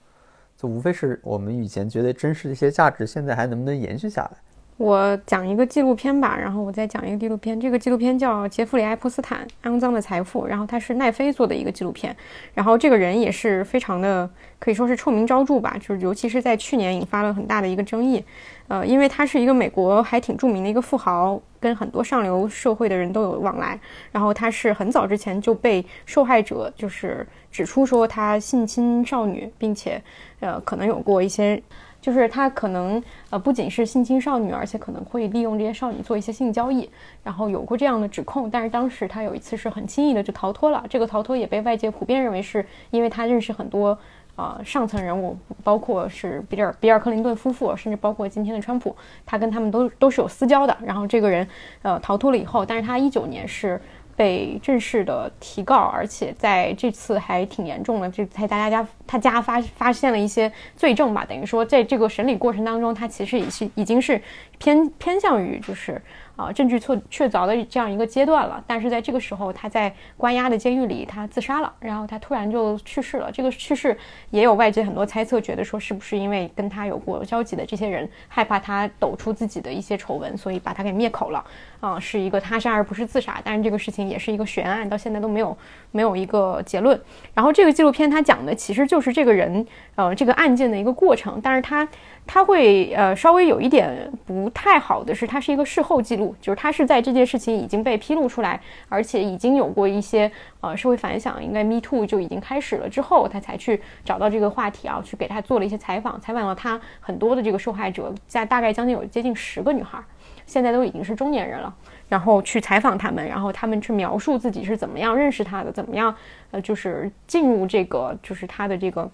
[0.57, 4.31] 就无非是我们以前觉得真实的一些价值，现在还能不能延续下来。
[4.77, 7.61] 我讲一个纪录片吧，然后我再讲一个纪录片。
[7.61, 12.15] 这个纪录片叫《杰弗里·爱泼斯坦：肮脏的财富》，然后它是奈飞做的一个纪录片。
[12.55, 14.29] 然后这个人也是非常的，
[14.59, 18.25] 可以说是臭名昭著吧，就是尤其是在去年引发了很大的一个争议。
[18.67, 23.79] 呃，因为他是一个美国还挺著名的一个富豪，跟很多上流社会的人都有往来。
[24.11, 30.03] 然后他是很早之前就被受害者就是指出说他性侵少女，并且
[30.41, 31.63] 呃可能有过一些。
[32.05, 36.87] 就是他可能呃不仅是性侵少女，而且可能会利用这些少女做一些性交易，
[37.23, 38.51] 然后有过这样的指控。
[38.51, 43.99] 但是当时他有一次是很轻易的就逃脱了，这个逃脱也被外界普遍认为是因为他认识很多
[44.37, 48.95] 呃上层人物，包括是比尔比尔克林顿夫妇，甚至包括今天的川普，
[49.25, 50.77] 他跟他们都都是有私交的。
[50.85, 51.49] 然后这个人
[51.81, 53.81] 呃逃脱了以后，但是他一九年是。
[54.17, 64.21] 被正式的提告，而且在这次还挺严重的，就在大家家他家发发现了一些罪证吧，等于说在这个审理过程当中，他其实已是已经是
[64.59, 66.01] 偏偏向于就是。
[66.37, 73.31] 啊，证据确确凿的这样一个阶段了，但是在这个时候，他在关押的监狱里，他自杀了，然后他突然就去世了。
[73.31, 73.97] 这个去世
[74.31, 81.45] 也有外界很多猜测，觉得说是不是因为跟他有过交集的这些人害怕他抖出自己的一些丑闻，所以把他给灭口了。
[81.81, 85.57] 啊，是一个他杀而不是自杀，但是这个事情也是一个悬案，到现在都没有
[85.91, 86.99] 没有一个结论。
[87.35, 91.87] 然后这个纪录片它讲的其实就是这个人，呃，这个案件的一个过程，但是他。
[92.27, 100.31] 他会呃稍微有一点不太好的是，它是一个事后记录，就是他是在这件事情已经被披露出来，而且已经有过一些
[100.61, 109.99] 呃社会反响，应该 Me Too 就已经开始了之后，他才去找到这个话题啊，去给他做了一些采访，采访了他很多的这个受害者，在大概将近有接近十个女孩，
[110.47, 111.73] 现在都已经是中年人了，
[112.09, 116.15] 然后去采访他们，然后他们去描述自己是怎么样认识他的，怎么样
[116.53, 119.09] 呃就是进入这个就是他的这个。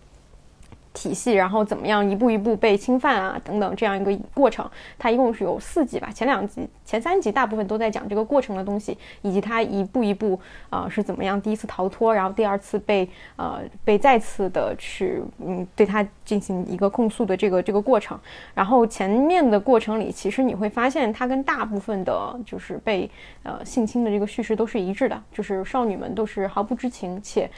[0.92, 4.68] 体系，然后怎么样一步一步被侵犯啊等等这样一个过程。
[4.98, 10.38] 它一共是有四集吧，前两集、前三集大部分都在讲这个过程的东西，以及他一步一步
[10.68, 18.18] 啊是怎么样第一次逃脱，然后第二次被呃被再次的去嗯对他进行一个控诉的这个这个过程。
[18.52, 23.08] 然后前面的过程里，其实你会发现它跟大部分的就是被
[23.44, 27.48] 呃性侵的这个叙事都是一致的，就是少女们都是毫不知情且。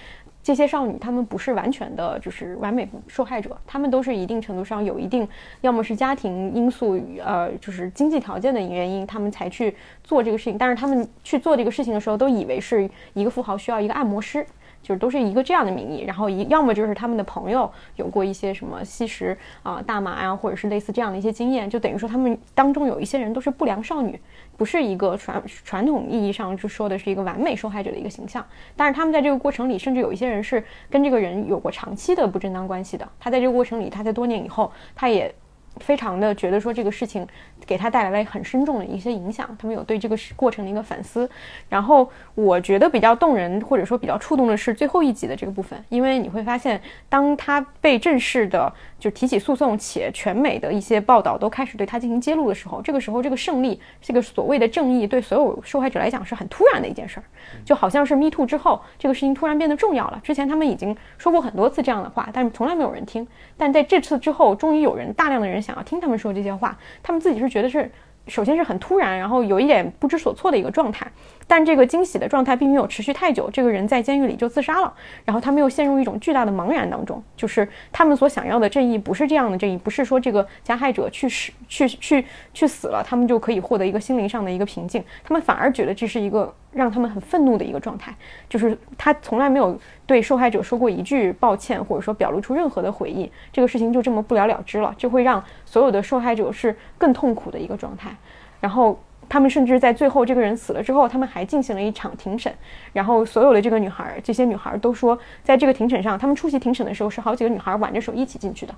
[0.43, 5.27] 这些少女，她们不是完全的，就是完美受害者，她们都是一定程度上有一定，
[5.61, 10.59] 要么是家庭因素，呃，就是经济条件的原因，她们才去做这个事情。
[10.59, 14.45] 但是她们去做这个事情的时候，都以为是一个富豪需要一个按摩师。
[14.83, 24.19] 就是都是一个这样的名义，然后一要么就是他们的朋友有过一些什么吸食啊大麻呀，或者是类似这样的一些经验，就等于说他们当中有一些人都是不良少女，
[24.57, 28.45] 不是一个传传统意义上就说的是一个完美受害者的一个形象。
[28.77, 33.09] 但是他们在这个过程里，甚至有一些人是跟这个人有过长期的不正当关系的。
[33.21, 35.33] 他在这个过程里，他在多年以后，他也。
[35.81, 37.27] 非常的觉得说这个事情
[37.67, 41.29] 给他带来了很深重的一些影响，他们有对这个过程的一个反思。
[41.69, 57.25] 然后我觉得比较动人或者说比较触动的是最后一集的这个部分，因为你会发现，当他被正式的就提起诉讼，且全美的一些报道都开始对他进行揭露的时候，这个时候这个胜利，这个所谓的正义对所有受害者来讲是很突然的一件事儿，
[57.65, 60.21] 就好像是 Me Too 之后这个事情突然变得重要了。
[60.23, 63.27] 之前他们已经说过很多次这样的话，但是从来没有人听。
[63.57, 65.62] 但在这次之后，终于有人大量的人。
[65.63, 67.91] 想要听他们说这些话，他们自己是觉得是，
[68.27, 71.07] 首先是很突然，然后有一点不知所措的一个状态。
[71.47, 74.93] 但这个惊喜的状态并没有持续太久，这个人在监狱里就自杀了，
[75.25, 82.25] 然后他们又陷入一种巨大的茫然当中，就是他们所想要的正义不是这样的正义，不是说这个加害者去死去去
[82.55, 88.15] 去死了，他们就可以获得一个心灵上的一个平静，他们反而觉得这是一个让他们很愤怒的一个状态，
[88.49, 98.15] 就是他从来没有对受害者说过一句抱歉，或者说表露出任何的悔意，这个事情就这么不了了之了，就会让所有的受害者是更痛苦的一个状态，
[98.61, 98.99] 然后。
[99.29, 102.53] 他们甚至在最后这个人死了之后，他们还进行了一场庭审，
[102.93, 108.75] 然后所有的这个女孩，这些女孩都说，在这个庭审上，他们出席庭审的时候是好几个女孩挽着手一起进去的。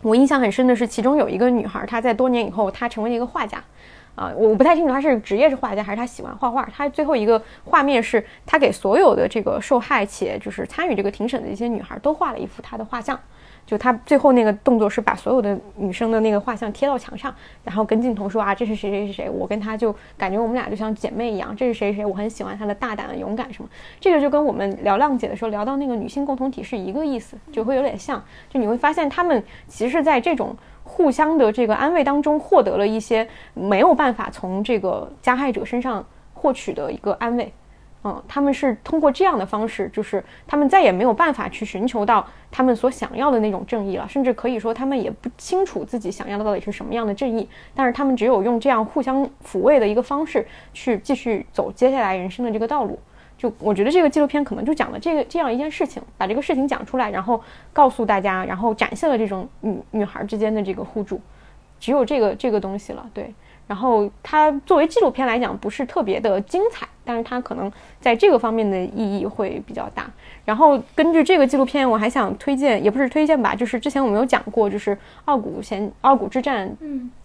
[0.00, 3.62] 我印象很深的是，其中有一个女孩，她在多年以后，她成为了一个画家，
[4.14, 6.68] 啊，我不太清楚他是职业是画家还是他喜欢画画。
[6.74, 13.18] 他最后一个画面是他给所有的这个受害且就是参与这个庭审的一些女孩都画了一幅他的画像。
[13.66, 17.34] 就他最后那个动作是把所有的女生的那个画像贴到墙上，
[17.64, 23.68] 然后跟镜头说啊，这是谁谁谁谁，我跟他就感觉我们俩就像姐妹一样，这是谁谁，我很喜欢她的大胆、勇敢什么。
[23.98, 28.22] 这个就跟我们聊浪姐的时候聊到那个女性共同体是一个意思，就会有点像。
[28.50, 30.54] 就你会发现他们其实在这种
[30.94, 37.52] 互相的这个安慰当中获得了一些没有办法从这个加害者身上获取的一个安慰。
[38.04, 47.48] 嗯，他们是通过这样的方式，就是他们再也没有办法去寻求到他们所想要的那种正义了，甚至可以说他们也不清楚自己想要的到底是什么样的正义。
[47.74, 52.96] 但是他们只有用这样互相抚慰的一个方式去继续走接下来人生的这个道路。
[53.44, 57.38] 就我觉得这个纪录片可能就讲了这个这样一件事情，把这个事情讲出来，然后
[57.74, 61.20] 告诉大家，然后展现了这种女女孩之间的这个互助，
[61.78, 63.34] 只有这个这个东西了，对。
[63.66, 70.10] 然后它作为纪录片来讲，不是特别的精彩，但是它可能在这个方面的意义会比较大。
[70.46, 74.96] 然后根据这个纪录片，我还想推荐，也不是推荐吧，就是之前我们有讲过，就是
[75.26, 76.74] 《傲骨贤傲骨之战》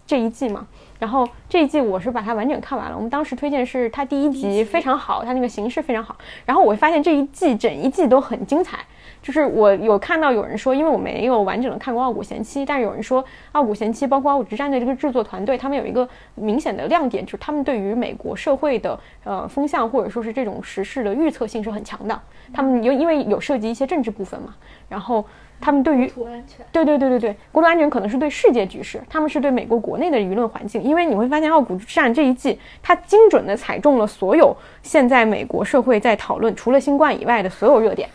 [0.06, 0.66] 这一季嘛。
[1.00, 2.94] 然后这一季我是把它完整看完了。
[2.94, 6.14] 我们当时推荐是它第一集非常好，它那个形式非常好。
[6.46, 8.78] 然后我会发现这一季整一季都很精彩。
[9.22, 13.22] 就是我有看到有人说，因为我没有完整的看过《傲骨贤妻》，但是有人说
[13.52, 22.18] 《傲骨贤妻》包括《傲骨之战》的这个制作团队，他们有一个明显的亮点，就是他们对于美国社会的呃风向或者说是这种时事的预测性是很强的。
[22.52, 24.54] 他们有因为有涉及一些政治部分嘛，
[24.88, 25.22] 然后
[25.60, 26.10] 他们对于
[26.72, 30.82] 对对对对对，国土安全可能是对世界局势，他们是对美国国内的舆论环境。
[30.82, 38.08] 因为你会发现《傲骨之战》这一季，它精准的踩中了所有现在美国社会在讨论除了新冠以外的所有热点。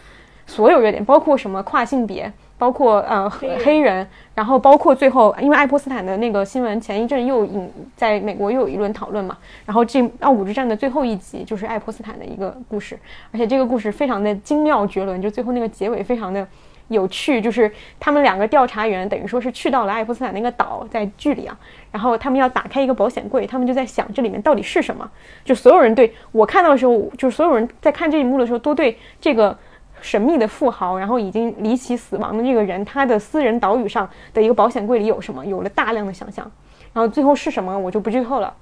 [0.48, 9.36] 所有热点，包括什么跨性别，包括呃黑人，然后包括最后，因为爱泼斯坦的那个新闻，前一阵又引在美国又有一轮讨论嘛。
[9.66, 12.96] 然后这奥古之战的最后一集就是爱泼斯坦的一个故事，
[13.32, 16.48] 而且这个故事非常的精妙绝伦，就最后那个结尾非常的
[16.88, 21.58] 有趣，就是他们两个调查员等于说是去到了爱泼斯坦那个岛，在剧里啊，
[21.92, 25.10] 然后他们要打开一个保险柜，他们就在想这里面到底是什么。
[25.44, 29.58] 就所有人对我看到的时候，就是所有人在看这一幕的时候，都对这个。
[30.02, 35.44] 神秘的富豪，然后已经离奇死亡的这个人，他的私人岛屿上的一个保险柜里有什么？
[35.44, 36.52] 有了大量的想象，
[36.94, 38.54] 然后最后是什么，我就不剧透了。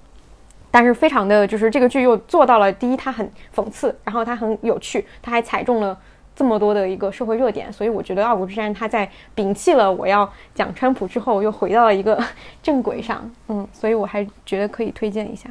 [0.72, 5.98] 但是非常的就是这个剧又做到了，第一，它很讽刺，然后它很有趣，它还踩中了
[6.36, 12.22] 这么多的一个社会热点， 所以我觉得《傲骨之战》它在摒弃了我要讲川普之后，又回到了一个
[12.62, 15.50] 正轨上，嗯，所以我还觉得可以推荐一下。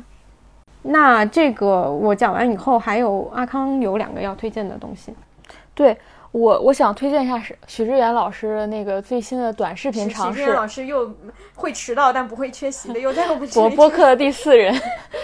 [0.82, 5.14] 那这个我讲完以后，还有阿康有两个要推荐的东西，
[5.74, 5.96] 对
[6.32, 10.40] 我我想推荐一下许许志远老师的那个最新的短视频尝试。
[10.40, 11.14] 许志远老师又
[11.54, 14.74] 会迟到但不会缺席的，又在我们我播客的第四人，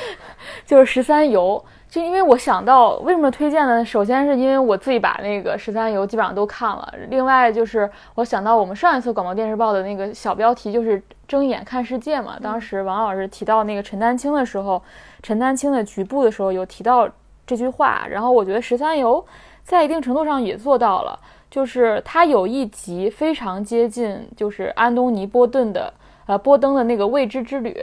[0.64, 1.64] 就是十三游。
[1.88, 3.82] 就因为我想到为什么推荐呢？
[3.82, 12.36] 首先是因为我自己把那个十三游基本上都看了，另外就是我想到我们上一次广播电视报的那个小标题就是“睁眼看世界”嘛。
[12.42, 14.82] 当时王老师提到那个陈丹青的时候，
[15.22, 17.08] 陈丹青的局部的时候有提到
[17.46, 19.24] 这句话，然后我觉得十三游
[19.64, 21.18] 在一定程度上也做到了，
[21.50, 25.90] 就是他有一集非常接近就是安东尼波顿的
[26.26, 27.74] 呃波登的那个未知之旅。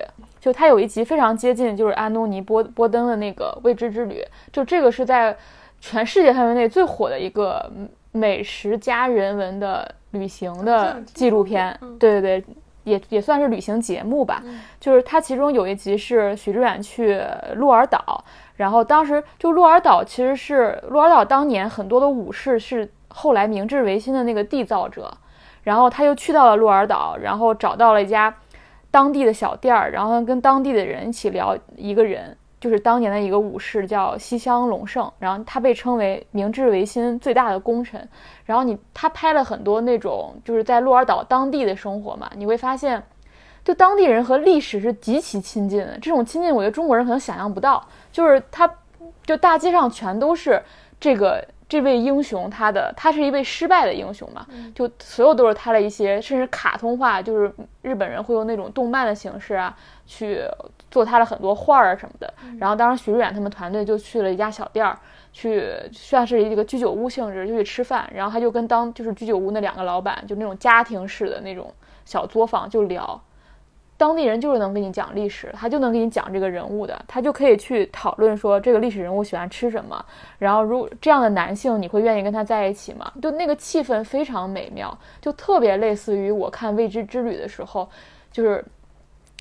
[0.46, 4.24] 就他有一集非常接近，就是安东尼波波登的那个未知之旅。
[4.54, 5.36] 就这个是在
[5.82, 7.68] 全世界范围内最火的一个
[8.12, 11.76] 美食加人文的旅行的纪录片。
[11.98, 12.46] 对对对，
[12.84, 14.44] 也也算是旅行节目吧。
[14.80, 17.20] 就是它其中有一集是许知远去
[17.56, 18.24] 鹿儿岛，
[18.56, 25.12] 然后当时就鹿儿岛其实是鹿儿岛当年很多的武士是后来明治维新的那个缔造者，
[25.64, 28.32] 然后他又去到了鹿儿岛，然后找到了一家。
[28.96, 38.08] 当地的小店儿，然后跟当地的人一起聊一个人，就是当年的一个武士，叫西乡隆盛，然后他被称为明治维新最大的功臣。
[38.46, 43.04] 然后你他拍了很多那种就是在鹿儿岛当地的生活嘛，你会发现，
[43.66, 46.00] 就当地人和历史是极其亲近的。
[46.00, 48.70] 这种亲近，我觉得中国人可能想象不到，就是他，
[49.26, 50.64] 就大街上全都是
[51.02, 51.46] 这个。
[51.68, 54.46] 这位英雄，他的他是一位失败的英雄嘛？
[54.76, 57.52] 就所有都是他的一些，甚至卡通化，就是
[57.82, 59.76] 日本人会用那种动漫的形式啊，
[60.06, 60.42] 去
[60.92, 62.32] 做他的很多画儿啊什么的。
[62.60, 64.98] 然后，当时徐志远他们团队就去了一家小店儿，
[65.34, 68.08] 去算是一个居酒屋性质，就去吃饭。
[68.14, 71.74] 然后他就跟当就是居酒屋那两个老板，就那种家庭式的那种
[72.06, 73.20] 小作坊就聊。
[73.98, 80.06] 当地人就是能给你讲历史，他就能给你讲这个人物的，他就可以去讨论说这个历史人物喜欢吃什么，
[80.38, 83.10] 然后如这样的男性你会愿意跟他在一起吗？
[83.22, 87.90] 就那个气氛非常美妙，就特别类似于我看《未知之旅》的时候，
[88.34, 88.64] 就是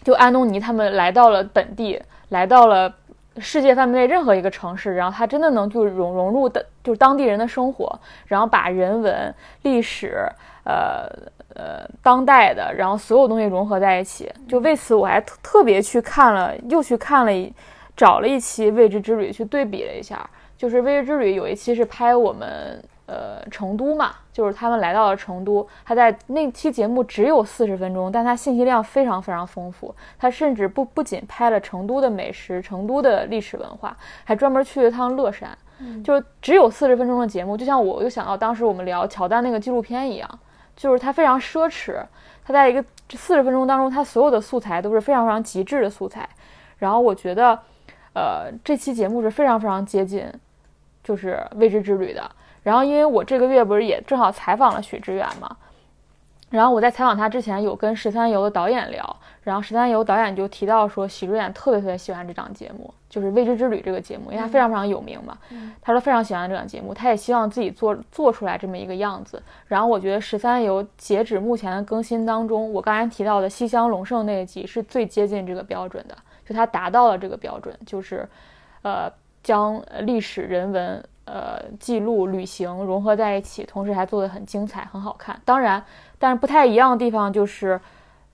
[0.04, 2.94] 就安东尼他们来到了本地，来到了
[3.38, 7.98] 世界范围内任何一个城市，然后他真的能就融融入的，就是当地人的生活，
[8.28, 10.28] 然后把人文、历史，
[10.64, 11.08] 呃。
[11.54, 17.52] 呃，当代的，然后所有东西融合在一起，就为此我还特特别去看了，又去看了一，
[17.96, 20.28] 找了一期《未知之旅》去对比了一下。
[20.56, 29.94] 就是《未知之旅》有一期是拍我们呃成都嘛，就是他们来到了成都，他在那期节目只有四十分钟，但他信息量非常非常丰富。
[30.18, 35.56] 他甚至不不仅拍了成都的美食、成都的历史文化，还专门去了趟乐山。
[36.02, 40.38] 就只有四十分钟的节目，就像我又想到当时我们聊乔丹那个纪录片一样。
[40.76, 42.04] 就是它非常奢侈，
[42.44, 46.28] 它在一个四十分钟当中，它所有的素材都是非常非常极致的素材。
[46.78, 47.58] 然后我觉得，
[48.14, 50.26] 呃，这期节目是非常非常接近，
[51.02, 52.30] 就是未知之旅的。
[52.62, 55.56] 然后因为我这个月不是也正好采访了许知远嘛。
[56.50, 65.36] 然后我在采访他之前，有跟十三游的导演聊，然后十三游导演就提到说，许知远特别特别喜欢这档节目，就是《未知之旅》这个节目，因为他非常非常有名嘛。
[65.82, 69.42] 他说非常喜欢这档节目，他也希望自己做做出来这么一个样子。
[69.66, 76.16] 然后我觉得十三游截止目前的更新当中，我刚才提到的西乡隆盛那一集是最接近这个标准的，
[76.46, 78.28] 就他达到了这个标准，就是，
[78.82, 79.10] 呃，
[79.42, 85.40] 将历史人文、呃记录、旅行融合在一起，同时还做得很精彩、很好看。
[85.44, 85.82] 当然。
[86.18, 87.80] 但是不太一样的地方就是，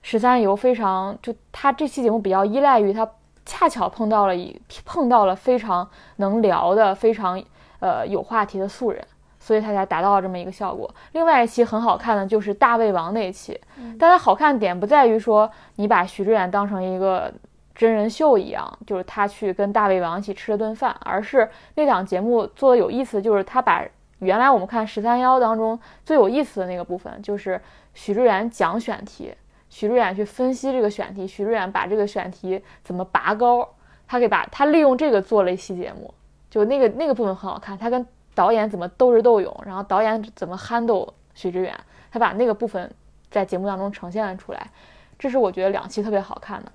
[0.03, 3.09] 十三游非常就他这期节目比较依赖于他
[3.45, 7.43] 恰巧碰到了一碰到了非常能聊的非常
[7.81, 9.05] 呃有话题的素人，
[9.39, 10.89] 所以他才达到了这么一个效果。
[11.13, 13.59] 另外一期很好看的就是大胃王那一期，
[13.99, 17.33] 但它好看点不在于说你把徐志远当成一个
[17.75, 23.85] 真人秀一样，就是他去跟大胃王一起吃了顿饭，而是那档节目做的有意思，就是他把。
[24.21, 27.61] 原来我们看十三幺当中最有意思的那个部分，就是
[27.95, 29.35] 许志远讲选题，
[29.69, 33.69] 许志远去分析这个选题，许志远把这个选题怎么拔高，
[34.07, 36.13] 他给把他利用这个做了一期节目，
[36.49, 41.75] 就那个那个部分很好看，他跟导演怎么斗智斗勇，然后导演怎么憨豆许志远，
[42.11, 42.91] 他把那个部分
[43.31, 44.71] 在节目当中呈现了出来，
[45.19, 46.71] 这是我觉得两期特别好看的。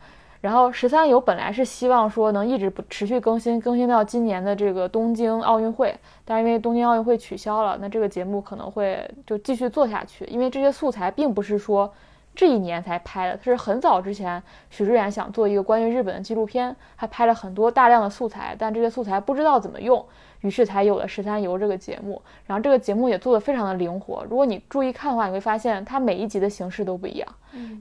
[0.45, 11.91] 然后十三游本来是希望说能一直不持续更新，更新到今年的这个东京奥运会，但是因为东京奥运会取消了，那这个节目可能会就继续做下去，因为这些素材并不是说
[12.35, 14.39] 这一年才拍的，它是很早之前
[14.69, 20.05] 许知远想做一个关于日本的纪录片，他拍了很多大量的素材，但这些素材不知道怎么用，
[20.45, 22.21] 于是才有了十三游这个节目。
[22.45, 27.27] 然后这个节目也做得非常的灵活，如果你注意看的话，你会发现它每一集的形式都不一样，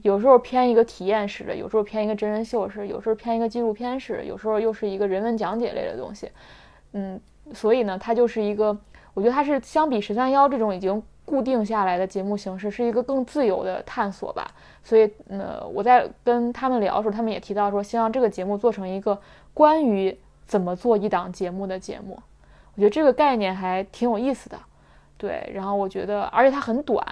[0.01, 6.29] 有时候偏一个体验式的，有时候偏一个真人秀式，有时候偏一个纪录片式，有时候又是一个人文讲解类的东西。
[6.93, 7.19] 嗯，
[7.53, 8.75] 所以呢，它就是一个，
[9.13, 11.01] 我觉得它是相比十三幺这种已经。
[11.27, 14.47] 固定下来的节目形式是一个更自由的探索吧，
[14.83, 19.19] 所以，呃，我在跟他们聊的时候，他们也提到说，希望这个节目做成一个
[19.51, 20.15] 关于
[20.45, 22.19] 怎么做一档节目的节目。
[22.75, 24.57] 我觉得这个概念还挺有意思的，
[25.17, 25.49] 对。
[25.53, 27.05] 然后我觉得，而且它很短。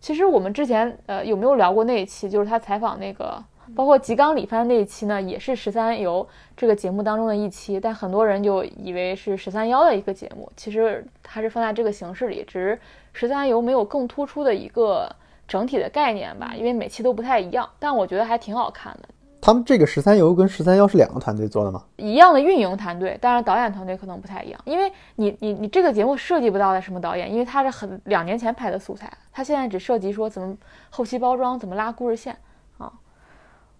[0.00, 2.28] 其实我们之前，呃，有没有聊过那一期？
[2.28, 3.42] 就是他采访那个。
[3.76, 6.26] 包括吉冈里帆那一期呢，也是十三游
[6.56, 12.80] 这个节目当中的一期，但很多人就以为是十三幺的一个节目，其实它是放在这个形式里，只是
[13.12, 15.08] 十三游没有更突出的一个
[15.46, 19.08] 整体的概念吧，因为每期都不太一样，但我觉得还挺好看的。
[19.40, 21.82] 他们这个十三游跟十三幺是两个团队做的吗？
[21.96, 30.54] 一样的运营团队，当然导演团队可能不太一样，因为你你你这个节目涉及不到的什么导演，因为他是很两年前拍的素材，他现在只涉及说怎么
[30.90, 32.36] 后期包装，怎么拉故事线
[32.76, 32.92] 啊。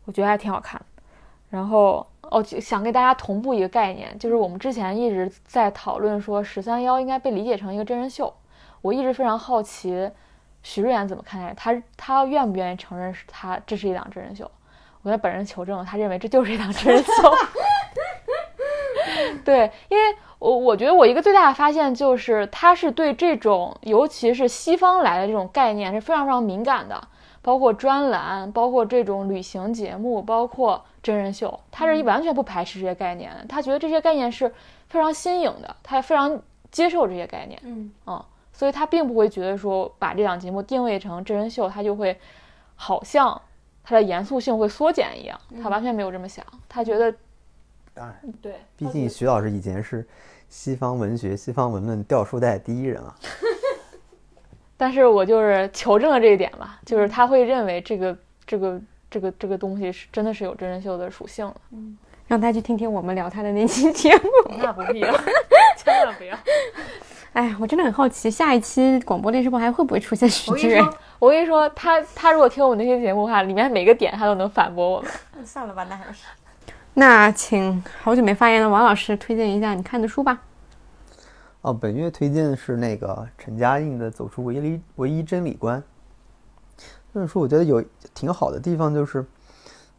[0.06, 1.02] 我觉得还挺好看的，
[1.50, 8.32] 然后哦，想给大家同步一个概念，就是我们之前一直在讨论说十三幺应该被理解成一个真人秀，
[8.80, 10.10] 我一直非常好奇
[10.62, 14.50] 徐瑞安怎么看待他，他愿不愿意承认是他这是一档真人秀？
[15.02, 17.12] 我跟他本人求证，他认为这就是一档真人秀。
[19.44, 27.08] 对，因为我我觉得我一个最大的发现就是他是对这种尤其是西方来的这种概念是非常非常敏感的。
[27.42, 33.46] 包括专栏，包括这种旅行节目，包括真人秀，他是完全不排斥这些概念的。
[33.48, 34.46] 他觉得这些概念是
[34.90, 36.38] 非常新颖的，他也非常
[36.70, 37.58] 接受这些概念。
[37.64, 38.22] 嗯啊，
[38.52, 42.14] 所以他并不会觉得说把这档节目定位成真人秀，他就会
[42.76, 43.40] 好像
[43.90, 45.36] 他的严肃性会缩减一样。
[45.60, 47.12] 他完全没有这么想，他觉得
[47.92, 50.06] 当然对，毕竟徐老师以前是
[50.48, 53.12] 西方文学、西方文论掉书袋第一人啊。
[54.78, 58.80] 但是我就是求证了这一点吧，就是他会认为这个这个
[59.10, 61.98] 这个这个东西是真的是有真人秀的属性了，嗯，
[62.28, 64.30] 让他去听听我们聊他的那期节目，
[64.62, 65.12] 那不必了，
[65.76, 66.38] 千万不要。
[67.32, 70.84] 哎，我真的很好奇，下一期广播电视部还会不会出现徐志远？
[71.20, 75.10] 我跟你说，他他如果听我们那些节目的话，里面每个点他都能反驳我们。
[75.44, 76.24] 算了吧，那还是。
[76.94, 80.40] 那请好久没发言的王老师推荐一下你看的书吧。
[81.60, 85.78] 哦，本月推荐的是那个陈嘉映的《走出唯一唯一真理观》
[87.12, 87.84] 这本书，我觉得有
[88.14, 89.22] 挺好的地方，就是，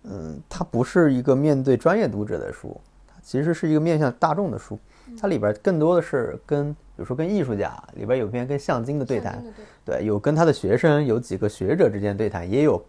[0.02, 4.80] 嗯，它不是一个面对专业读者的书，它其实是一个面向大众的书。
[5.20, 9.44] 它里边更多的是跟，比如说跟艺术家，里边有篇跟向京的对谈，
[9.84, 12.82] 对，有跟他的学生，有几个学者之间对谈，也有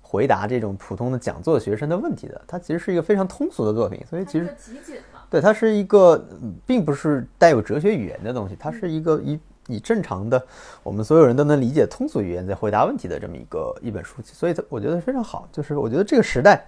[0.00, 2.40] 回答这种普通的讲座学生的问题的。
[2.46, 4.54] 它其实是一个非常通俗的作品，所以其实。
[5.30, 6.26] 对，它是一个，
[6.64, 10.42] 并不是带有哲学语言的东西，它是一个以以正常的
[10.82, 15.46] 我们所有人都能理解通俗语言在回答问题的这么一个一本书籍，所以它我觉得非常好。
[15.52, 16.66] 就是我觉得这个时代，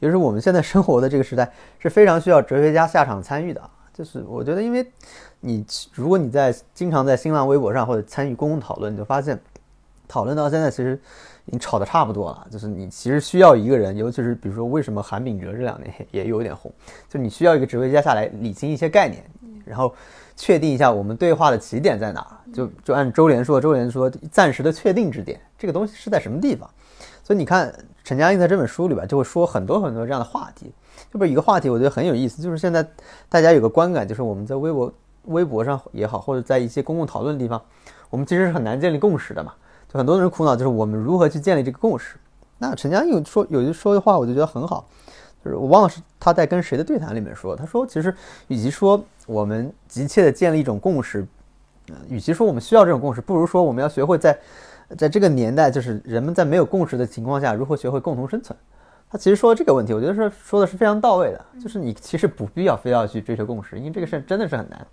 [0.00, 3.62] 就是我们现在生活的这个时代，是非常需要哲学家下场参与的。
[4.00, 4.90] 就是我觉得，因为
[5.40, 9.38] 你如果你在经常在新浪微博上或者参与公共讨论，你就发现
[10.08, 10.98] 讨论到现在其实。
[11.46, 16.72] 已经吵得差不多了，就是你其实需要一个人，尤其是比如说为什么韩炳哲这两年也有点红，
[17.08, 19.24] 就你需要一个指挥家下来理清一些概念，
[19.64, 19.92] 然后
[20.36, 22.38] 确定一下我们对话的起点在哪。
[22.54, 26.70] 就就按周濂说，周濂说暂时的确定之点，这个东西是在什么地方？
[27.24, 27.74] 所以你看
[28.04, 30.72] 陈嘉映在这本书里边就会说很多很多这样的话题。
[31.12, 32.86] 这不是一个话题，我觉得很有意思，就是现在
[33.28, 34.92] 大家有个观感，就是我们在微博
[35.24, 37.60] 微博上也好，或者在一些公共讨论的地方，
[38.10, 39.52] 我们其实是很难建立共识的嘛。
[39.92, 42.16] 就很多人苦恼，就是我们如何去建立这个共识。
[42.58, 44.86] 那陈江有说有一说的话，我就觉得很好，
[45.44, 48.14] 就是我忘了是他在跟谁的对谈里面说，他说其实
[48.46, 51.26] 与其说我们急切的建立一种共识，
[51.88, 54.38] 呃，与其说我们需要这种共识，不如说我们要学会在
[54.96, 58.56] 在这个年代，就是人们在没有共识的情况下，如何学会共同生存。
[59.10, 64.86] 他其实说这个问题，我觉得是说的是非常到位的，就是你其实不必要非要去追求共识，因为这个事真的是很难。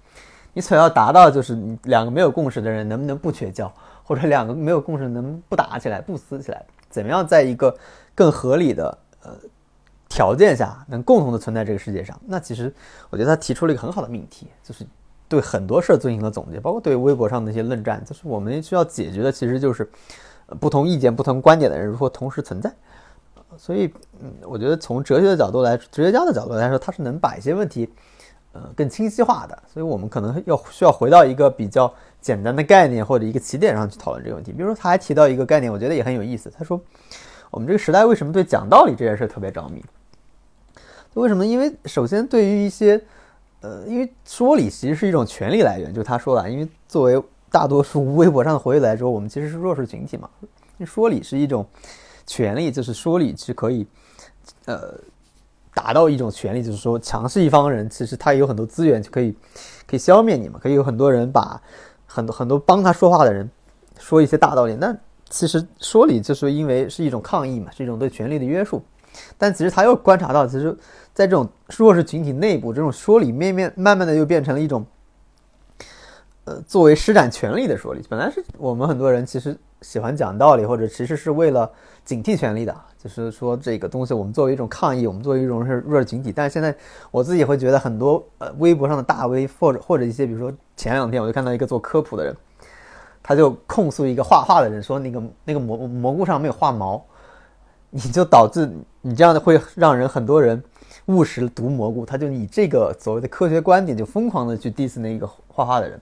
[0.53, 3.71] 你所要达到就是你两个没有共识的人能不能不绝交。
[4.07, 6.65] 或者两个没有共识能不打起来不撕起来？
[6.89, 7.77] 怎么样在一个
[8.15, 9.31] 更合理的呃
[10.07, 12.17] 条件下能共同的存在这个世界上？
[12.25, 12.73] 那其实
[13.09, 14.87] 我觉得他提出了一个很好的命题，就是
[15.27, 19.91] 对很多事儿进行了总结，包括对微博上那些论战，就是我们需要解决的其实就是
[20.57, 22.73] 不同意见、不同观点的人如何同时存在。
[23.57, 27.89] 所以，嗯，我觉得从哲学的角度来，哲学家的角度来说，他是能把一些问题
[28.53, 29.63] 呃更清晰化的。
[29.73, 31.93] 所以我们可能要需要回到一个比较。
[32.19, 36.51] 简单的概念或者一个起点上去讨论这个问题，比如说他还提到一个概念，我觉得也很有意思。
[36.57, 36.81] 他说，
[37.51, 39.81] 我们这个时代为什么对讲道理这件事特别着迷？
[41.13, 41.45] 为什么？
[41.45, 43.01] 因为首先对于一些，
[43.61, 50.27] 呃，因为说理其实是一种权利来源，就他说的，因为作为大多数微博上的活跃来说，我们其实是弱势群体嘛。
[50.83, 51.65] 说理是一种
[52.27, 53.87] 权利，就是说理是可以，
[54.65, 54.93] 呃，
[55.73, 59.35] 达到一种权利，就是说强势一方人其实他也有很多资源就可以
[59.87, 61.59] 可以消灭你嘛，可以有很多人把
[62.05, 63.49] 很多很多帮他说话的人
[63.97, 64.75] 说一些大道理。
[64.75, 64.95] 那
[65.29, 68.83] 其实说理就是因为是一种抗议嘛，是一种对权力的约束。
[69.35, 70.77] 但其实他又观察到，其实，
[71.11, 74.85] 在这种弱势群体内部，这种说理面面慢慢的又变成了一种，
[76.43, 78.05] 呃，作为施展权力的说理。
[78.07, 81.69] 本来是我们很多人其实喜欢讲道理，或者其实是为了
[82.03, 86.31] 警惕权力的，就是说这个东西我们作为一种抗议，我们作为一种是弱势群体。
[86.31, 86.75] 但是现在
[87.11, 92.35] 我自己会觉得很多呃微博上的大 V，或者或者一些比如说前两天我就看到一个做科普的人，
[93.21, 97.03] 他就控诉一个画画的人说那个那个蘑蘑菇上没有画毛。
[97.89, 98.69] 你就导致
[99.01, 100.61] 你这样的会让人很多人
[101.05, 105.99] 误食毒蘑菇，他就以这个所谓的科学观点就疯狂的去 diss 那个画画的人，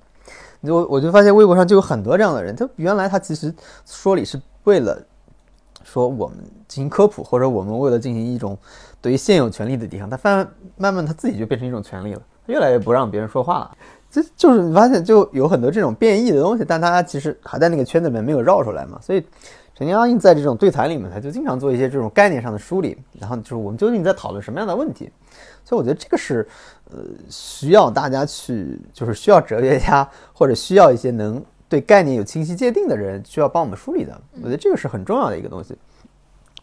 [0.65, 3.53] 就我就发现微博上就有很多这样的人，他原来他其实
[3.85, 4.99] 说理是为了
[5.83, 6.37] 说我们
[6.67, 8.57] 进行科普，或者我们为了进行一种
[9.01, 10.47] 对于现有权利的抵抗，他慢
[10.77, 13.77] 慢慢他自己就变成一种权利了，越来越不让别人说话了，
[14.09, 19.23] 这就是你发现就有很多这种变异的东西，但他其实还在那个圈子里面没有绕出来嘛，所以。
[19.77, 25.11] 陈江印在这种对谈里面，他就经常做一些这种概念上的梳理，然后就是我们究竟在讨论什么样的问题，
[25.65, 26.47] 所以我觉得这个是，
[26.91, 26.99] 呃，
[27.29, 34.17] 需要大家去，就是需要哲学家或者需要一些能对概念有清晰界定的人，需要帮我们梳理的。
[34.35, 35.77] 我觉得这个是很重要的一个东西。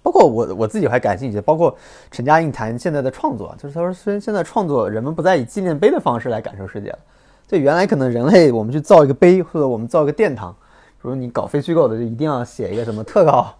[0.02, 1.76] 包括我我自己还感兴趣，包括
[2.10, 6.98] 陈嘉映谈现在的创作，就是他说，虽然现在创作人们不再以纪念碑的方式来感受世界了，
[7.46, 10.56] 就原来可能人类我们去造一个碑，或者我们造一个殿堂。
[11.02, 13.52] 比如你搞非虚构的，就一定要写一个什么特稿，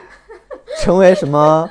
[0.82, 1.68] 成为什么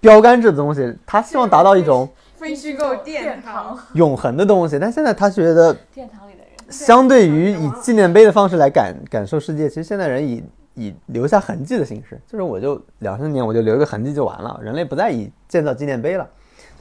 [0.00, 0.96] 标杆制的东西。
[1.04, 4.78] 他希望达到一种非虚构殿堂永恒的东西。
[4.78, 10.42] 但现在他觉得殿堂里的人，相对于以纪念碑的方式来感感受世界，其实现在人以
[10.72, 14.58] 以留下痕迹的形式，就是我就两三年我就留一个痕迹就完了。
[14.62, 16.26] 人类不再以建造纪念碑了，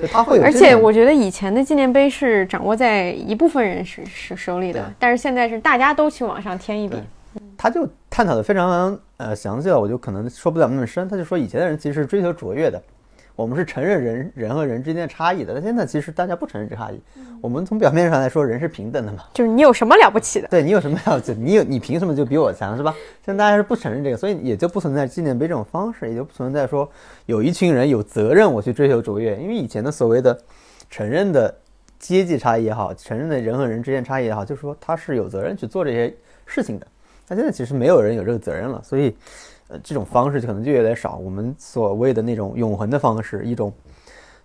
[0.10, 0.44] 他会有。
[0.44, 6.96] 而且我觉得以前的纪念碑是掌握在一部分人手手手里的，但是现在是大家都去往上添一笔。
[7.58, 11.08] 他就探讨的非常呃详细了，我就可能说不了那么深。
[11.08, 12.82] 他就说以前的人其实是追求卓越的，
[13.36, 15.54] 我们是承认人人和人之间的差异的。
[15.54, 17.02] 但现在其实大家不承认这差异，
[17.42, 20.48] 我们从表面上来说人是平等的嘛，就是你有什么了不起的？
[20.48, 21.34] 对你有什么了不起？
[21.34, 22.94] 你有你凭什么就比我强是吧？
[23.26, 26.90] 现在大家是不承认这个，所以也就不存在纪念碑这种方式，也就不存在说
[27.26, 30.38] 有一群人有责任我去追求卓越，因为以前的所谓的
[30.90, 31.54] 承认的
[31.98, 36.14] 阶级差异也好，承认的人和人之间差异也好，就是说他是有责任去做这些
[36.46, 36.86] 事情的。
[37.28, 39.16] 但现在其实没有人有这个责任了，所以，
[39.68, 41.16] 呃，这种方式就可能就越来越少。
[41.18, 43.72] 我们所谓的那种永恒的方式，一种，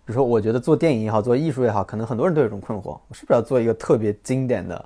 [0.05, 4.83] 比如说，我觉得做电影也好，做艺术也好，可能很多人都有一种困惑：我是不是要做一个特别经典的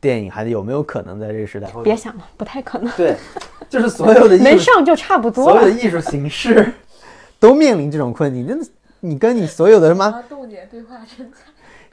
[0.00, 0.30] 电影？
[0.30, 1.70] 还是有没有可能在这个时代？
[1.84, 2.92] 别想了，不太可能。
[2.96, 3.16] 对，
[3.70, 6.72] 就是所有的能上就差不多所有的艺术形式
[7.38, 8.44] 都面临这种困境。
[8.46, 8.66] 真的，
[9.00, 10.24] 你跟你所有的什么？
[10.28, 10.96] 豆姐对话。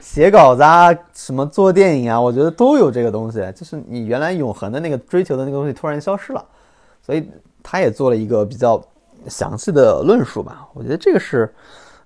[0.00, 3.38] 写稿子啊，什么做电影啊，我觉得都有这个东西。
[3.54, 6.44] 就是你原来永恒的那个追求的那个东西突然消失了，
[7.02, 7.30] 所以
[7.62, 8.82] 他也做了一个比较
[9.28, 10.66] 详细的论述吧。
[10.72, 11.52] 我觉得这个是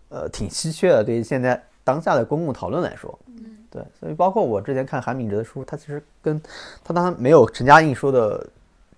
[0.08, 3.16] 呃挺稀缺的，对于现在当下的公共讨论来说。
[3.28, 3.82] 嗯，对。
[3.98, 6.40] 所以包括我之前看韩敏哲的书，他其实跟
[6.82, 8.46] 他当然没有陈嘉映说的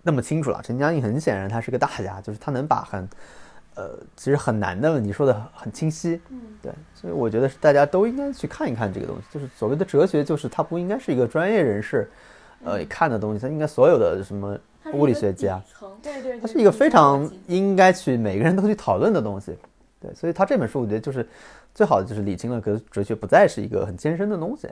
[0.02, 0.60] 那么清楚了。
[0.64, 3.08] 陈嘉映很显然他是个大家，就是他能把很。
[3.78, 12.10] 呃，其实很难的，问题说的很清晰，嗯，对，所以我觉得是大家都应该去看一看这个东西，就是所谓的哲学，就是它不应该是一个专业人士，
[12.64, 14.58] 呃，看的东西，它应该所有的什么
[14.94, 15.62] 物理学家，
[16.02, 19.54] 对对，它是一个非常应该去每个人都去讨论的东西，
[20.00, 21.26] 对，所以他这本书我觉得就是
[21.76, 24.66] 最好的就是理清了，可哲学不再是一个很艰深的东西。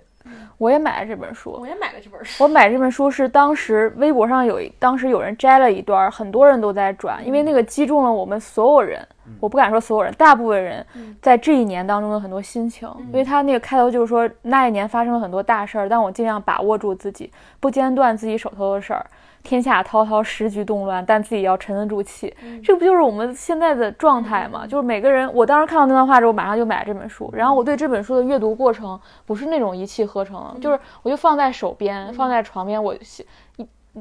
[0.56, 2.42] 我也买了这本书，我也买了这本书。
[2.42, 9.06] 我买这本书是当时微博上有，当时有人摘了一段，很多人都在转，因为那个击中了我们所有人。
[9.38, 10.86] 我不敢说所有人，大部分人
[11.20, 12.88] 在这一年当中的很多心情。
[13.08, 19.04] 因为他那个开头就是说，那一年发生了很多大事儿，但我尽量把握住自己，不间断自己手头的事儿。
[19.44, 22.34] 天下滔滔，时局动乱，但自己要沉得住气。
[22.64, 24.66] 这不就是我们现在的状态吗？
[24.66, 27.30] 就是每个人，我当时看到那段话之后，马上就买了这本书。
[27.34, 32.98] 然后我对这本书的阅读过程不是那种一气呵成，就是我就放在手边，放在床边，我一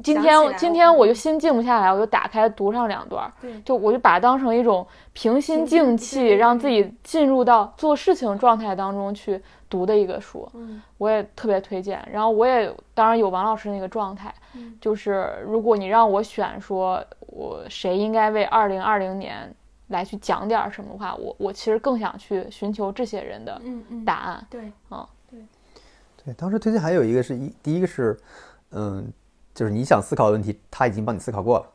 [0.02, 3.32] 今天今天我就心静不下来，我就打开读上两段，
[3.66, 9.42] 就我就把它当成一种平心静气，让自己进入到做事情状态当中去。
[9.70, 10.48] 读的一个书，
[11.00, 12.08] 我也特别推荐。
[12.12, 14.32] 然后我也当然有王老师那个状态，
[14.80, 19.52] 就是如果你让我选，说我谁应该为二零二零年
[19.88, 23.60] 来去讲点什么的话，我我其实更想去寻求这些人的
[24.06, 24.46] 答案。
[24.48, 25.40] 对，嗯，对，
[26.24, 26.34] 对。
[26.36, 28.16] 当时推荐还有一个是一，第一个是，
[28.74, 29.12] 嗯，
[29.54, 31.66] 就是你想思考的问题，他已经帮你思考过了。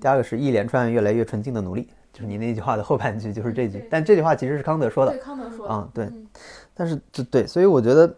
[0.00, 5.12] 第二个是一连串越来越纯净的努力，就是你那句话的后半句就是这句，但这句话其实是康德说的。
[5.12, 5.74] 对，康德说的。
[5.74, 6.12] 嗯，对。
[6.74, 8.14] 但是，就对，所以我觉得，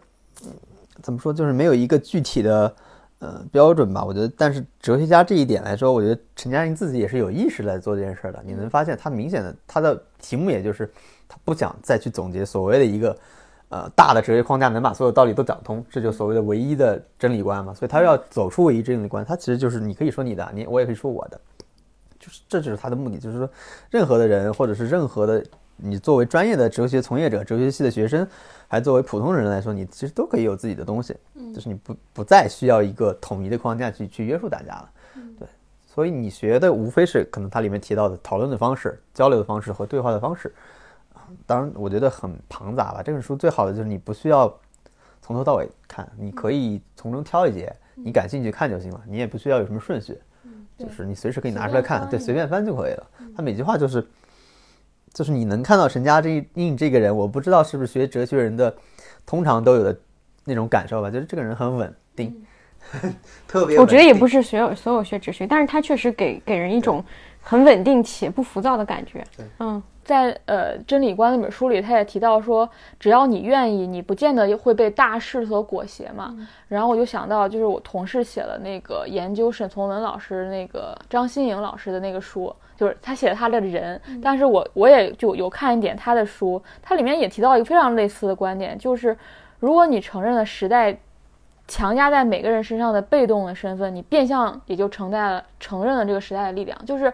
[1.01, 2.75] 怎么说，就是没有一个具体的。
[3.21, 8.41] 呃，标准吧，我觉得，但是哲学家这一点来说，我觉得陈嘉映自己也是有意识来做这件事的。
[8.45, 10.89] 你能发现，他明显的他的题目，也就是
[11.27, 13.13] 他不想再去总结所谓的一个
[13.69, 17.73] 呃大的哲学框架，能把所有道理都讲通，这就所谓的唯一的真理观嘛。
[17.73, 21.39] 所以他要走出唯一真理观，他其实就是你可以说你的，你我也可以说我的，
[22.19, 23.49] 就是这就是他的目的，就是说
[23.89, 25.43] 任何的人或者是任何的
[25.77, 28.27] 你作为专业的哲学从业者、哲学系的学生。
[28.71, 31.15] 还作为普通人来说，你其实都可以有自己的东西，
[31.55, 34.89] 就是你不不再需要一个统一的框架去去约束大家了。
[35.39, 35.47] 对，
[35.87, 40.53] 所以你学的无非是可能它里面提到的讨论的方式、交流的方式和对话的方式。
[41.45, 43.01] 当然，我觉得很庞杂吧。
[43.03, 44.53] 这本书最好的就是你不需要
[45.21, 49.01] 从头到尾看，你可以从中挑一节你感兴趣看就行了。
[49.07, 50.19] 你也不需要有什么顺序，
[50.77, 53.07] 就是你随时可以拿出来看，对，随便翻就可以了。
[53.35, 54.05] 他每句话就是。
[55.11, 56.21] 就是你能看到陈嘉
[56.53, 58.73] 映这个人，我不知道是不是学哲学人的
[59.25, 59.99] 通常都有的
[60.45, 62.45] 那种感受吧，就是这个人很稳定，
[63.47, 63.75] 特别。
[63.81, 67.03] 我觉得也不是所有所有学哲学，但是他确实给给人一种
[67.41, 69.25] 很稳定且不浮躁的感觉。
[69.57, 72.67] 嗯，在呃《真理观》那本书里，他也提到说，
[72.99, 76.35] 只要你愿意，你不见得会被大势所裹挟嘛。
[76.67, 82.51] 然后我就想到，就是我同事写了那个研究沈从文老师那个张新颖老师的那个书。
[82.75, 89.15] 就是他写他的人，但是我我也就有看一点他的书，他里面也提到一个非常类似的观点，就是
[89.59, 90.97] 如果你承认了时代
[91.67, 97.13] 强加在每个人身上的被动的身份，你变相也就承担了承认了这个时代的力量，就是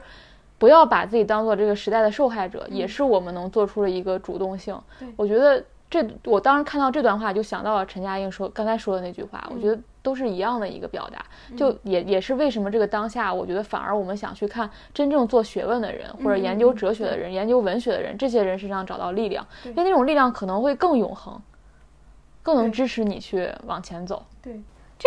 [0.58, 4.80] 不要把自己当做这个时代的受害者，也是我们能做出的一个主动性。
[5.16, 9.80] 我觉得这我当时看到这段话，就想到了陈嘉映说刚才说的那句话，我觉得。
[10.06, 11.26] 都是一样的一个表达，
[11.58, 21.42] 就也也是为什么这个当下，我觉得反而我们想去看真正做学问的人，或者研究哲学的人、研究文学的人，这些人身上找到力量，因为那种力量可能会更永恒，
[22.44, 24.24] 更能支持你去往前走。
[24.44, 24.62] 对。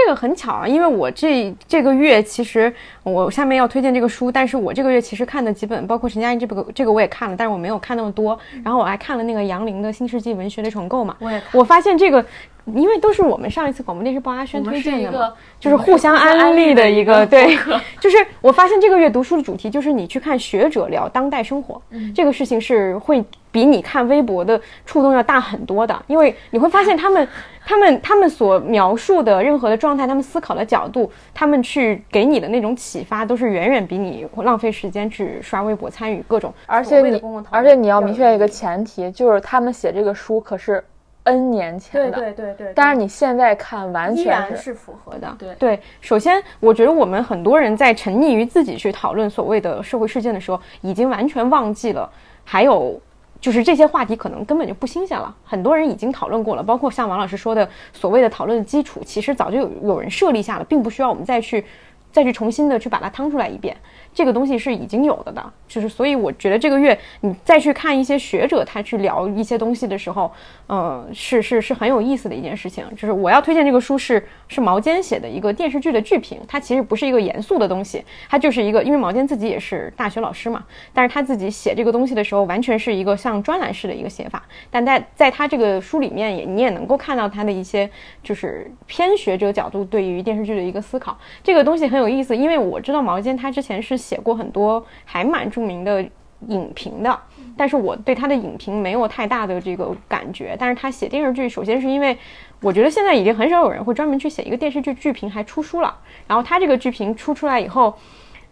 [0.05, 2.73] 这个很巧啊，因为我这这个月其实
[3.03, 8.39] 我下面要推荐这个书，但是我这个月其实看的几本，包括陈嘉映这本这个我也看了，但是我没有看那么多。
[8.65, 12.25] 然后我还看了那个杨林的《新世纪文学的重构》嘛，我也我发现这个，
[12.67, 17.59] 因为都是我们上一次广播电视报阿轩推荐的嘛，就是互相安利的一个对，
[17.99, 21.83] 就是我发现这个月读书的主题就是你去看学者聊当代生活，
[22.15, 23.25] 这个事情是会。
[23.51, 27.27] 比你看微博的触动要大很多的，因为你会发现他们、
[27.65, 36.53] 他们、他们所描述的任何的状态，他们思考的角度，他们去给你的那种启发，都是远远比你浪费时间去刷微博、参与各种。
[36.67, 40.83] 而且你，而且你要明确一个前提，就是他们写这个书可是
[41.25, 42.73] N 年前的，对对对对。
[42.75, 45.35] 但是你现在看，完全是符合的。
[45.39, 52.11] 对对，首先，我觉得我们很多人在沉溺于自己去讨论所谓的社会事件的时候，已经完全忘记了
[52.45, 53.01] 还有。
[53.41, 61.65] 就是这些话题可能根本就不新鲜了，很多人已经讨论过了，包括像王老师说的所谓的讨论的基础，其实早就有有人设立下了，并不需要我们再去
[62.11, 63.77] 再去重新的去把它趟出来一遍。
[64.15, 70.33] 这个东西是已经有的的，就是所以我觉得这个月你再去看一些学者他去聊一些东西的时候，
[70.67, 72.85] 呃，是是是很有意思的一件事情。
[72.97, 87.89] 就是我要推荐这个书是是毛尖写的一个电视剧的剧评，它其实不是一个严肃的东西，它就是一个因为毛尖自己也是大学老师嘛，但是他自己写这个东西的时候完全是一个像专栏式的一个写法，但在在他这个书里面也你也能够看到他的一些
[88.23, 93.98] 就是偏学者角度对于电视剧的一个思考，这个东西很有意思，因为我知道毛尖他之前是。
[93.99, 96.03] 写过很多还蛮著名的
[96.47, 97.19] 影评的，
[97.57, 100.57] 但是我对他的影评没有太大的这个感觉。
[100.59, 102.17] 但是他写电视剧，首先是因为
[102.61, 105.99] 我觉得现在已经很少有人会专门去写一个电视剧剧评还出书了。
[106.29, 107.99] 然后他这个剧评出出来以后，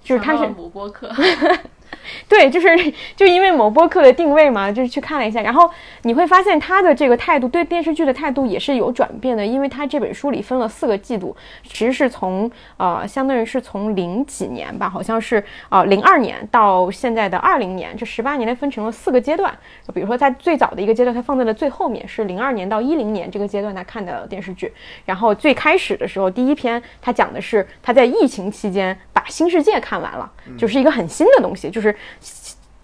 [0.03, 1.11] 就是他是补播课。
[2.29, 2.69] 对，就是
[3.15, 5.71] 就因为某播客的定位嘛，就是去看了一下，然后
[6.03, 19.53] 你会发现他的这个态度，对电视剧的态度也是有转变的，因为他这本书里分了四个季度，其实是从呃，相当于是从零几年吧，好像是啊零二年到现在的二零年，这十八年来分成了四个阶段。
[19.93, 24.73] 比如说在最早的一个阶段，他放在了最后面，是零二年到一零年这个阶段他看的电视剧。
[25.05, 31.86] 然后最开始的时候，第一篇他讲的是他在疫情期间把《新世界》看完了，就是一个很新的东西，就是。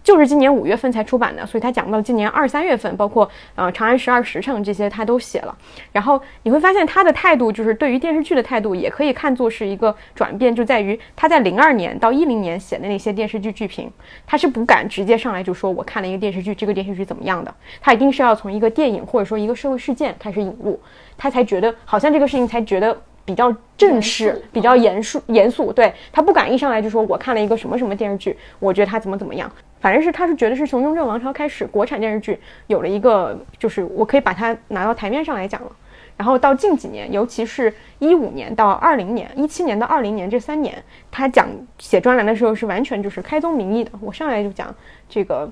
[0.02, 5.56] 就是今年五月份才出版的，所以他讲到今年二三月份，包括呃《长安十二时辰》这些他都写了。
[5.92, 13.88] 然后你会发现他的态度，就是对于电视剧的态度，也可以看作是一个转变，就在于他在零二年到一零年写的那些电视剧剧评，
[14.26, 20.80] 他是不敢直接上来就说我看了一个电视剧，这个电视剧怎么样的，他一定是要从一个电影或者说一个社会事件开始引入，
[21.16, 23.00] 他才觉得好像这个事情才觉得。
[23.24, 25.72] 比较正式，比较严肃，严肃。
[25.72, 29.50] 对他不敢一上来就说我看了一个什么什么电视剧，我觉得他怎么怎么样。
[29.80, 32.38] 反正是他是觉得是从雍正王朝开始，国产电视剧
[32.68, 35.72] 有了一个，就是我可以把它拿到台面上来讲了。
[36.16, 40.80] 然后到近几年，尤其是一五年到二零年，一七年到二零年这三年，
[41.10, 44.72] 他讲写专栏的时候是完全就是开宗明义的，我上来就讲
[45.08, 45.50] 这个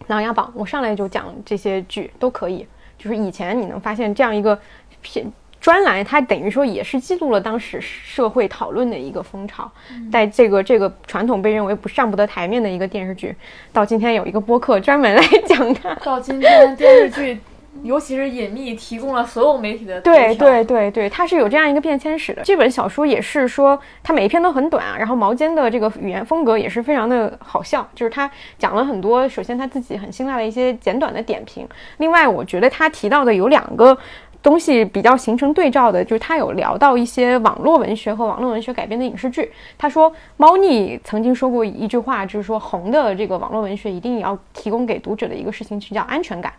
[0.08, 2.66] 《琅琊榜》，我上来就讲这些剧都可以。
[2.98, 4.58] 就是以前你能发现这样一个
[5.02, 5.30] 片。
[5.62, 9.70] 专栏，它等于说也是记录了当时社会讨论的一个风潮，
[10.10, 13.32] 在这个这个传统被认为不上不得台面的一个电视剧，
[13.72, 15.94] 到今天有一个播客专门来讲它。
[15.94, 17.38] 到今天电视剧，
[17.84, 22.42] 尤其是隐秘，提供了所有媒体的对对对对，它是有这样一个变迁史的。
[22.42, 28.28] 这本小说也是说，它每一篇都很短，然后毛尖的这个语言风格也是非常的好笑，就是他
[28.58, 31.64] 讲了很多，首先他自己很辛辣的一些简短的点评，
[31.98, 33.96] 另外我觉得他提到的有两个。
[34.42, 39.50] 东西比较形成对照的，就是他有聊到一些网络文学和网络文学改编的影视剧。
[39.78, 46.52] 他说，猫腻曾经说过一句话，就是说红的这个网络文学一定要提供给读者的一个事情，就叫安全感，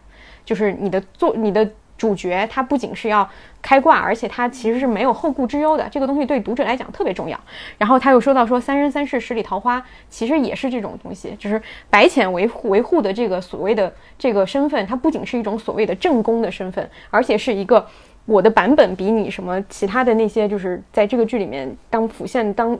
[0.45, 1.69] 就是你的作你的。
[1.97, 3.29] 主角他不仅是要
[3.61, 5.87] 开挂，而且他其实是没有后顾之忧的。
[5.89, 7.39] 这个东西对读者来讲特别重要。
[7.77, 17.87] 然后他又说到说“三生三世十里桃花”，其实也是这种东西，就是白浅维护维护的这个所谓的这个身份，它不仅是一种所谓的正宫的身份，而且是一个。
[18.25, 22.77] 我的版本比你什么其他的那些，就是在这个剧里面当辅线、当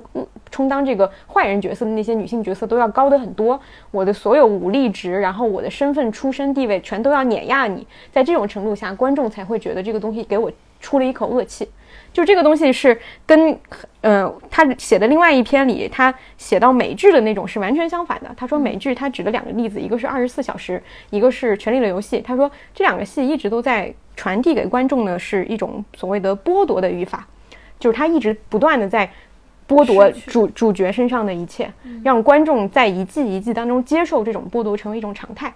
[0.50, 3.60] 充当这个坏人角色的那些女性角色都要高的很多。
[3.92, 7.86] 我的所有武力值，然后我的身份、出身、地位，全都要碾压你。
[8.12, 10.50] 在这种程度下，观众才会觉得这个东西给我
[10.80, 11.68] 出了一口恶气。
[12.14, 13.60] 就这个东西是跟，
[14.00, 18.34] 呃，他写的另外一篇里，他写到美剧的那种是完全相反的。
[18.38, 22.22] 他说美剧他举了两个例子，一个是二十四小时，一个是权力的游戏。
[22.22, 23.94] 他说这两个戏一直都在。
[24.16, 27.28] 传递给观众的是一种所谓的剥夺的语法，
[27.80, 29.12] 就是他一直不断的在
[29.68, 31.68] 剥夺主主角身上的一切，
[32.04, 35.52] 让观众在一季一季当中接受这种剥夺成为一种常态。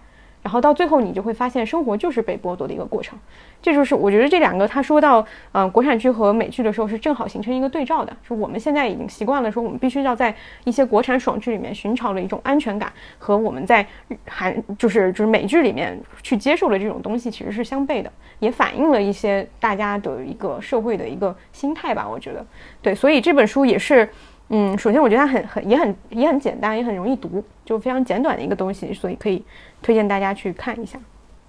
[0.48, 3.20] 然后到最后，你就会发现，生活就是被剥夺的一个过程。
[3.62, 8.16] 这就是我觉得这两个他说到，嗯，国产剧和美剧的时候，是正好形成一个对照的。
[8.26, 10.34] 是我们现在已经习惯了说，我们必须要在
[10.64, 13.86] 一些国产爽剧里面寻找的一种安全感，和我们在
[14.26, 18.10] 韩就是就是美剧里面去接受的这种东西，其实是相悖的，
[18.40, 22.08] 也反映了一些大家的一个社会的一个心态吧。
[22.10, 22.46] 我觉得，
[22.82, 24.08] 对，所以这本书也是。
[24.50, 29.44] 嗯，首先我觉得它很很也很也很简单，也很容易读，就非常简短的一个东西，所以可以
[29.82, 30.98] 推荐大家去看一下。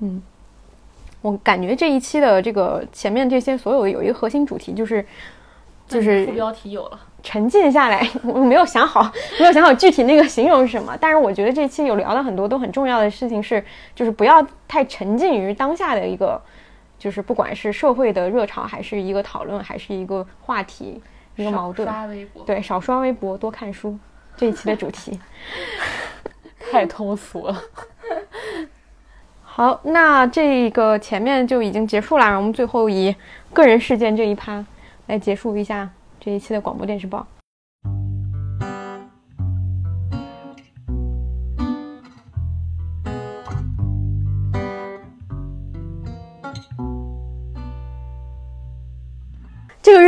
[0.00, 0.20] 嗯，
[1.22, 5.04] 我感觉这一期的这个前面这些所有的有一个核心主题，就是
[5.86, 8.04] 就是副标题有了，沉浸下来。
[8.26, 13.64] 我没有想好，没有想好具体那个形容是什么，但是我觉得这期有聊了很多都很重要的事情，是
[13.94, 16.40] 就是不要太沉浸于当下的一个，
[16.98, 21.00] 就是不管是社会的热潮，还是一个讨论，还是一个话题。
[21.42, 21.88] 一个矛盾，
[22.44, 23.98] 对，少刷微博，多看书。
[24.36, 25.18] 这一期的主题
[26.70, 27.62] 太通俗了。
[29.42, 33.14] 好，那这个前面就已经结束了，我们最后以
[33.52, 34.64] 个人事件这一趴
[35.06, 35.90] 来结束一下
[36.20, 37.26] 这一期的广播电视报。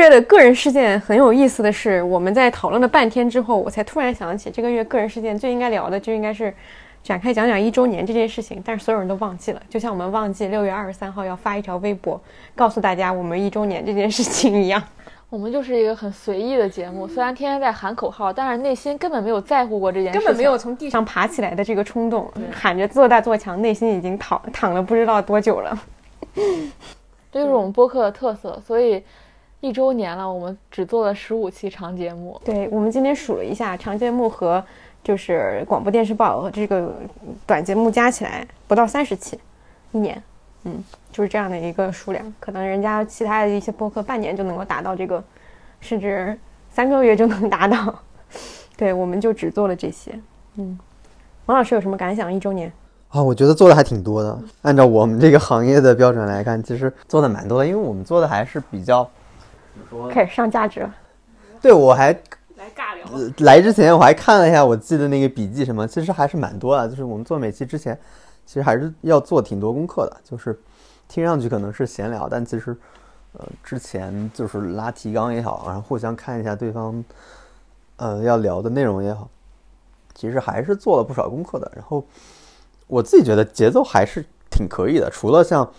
[0.00, 6.52] 月的个人事件很有意思的是，我们在讨论了半天之后，我才突然想起，这个月个人事件最应该聊的就应该是
[7.04, 8.62] 展开讲讲一周年这件事情。
[8.64, 12.18] 但是所有人都忘记了，就像我们忘记 六月二十三号要发一条微博，
[12.56, 14.82] 告诉大家我们一周年这件事情一样。
[15.28, 25.78] 我们就是一个很随意的节目，虽然天天在喊口号，但是内心根本没有在乎过这件事，根本没有从地上爬起来的这个冲动，喊着做大做强，内心已经躺躺了不知道多久了。
[27.32, 29.02] 这就是我们播客的特色，所以。
[29.60, 32.40] 一周年了，我们只做了十五期长节目。
[32.42, 34.64] 对，我们今天数了一下，长节目和
[35.04, 36.94] 就是广播电视报这个
[37.46, 39.38] 短节目加起来不到三十期，
[39.92, 40.22] 一年，
[40.64, 40.82] 嗯，
[41.12, 42.34] 就是这样的一个数量。
[42.40, 45.22] 可能人家其他的一些播客半年就能够达到这个，
[45.78, 46.38] 甚至
[46.70, 47.94] 三个月就能达到。
[48.78, 50.18] 对，我们就只做了这些。
[50.56, 50.78] 嗯，
[51.44, 52.32] 王老师有什么感想？
[52.32, 52.72] 一周年
[53.10, 54.38] 啊，我觉得做的还挺多的。
[54.62, 59.06] 按照我们这个行业的标准来看，其实做的蛮多的，因为我们做的还是比较。
[60.10, 60.94] 开始上价值了，
[61.60, 62.12] 对我还
[62.56, 63.06] 来尬聊，
[63.38, 66.88] 来之前我还看了一下我记的那个笔记，什么其实还是蛮多的。
[66.88, 67.98] 就是我们做每期之前，
[68.44, 70.16] 其实还是要做挺多功课的。
[70.22, 70.58] 就是
[71.08, 72.76] 听上去可能是闲聊，但其实
[73.32, 77.02] 呃之前就是拉提纲也好，然后互相看一下对方
[77.96, 79.28] 呃要聊的内容也好，
[80.14, 81.70] 其实还是做了不少功课的。
[81.74, 82.04] 然后
[82.86, 85.70] 我自己觉得节奏还是挺可以的，除了像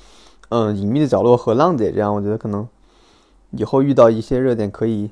[0.50, 2.68] 嗯隐秘的角落和浪姐这样，我觉得可能
[3.52, 5.10] 以后遇到一些热点可以。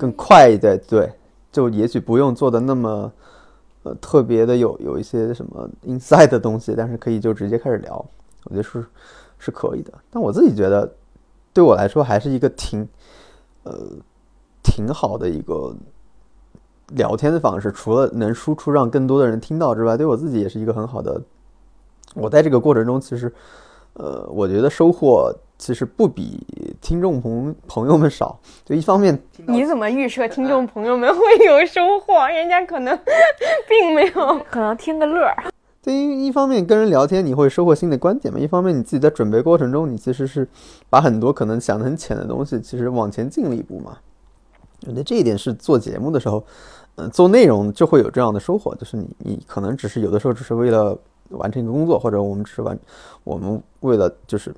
[0.00, 1.12] 更快一点，对，
[1.50, 3.12] 就也许不用做的那么，
[3.82, 7.96] 呃，特别的有有一些什么 inside 的东西，但是可以就直接开始聊，
[8.44, 8.86] 我觉得是
[9.40, 9.92] 是可以的。
[10.08, 10.94] 但我自己觉得，
[11.52, 12.88] 对我来说还是一个挺，
[13.64, 13.74] 呃，
[14.62, 15.74] 挺好的一个
[16.90, 17.72] 聊天的方式。
[17.72, 21.20] 除了能输出让更多的人听到之外，对我自己也是一个很好的。
[22.14, 23.34] 我在这个过程中，其实，
[23.94, 25.34] 呃，我觉得收获。
[25.58, 26.46] 其实不比
[26.80, 32.26] 听众朋朋友们少， 就一方面，你怎么预设听众朋友们会有收获？
[32.28, 32.96] 人家可能
[33.68, 35.44] 并没有，可能听个乐儿。
[35.82, 40.46] 对于一方面跟人聊天，你会收获新的观点嘛；一方面你自己在准备过程中，你其实是
[40.88, 43.98] 把很多可能想的很浅的东西，其实往前进了一步嘛。
[44.86, 46.44] 我觉得这一点是做节目的时候，
[46.96, 50.96] 嗯，做内容就会有这样的收获，就是你你可能只是有的时候只是为了
[51.30, 52.78] 完成一个工作，或者我们只是完，
[53.24, 54.54] 我们为了就是。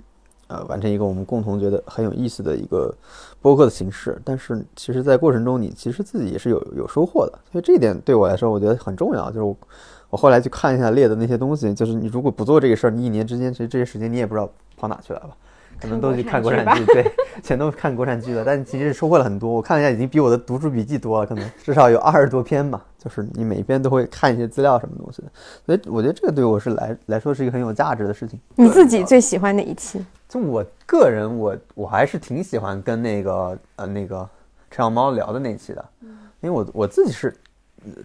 [0.51, 2.93] 呃，完成一个我们共同觉得很有意思的一个
[3.41, 9.29] 播客的形式，但是其实，在过程中，你其实自己也是有有收获的，所以这一点对我来说，我觉得很重要。
[9.29, 9.57] 就是我
[10.11, 15.31] 我后来去看一下列的那些东西，就是你如果不做这个事儿，你一年之间其实这些时间你也不知道跑哪去了吧。
[15.81, 17.11] 可能都去看国产剧，对，
[17.43, 18.45] 全都看国产剧了。
[18.45, 22.85] 但其实收获了很多，我看了一下，已经比我的读书笔记多了，可能至少有二十多篇吧。
[22.99, 25.29] 就是你每一篇都会看一些资料什么东西的，
[25.65, 28.39] 所以我觉得这个对我是来来说是一个很有价值的事情。
[28.57, 30.05] 你自己最喜欢哪一期？
[30.31, 34.27] 就我个人，我我还是挺喜欢跟那个呃那个
[34.71, 35.85] 陈小猫聊的那期的，
[36.41, 37.37] 因为我我自己是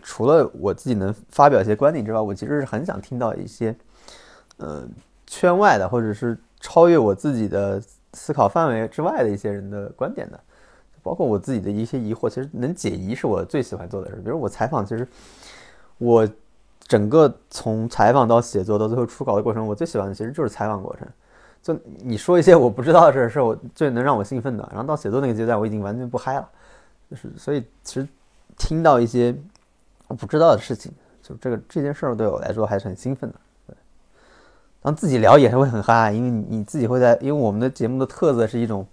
[0.03, 3.73] 除了我自己能发表一些观点之外，我其实是很想听到一些
[4.57, 4.85] 呃
[5.25, 6.37] 圈外的或者是。
[6.61, 7.79] 超越我自己的
[8.13, 10.39] 思考范围之外的一些人的观点的，
[11.03, 14.15] 包括我自己的一些疑惑，其实能解疑是我最喜欢做的事。
[14.15, 15.07] 比如我采访，其实
[15.99, 16.27] 我
[16.87, 21.07] 整个从采访到写作到最后出稿的过程，我最喜欢的其实就是采访过程。
[21.65, 24.69] 就你说一些我不知道的事，是我最能让我兴奋的。
[24.71, 26.47] 然后到写作那个阶段，我已经完全不嗨了。
[27.09, 28.07] 就是所以，其实
[28.55, 29.35] 听到一些
[30.07, 30.91] 我不知道的事情，
[31.23, 33.35] 就这个这件事儿对我来说还是很兴奋的。
[34.83, 38.85] 然后自己聊也是会很嗨，因为你自己会在，因为我们的节目的特色是一种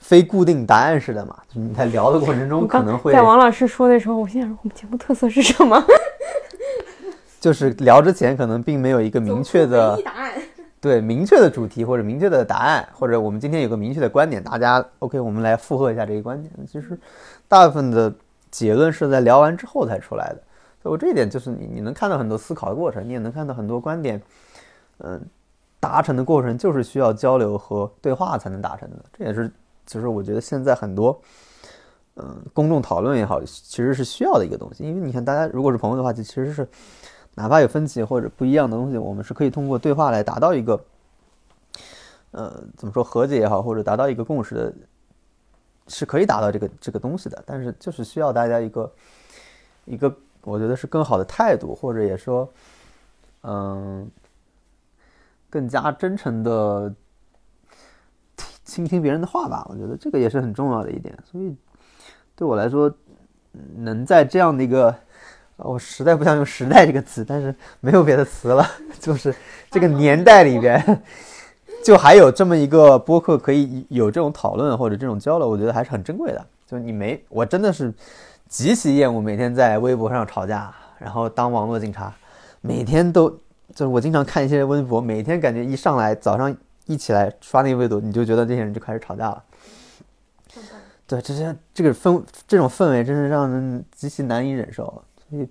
[0.00, 3.12] 非固定答案式的嘛，就你在聊的过程中可能会。
[3.12, 5.80] 在王老师说的时候，我心想我们节目特色是什么？
[7.38, 10.23] 就是聊之前可能并没有一个明确的答案，
[10.84, 16.52] 对明确的主题或者明确的答案，或者我们今天有个明确的观点，大家 OK，我们来附和一下这个观点。
[16.66, 16.98] 其实
[17.48, 18.14] 大部分的
[18.50, 20.42] 结论是在聊完之后才出来的，
[20.82, 24.20] 所以我这一点就是你你能看到很多思考的过程，你也能看到很多观点。
[24.98, 25.18] 嗯，
[25.80, 29.50] 达成的过程就是需要交流和对话才能达成的，这也是
[29.86, 31.18] 其实我觉得现在很多
[32.16, 34.84] 嗯公众讨论也好，其实是需要的一个东西。
[34.84, 36.68] 因为你看，大家如果是朋友的话，就其实是
[37.34, 40.84] 哪怕有分歧或者不一样的东西，我们是可以通过对话来达到一个
[42.30, 44.74] 呃怎么说和解也好，或者达到一个共识的，
[45.88, 47.42] 是可以达到这个这个东西的。
[47.46, 48.92] 但是就是需要大家一个
[49.84, 52.48] 一个我觉得是更好的态度，或者也说
[53.42, 54.10] 嗯。
[55.50, 56.92] 更加真诚的
[58.64, 61.16] 倾听别人的话吧，我觉得这个也是很重要的一点。
[61.24, 61.54] 所以
[62.34, 62.92] 对我来说，
[63.76, 64.92] 能在这样的一个，
[65.56, 68.66] 我实在不想用“时代”这个词，但是没有别的词了，
[69.00, 69.34] 就是
[69.70, 71.02] 这个年代里边，
[71.84, 76.46] 就还有这么一个播客可以有这种讨论或者这种交流，我觉得还是很珍贵的。
[76.66, 77.92] 就你没，我真的是
[78.48, 82.12] 极其厌恶每天在微博上吵架，然后当网络警察，
[82.60, 83.38] 每天都。
[83.74, 86.54] 就是我经常看一些微博，每天感觉一上来早上
[86.84, 89.42] 一起来刷那个微博，你就觉得这些人就开始吵架了。
[91.08, 95.02] 对，这些这个氛这种氛围真是让人极其难以忍受。
[95.30, 95.48] 所以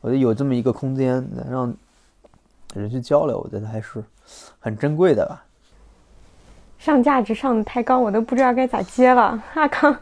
[0.00, 1.74] 我觉得有这么一个空间能让
[2.74, 4.02] 人去交流，我觉得还是
[4.58, 5.44] 很珍贵的吧。
[6.78, 9.42] 上价值上的太高，我都不知道该咋接了。
[9.54, 9.96] 阿康，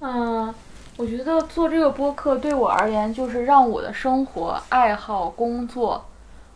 [0.00, 0.54] 嗯，
[0.96, 6.04] 我觉得做这个播客对我而言，就是让我的生活、爱好、工作。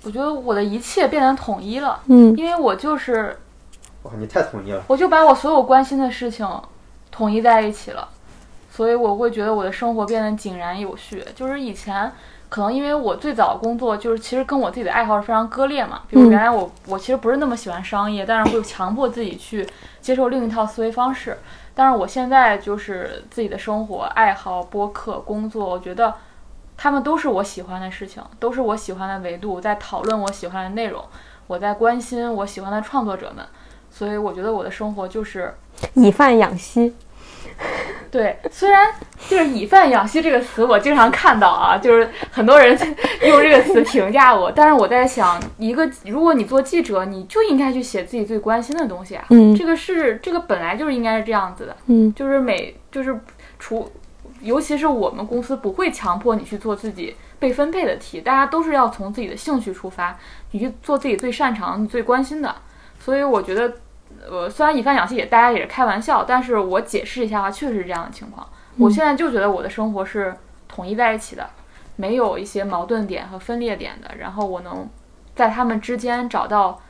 [0.02, 3.36] 我觉得我的一切变得统一了，嗯，因为我就是，
[4.02, 6.46] 哇，你太统一了，我就把我所有关心的事情
[7.10, 8.06] 统一在一起了，
[8.76, 11.24] 所以我会觉得我的生活变得井然有序。
[11.34, 12.12] 就是以前
[12.50, 16.02] 可能因为我最早工作就是其实跟我自己的爱好是非常割裂嘛。
[16.08, 19.66] 比如原来我我其实不是那么喜欢商业，但是会强迫自己去
[20.02, 21.38] 接受另一套思维方式。
[21.74, 26.12] 但是我现在就是自己的生活、爱好、播客、工作，我觉得
[26.76, 31.02] 他们都是我喜欢的事情，都是我喜欢的维度，在讨论我喜欢的内容，
[31.46, 33.42] 我在关心我喜欢的创作者们。
[33.90, 35.54] 所以我觉得我的生活就是
[35.94, 36.94] 以饭养息。
[38.10, 38.88] 对，虽然
[39.28, 42.78] 就是“以饭养息”这个词，我经常看到啊，就是很多人
[43.22, 44.50] 用这个词评价我。
[44.50, 49.24] 但是我在想，一个如果你做记者，你就应该去写自己最关心的东西啊。
[49.30, 51.76] 嗯，这个是这个本来就是应该是这样子的。
[51.86, 53.18] 嗯，就是每就是
[53.58, 53.90] 除，
[54.40, 60.16] 尤其是我们公司不会强迫你去做自己被分配的题，大家都是要从自己的兴趣出发，
[60.52, 62.54] 你去做自己最擅长、你最关心的。
[63.00, 63.70] 所以我觉得。
[64.28, 68.46] 呃，虽然以饭养息也大家也是开玩笑，但是我解释一下的话，确实是这样的情况。
[68.78, 70.36] 我现在就觉得我的生活是
[70.68, 71.48] 统一在一起的，
[71.96, 74.16] 没有一些矛盾点和分裂点的。
[74.18, 74.88] 然后我能
[75.34, 76.80] 在他们之间找到，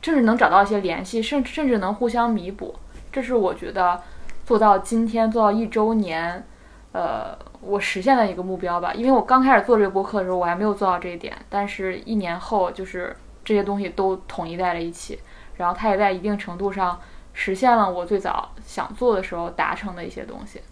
[0.00, 2.74] 甚至能找到一些联系，甚甚至能互相弥补。
[3.12, 4.00] 这是我觉得
[4.46, 6.46] 做到今天做到一周年，
[6.92, 8.94] 呃，我实现的一个目标吧。
[8.94, 15.18] 因为我刚开始做这个播客的时候，我还没有做到这一点，但是一年后，就是这些东西都统一在了一起。
[15.58, 16.98] 然后它也在一定程度上
[17.34, 20.62] 实现了我最早想做的时候达成的一些东西。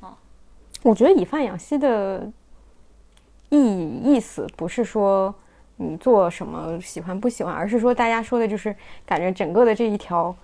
[0.00, 0.14] 啊，
[0.82, 2.30] 我觉得以饭养息的
[3.48, 5.34] 意意思不是说
[5.76, 8.74] 你做什么喜欢不喜欢，而是说大家说的就是
[9.06, 10.34] 感觉整个的这一条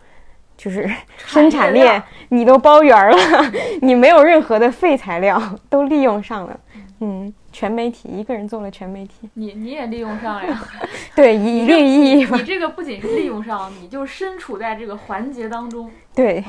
[0.63, 0.89] 就是
[1.27, 3.17] 生产链你都包圆了，
[3.83, 6.61] 你没有任何的废材料都利用上了，
[7.01, 7.33] 嗯。
[7.55, 10.65] 全媒体一个人做了全媒体，你你也利用上了呀？
[11.15, 15.91] 对，一定意义你这个不仅是利用上，你就身处在这个环节当中。
[16.15, 16.43] 对，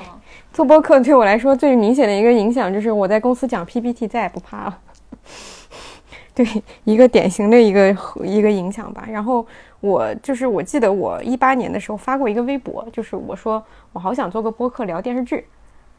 [0.53, 4.79] 做播客对我来说最明显的一个影响就是我在公司讲 PPT 再也不怕了。
[6.33, 6.47] 对，
[6.85, 7.89] 一个典型的一个
[8.23, 9.05] 一个影响吧。
[9.11, 9.45] 然后
[9.83, 13.61] 我就是我记得我一八年的时候发过一个微博，就是我说
[13.91, 15.45] 我好想做个播客聊电视剧，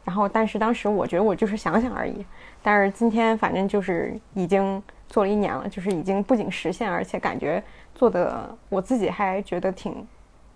[0.04, 2.24] 然后但是当时我觉得我就是想想而已。
[2.62, 7.62] 但是今天反正就是已经做了一年了，就是已经不仅实现，而且感觉
[7.94, 9.94] 做的我自己还觉得挺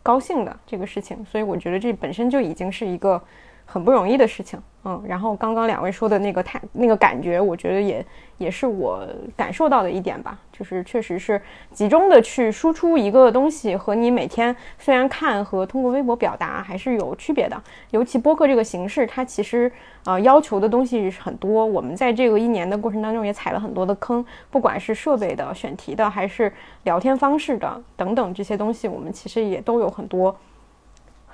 [0.03, 3.23] 高兴的这个事情，所以我觉得这本身就已经是一个
[3.71, 4.59] 很不容易的事情。
[4.85, 8.05] 嗯，然后刚刚两位说的那个态那个感觉，我觉得也
[8.39, 11.39] 也是我感受到的一点吧，就是确实是
[11.73, 17.61] 集中的去输出一个东西，和你每天虽然看和通过微博表达还是有区别的。
[17.91, 19.71] 尤其播客这个形式，它其实
[20.05, 21.67] 呃要求的东西很多。
[21.67, 26.51] 我们在这个一年的过程当中也踩了很多的坑，不管是设备的、选题的，还是
[26.85, 30.35] 聊天方式的等等这些东西，我们其实也都有很多。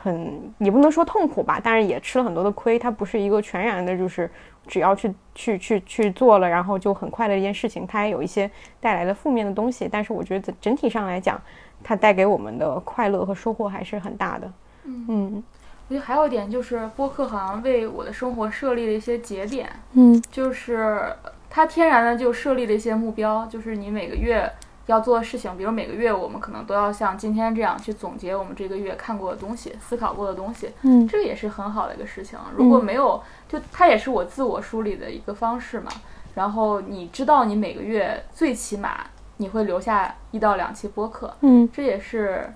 [0.05, 2.79] 很也不能说痛苦吧，但是也吃了很多的亏。
[2.79, 4.31] 它不是一个全然的，就是
[4.67, 7.87] 只要去去去去做了，然后就很快的一件事情。
[7.87, 8.51] 它也有一些
[8.83, 11.41] 带来的负面的东西，但是我觉得整体上来讲，
[11.83, 14.53] 它带给我们的快乐和收获还是很大的。
[14.85, 15.43] 嗯，
[15.89, 19.71] 我觉得还有一点就是播客好像为我的生活设立了一些节点。
[19.95, 21.11] 嗯，就是
[21.49, 24.53] 它天然的就设立了一些目标，就是你每个月。
[24.87, 30.71] 要做的事情，比如每个月我们可能都要像今天这样去总结我们这个月看过的东西、思考过的东西。
[30.83, 32.39] 嗯，这个也是很好的一个事情。
[32.55, 35.91] 如果没有，就它也是我自我梳理的一个方式嘛。
[36.35, 39.07] 然后你知道，你每个月最起码
[39.39, 41.35] 你会留下一到两期播客。
[41.41, 42.53] 嗯，这也是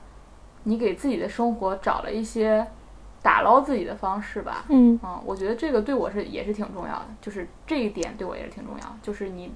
[0.65, 2.67] 你给自己的生活找了一些
[3.23, 4.67] 打捞自己的方式吧。
[4.69, 9.51] 嗯，嗯，我觉得这个对我是也是挺重要的，就是这一点对我也是挺重要，就是你。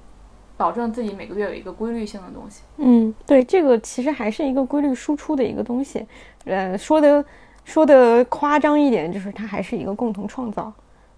[0.63, 2.61] 保证自己每个月有一个规律性的东西。
[2.77, 6.05] 嗯，对，这个其实还是一个规律输出的一个东西。
[6.45, 7.25] 呃，说的
[7.65, 10.71] 说的夸张一点，就是它还是一个共同创造，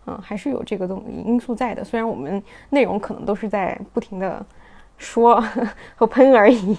[0.07, 1.83] 嗯，还是有这个东因素在的。
[1.83, 2.41] 虽然我们
[2.71, 4.43] 内容可能都是在不停的
[4.97, 5.39] 说
[5.95, 6.75] 和喷而已。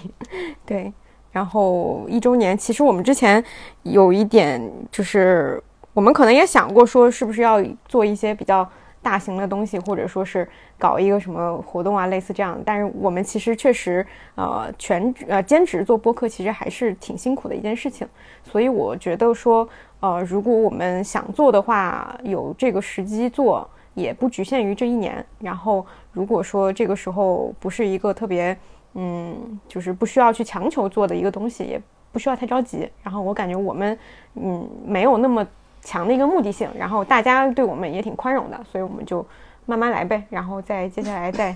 [0.65, 0.91] 对，
[1.31, 3.41] 然后一周年，其实我们之前
[3.83, 4.61] 有一点
[4.91, 5.63] 就是，
[5.93, 8.69] 我们可能也想过说，是不是要做一些比较。
[9.07, 10.45] 大型的东西，或者说是
[10.77, 12.59] 搞一个什么活动啊，类似这样。
[12.65, 14.05] 但是我们其实确实，
[14.35, 18.05] 呃，全呃兼职做播客，其实还是挺辛苦的一件事情。
[18.43, 19.65] 所以我觉得说，
[20.01, 25.25] 呃，如果我们想做的话，有这个时机做，也不局限于这一年。
[25.39, 28.57] 然后，如果说这个时候不是一个特别，
[28.95, 31.81] 嗯，就是不需要去强求做的一个东西，也
[32.11, 32.89] 不需要太着急。
[33.01, 33.97] 然后我感觉我们，
[34.33, 35.47] 嗯，没有那么。
[35.87, 39.25] 强的一个目的性，然后大家对我们也挺宽容的，所以我们就
[39.65, 40.21] 慢慢来呗。
[40.29, 41.55] 然后再接下来再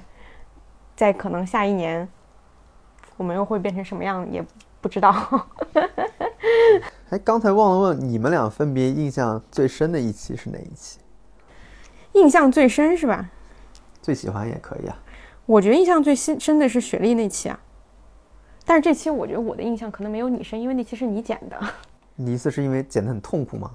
[0.95, 2.07] 再可能下一年，
[3.17, 4.41] 我们又会变成什么样也
[4.79, 5.13] 不知道。
[7.11, 11.01] 哎，刚才忘了问你们俩分别印象最深的一期是哪一期？
[12.13, 13.29] 印象最深是吧？
[14.01, 14.97] 最喜欢也可以啊。
[15.45, 17.59] 我觉得印象最深深的是雪莉那期啊，
[18.63, 21.59] 但是这期我觉得我的印象可能没有你深，因为那期是你剪的。
[22.15, 23.69] 你意思是因为剪得很痛苦吗？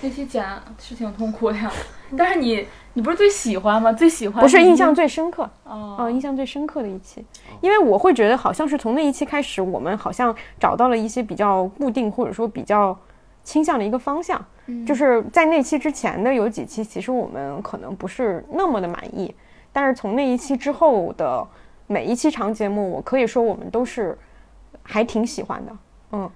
[0.00, 0.44] 那期剪
[0.78, 1.70] 是挺痛苦的呀，
[2.16, 3.92] 但是你你不是最喜欢吗？
[3.92, 7.24] 最喜欢不是印象最深刻哦哦，印象最深刻的一期，
[7.60, 12.96] 因为我会觉得好像是从那一期开始，我们好像找到了一些比较固定或者说比较
[13.42, 14.44] 倾向的一个方向。
[14.86, 19.34] 就是在那期之前的有几期，其实我们可能不是那么的满意，
[19.72, 21.42] 但是从那一期之后的
[21.86, 24.16] 每一期长节目，我可以说我们都是
[24.82, 25.72] 还挺喜欢的。
[26.12, 26.30] 嗯，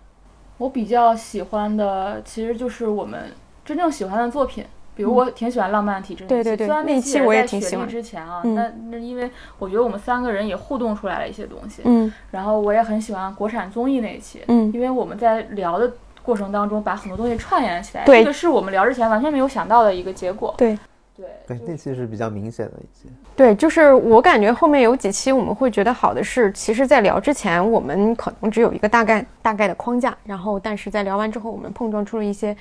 [0.57, 3.31] 我比较喜欢的其实就是我们
[3.65, 4.65] 真正喜欢的作品，
[4.95, 20.55] 比如我挺喜欢《浪漫体质》对对对虽然那期我也在雪莉挺喜欢之前啊，嗯那那因为我觉得我们三个人也互动出来了一些东西，嗯然后我也很喜欢国产综艺那一期，嗯因为我们在聊的过程当中把很多东西串联起来，对这个是我们聊之前完全没有想到的一个结果。
[20.59, 20.79] 对
[21.17, 23.09] 对对，那期是比较明显的一期。
[23.37, 32.57] 对，就是我感觉后面有几期我们会觉得好的是，其实，在聊之前我们可能只有一个大概大概的框架，然后但是在聊完之后，我们碰撞出了一些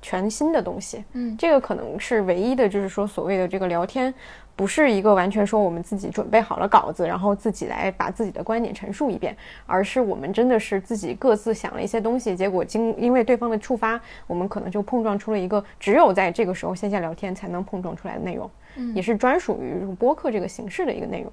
[0.00, 1.04] 全新的东西。
[1.12, 1.36] 嗯。
[1.36, 4.12] 这个可能是唯一的，就是说所谓的这个聊天，
[4.56, 18.94] 不是一个完全说我们自己准备好了稿子，然后自己来把自己的观点陈述一遍，而是我们真的是自己各自想了一些东西，结果经因为对方的触发，我们可能就碰撞出了一个只有在这个时候线下聊天才能碰撞出来的内容，嗯。
[18.94, 21.32] 也是专属于播客这个形式的一个内容。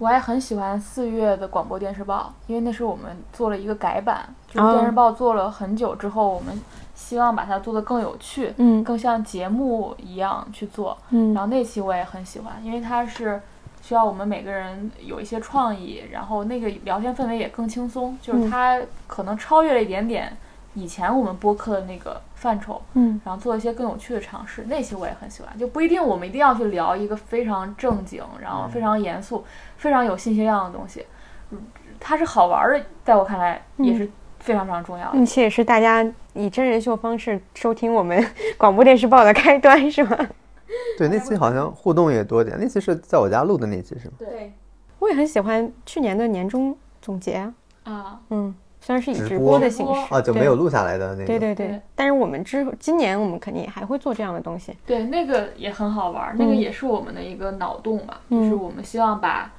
[0.00, 4.72] 我还很喜欢四月的广播电视报，因为那是我们做了一个改版，就是哦。
[4.72, 6.58] 电视报做了很久之后，我们
[6.96, 8.82] 希望把它做得更有趣，嗯。
[8.82, 10.98] 更像节目一样去做。
[11.10, 11.32] 嗯。
[11.32, 13.40] 然后那期我也很喜欢，因为它是
[13.82, 20.36] 需要我们每个人有一些创意，然后那个聊天氛围也更轻松，就是它可能超越了一点点
[20.74, 23.20] 以前我们播客的那个范畴，嗯。
[23.24, 25.58] 然后做一些更有趣的尝试，那期我也很喜欢。
[25.58, 29.44] 就不一定我们一定要去聊一个非常正经，然后非常严肃、
[29.76, 31.06] 非常有信息量的东西，
[31.50, 31.58] 嗯
[31.98, 34.10] 它是好玩的，在我看来也是
[34.46, 35.18] 非常非常重要的。
[35.18, 38.24] 那期也是大家以真人秀方式收听我们
[38.56, 40.16] 广播电视报的开端，是吗？
[40.98, 42.56] 对，那期好像互动也多点。
[42.60, 44.14] 那期是在我家录的那期是吗？
[44.18, 44.52] 对
[44.98, 47.54] 我也很喜欢去年的年终总结啊，
[47.84, 51.26] 啊，嗯，虽然是以直直播播的形式，啊，就没有录下来的那个。
[51.26, 54.76] 对对对对，但是我们之今年我们肯定还会做这样的东西。
[54.86, 59.52] 对，那个也很好玩儿，那个也是我们的一个脑洞嘛，就是我们希望把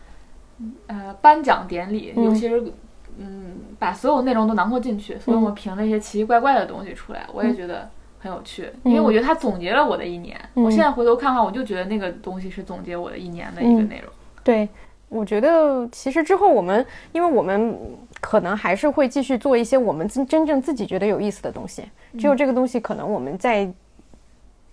[0.87, 2.73] 呃颁奖典礼，尤其是
[3.19, 7.89] 嗯把所有内容都囊括进去，所以我们评了一些奇奇怪怪的东西出来，我也觉得
[8.19, 10.39] 很有趣，因为我觉得它总结了我的一年。
[10.53, 14.11] 我现在回头看看，我就觉得那个东西是总结我的一年的一个内容。
[14.43, 14.67] 对，
[15.09, 17.77] 我觉得其实之后我们，因为我们
[18.19, 21.83] 可能还是会继续做一些我们真真正自己觉得有意思的东西，
[22.17, 23.71] 只有这个东西，可能我们在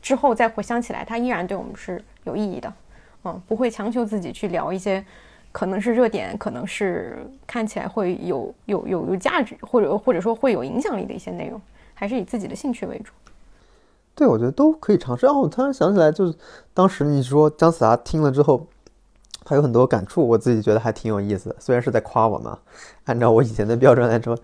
[0.00, 2.72] 之后再回想起来，它依然对我们是有意义的。
[3.26, 5.02] 嗯，不会强求自己去聊一些
[5.54, 7.16] 可能是热点，可能是
[7.46, 11.60] 看起来会有有有有价值，或者或者说会有影响力的一些内容，
[11.94, 13.12] 还是以自己的兴趣为主。
[14.16, 15.26] 对，我觉得都可以尝试。
[15.26, 16.34] 哦，我突然想起来，就是
[16.74, 18.66] 当时你说姜思达听了之后，
[19.44, 21.56] 他有很多感触，我自己觉得还挺有意思的。
[21.60, 22.58] 虽然是在夸我嘛，
[23.04, 24.36] 按照我以前的标准来说，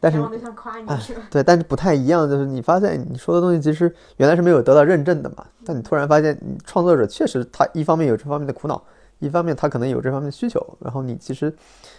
[0.00, 0.20] 但是
[0.56, 0.86] 夸你？
[1.30, 8.82] 对，但是不太一样，就是你发现你说的东西其实原来是没有得到认证的嘛，但你突然发现，你创作者确实他一方面有这方面的苦恼，
[9.18, 11.52] 一方面他可能有这方面的需求，然后你其实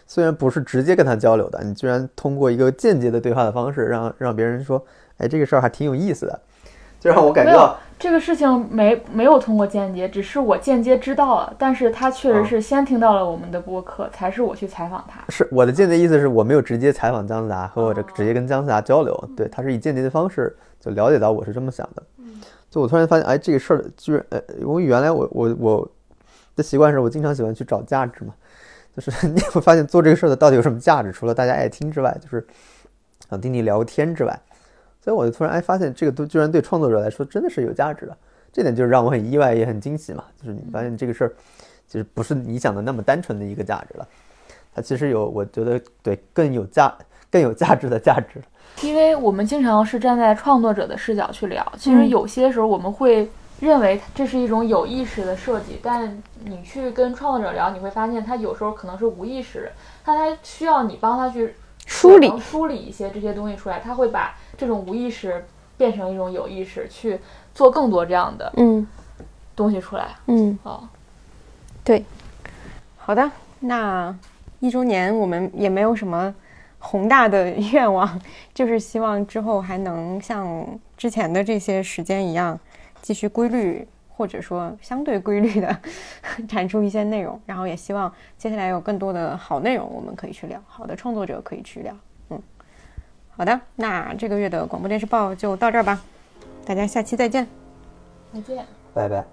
[0.06, 4.84] 虽然不是直接跟他交流的，你居然通过一个间接的对话的方式，让让别人说，
[5.18, 6.40] 哎，这个事儿还挺有意思的，
[7.00, 15.20] 就让我感觉到，这个事情没没有通过间接，只是我间接知道了，但是他确实是先听到了我们的播客，才是我去采访他。
[15.30, 22.04] 是我的间接意思是我没有直接采访姜思达和我这直接跟姜思达交流，对，他是以间接的方式就了解到我是这么想的，
[22.70, 25.92] 就我突然发现，哎，这个事儿居然，呃，因为原来我我我
[26.58, 28.34] 的习惯是我经常喜欢去找价值嘛，
[28.94, 32.46] 就是 你会发现做这个事儿的到底有什么价值，除了大家爱听之外，就是
[33.30, 34.38] 想听你聊天之外，
[35.00, 38.18] 所以我就突然哎发现这个都居然对创作者来说真的是有价值的，
[38.52, 41.34] 这点就是让我很意外也很惊喜嘛，就是你发现这个事儿
[41.88, 44.08] 其实不是你想的那么单纯的一个价值了。
[44.76, 46.96] 它其实有，我觉得对更有价、
[47.32, 48.40] 更有价值的价值。
[48.84, 53.28] 因为我们经常是站在创作者的视角去聊，其实有些时候我们会
[53.60, 59.72] 认为这是一种有意识的设计，但你去跟创作者聊，你会发现他有时候可能是无意识的，
[60.06, 61.56] 但他需要你帮他去
[61.86, 62.32] 梳理。
[62.40, 65.46] 梳理一些这些东西出来，他会把这种无意识
[65.78, 67.20] 变成一种有意识，去
[67.54, 68.88] 做更多这样的嗯。
[69.56, 70.10] 东西出来。
[70.28, 70.88] 嗯，哦，
[72.98, 73.32] 好的，
[73.62, 74.16] 那
[74.60, 76.36] 一周年我们也没有什么
[76.78, 78.22] 宏大的愿望，
[78.54, 80.64] 就是希望之后还能像
[80.96, 82.60] 之前的这些时间一样，
[83.02, 85.78] 继续规律或者说相对规律的
[86.48, 91.96] 产出一些内容然后也希望接下来有更多的好内容我们可以去聊好的创作者可以去聊
[92.30, 92.42] 嗯
[93.30, 96.02] 好的那这个月的广播电视报就到这儿吧
[96.68, 97.48] 大家下期再见。
[98.34, 98.66] 再见。
[98.94, 99.24] 拜拜。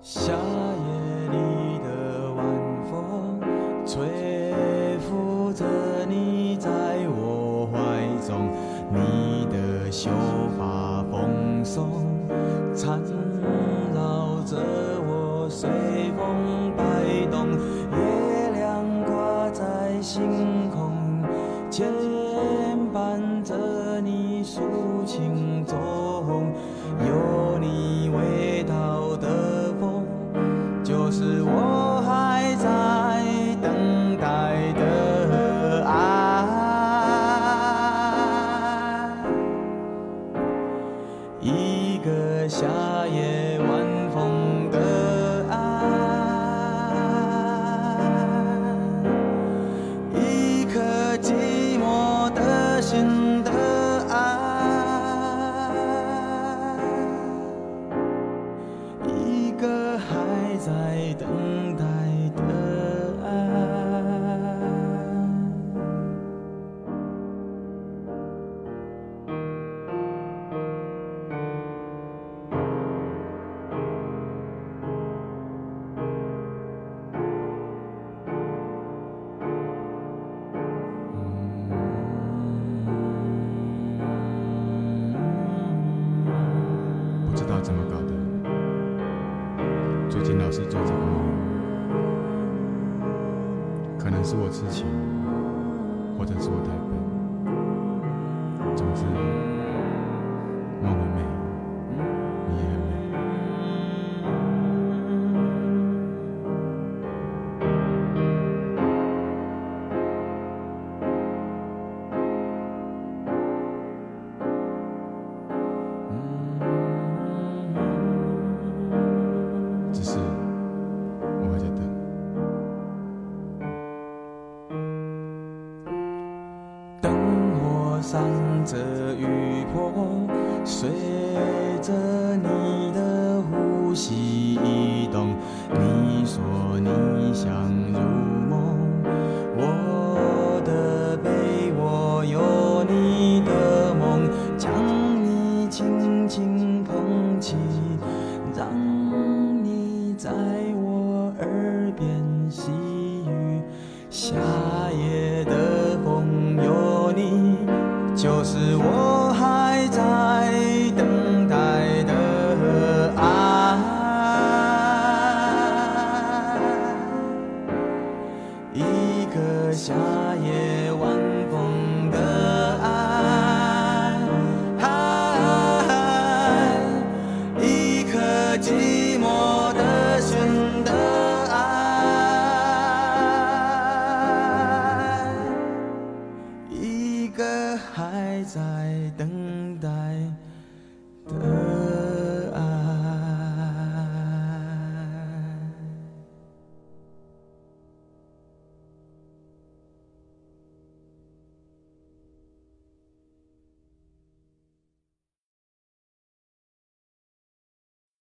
[0.00, 0.87] 下一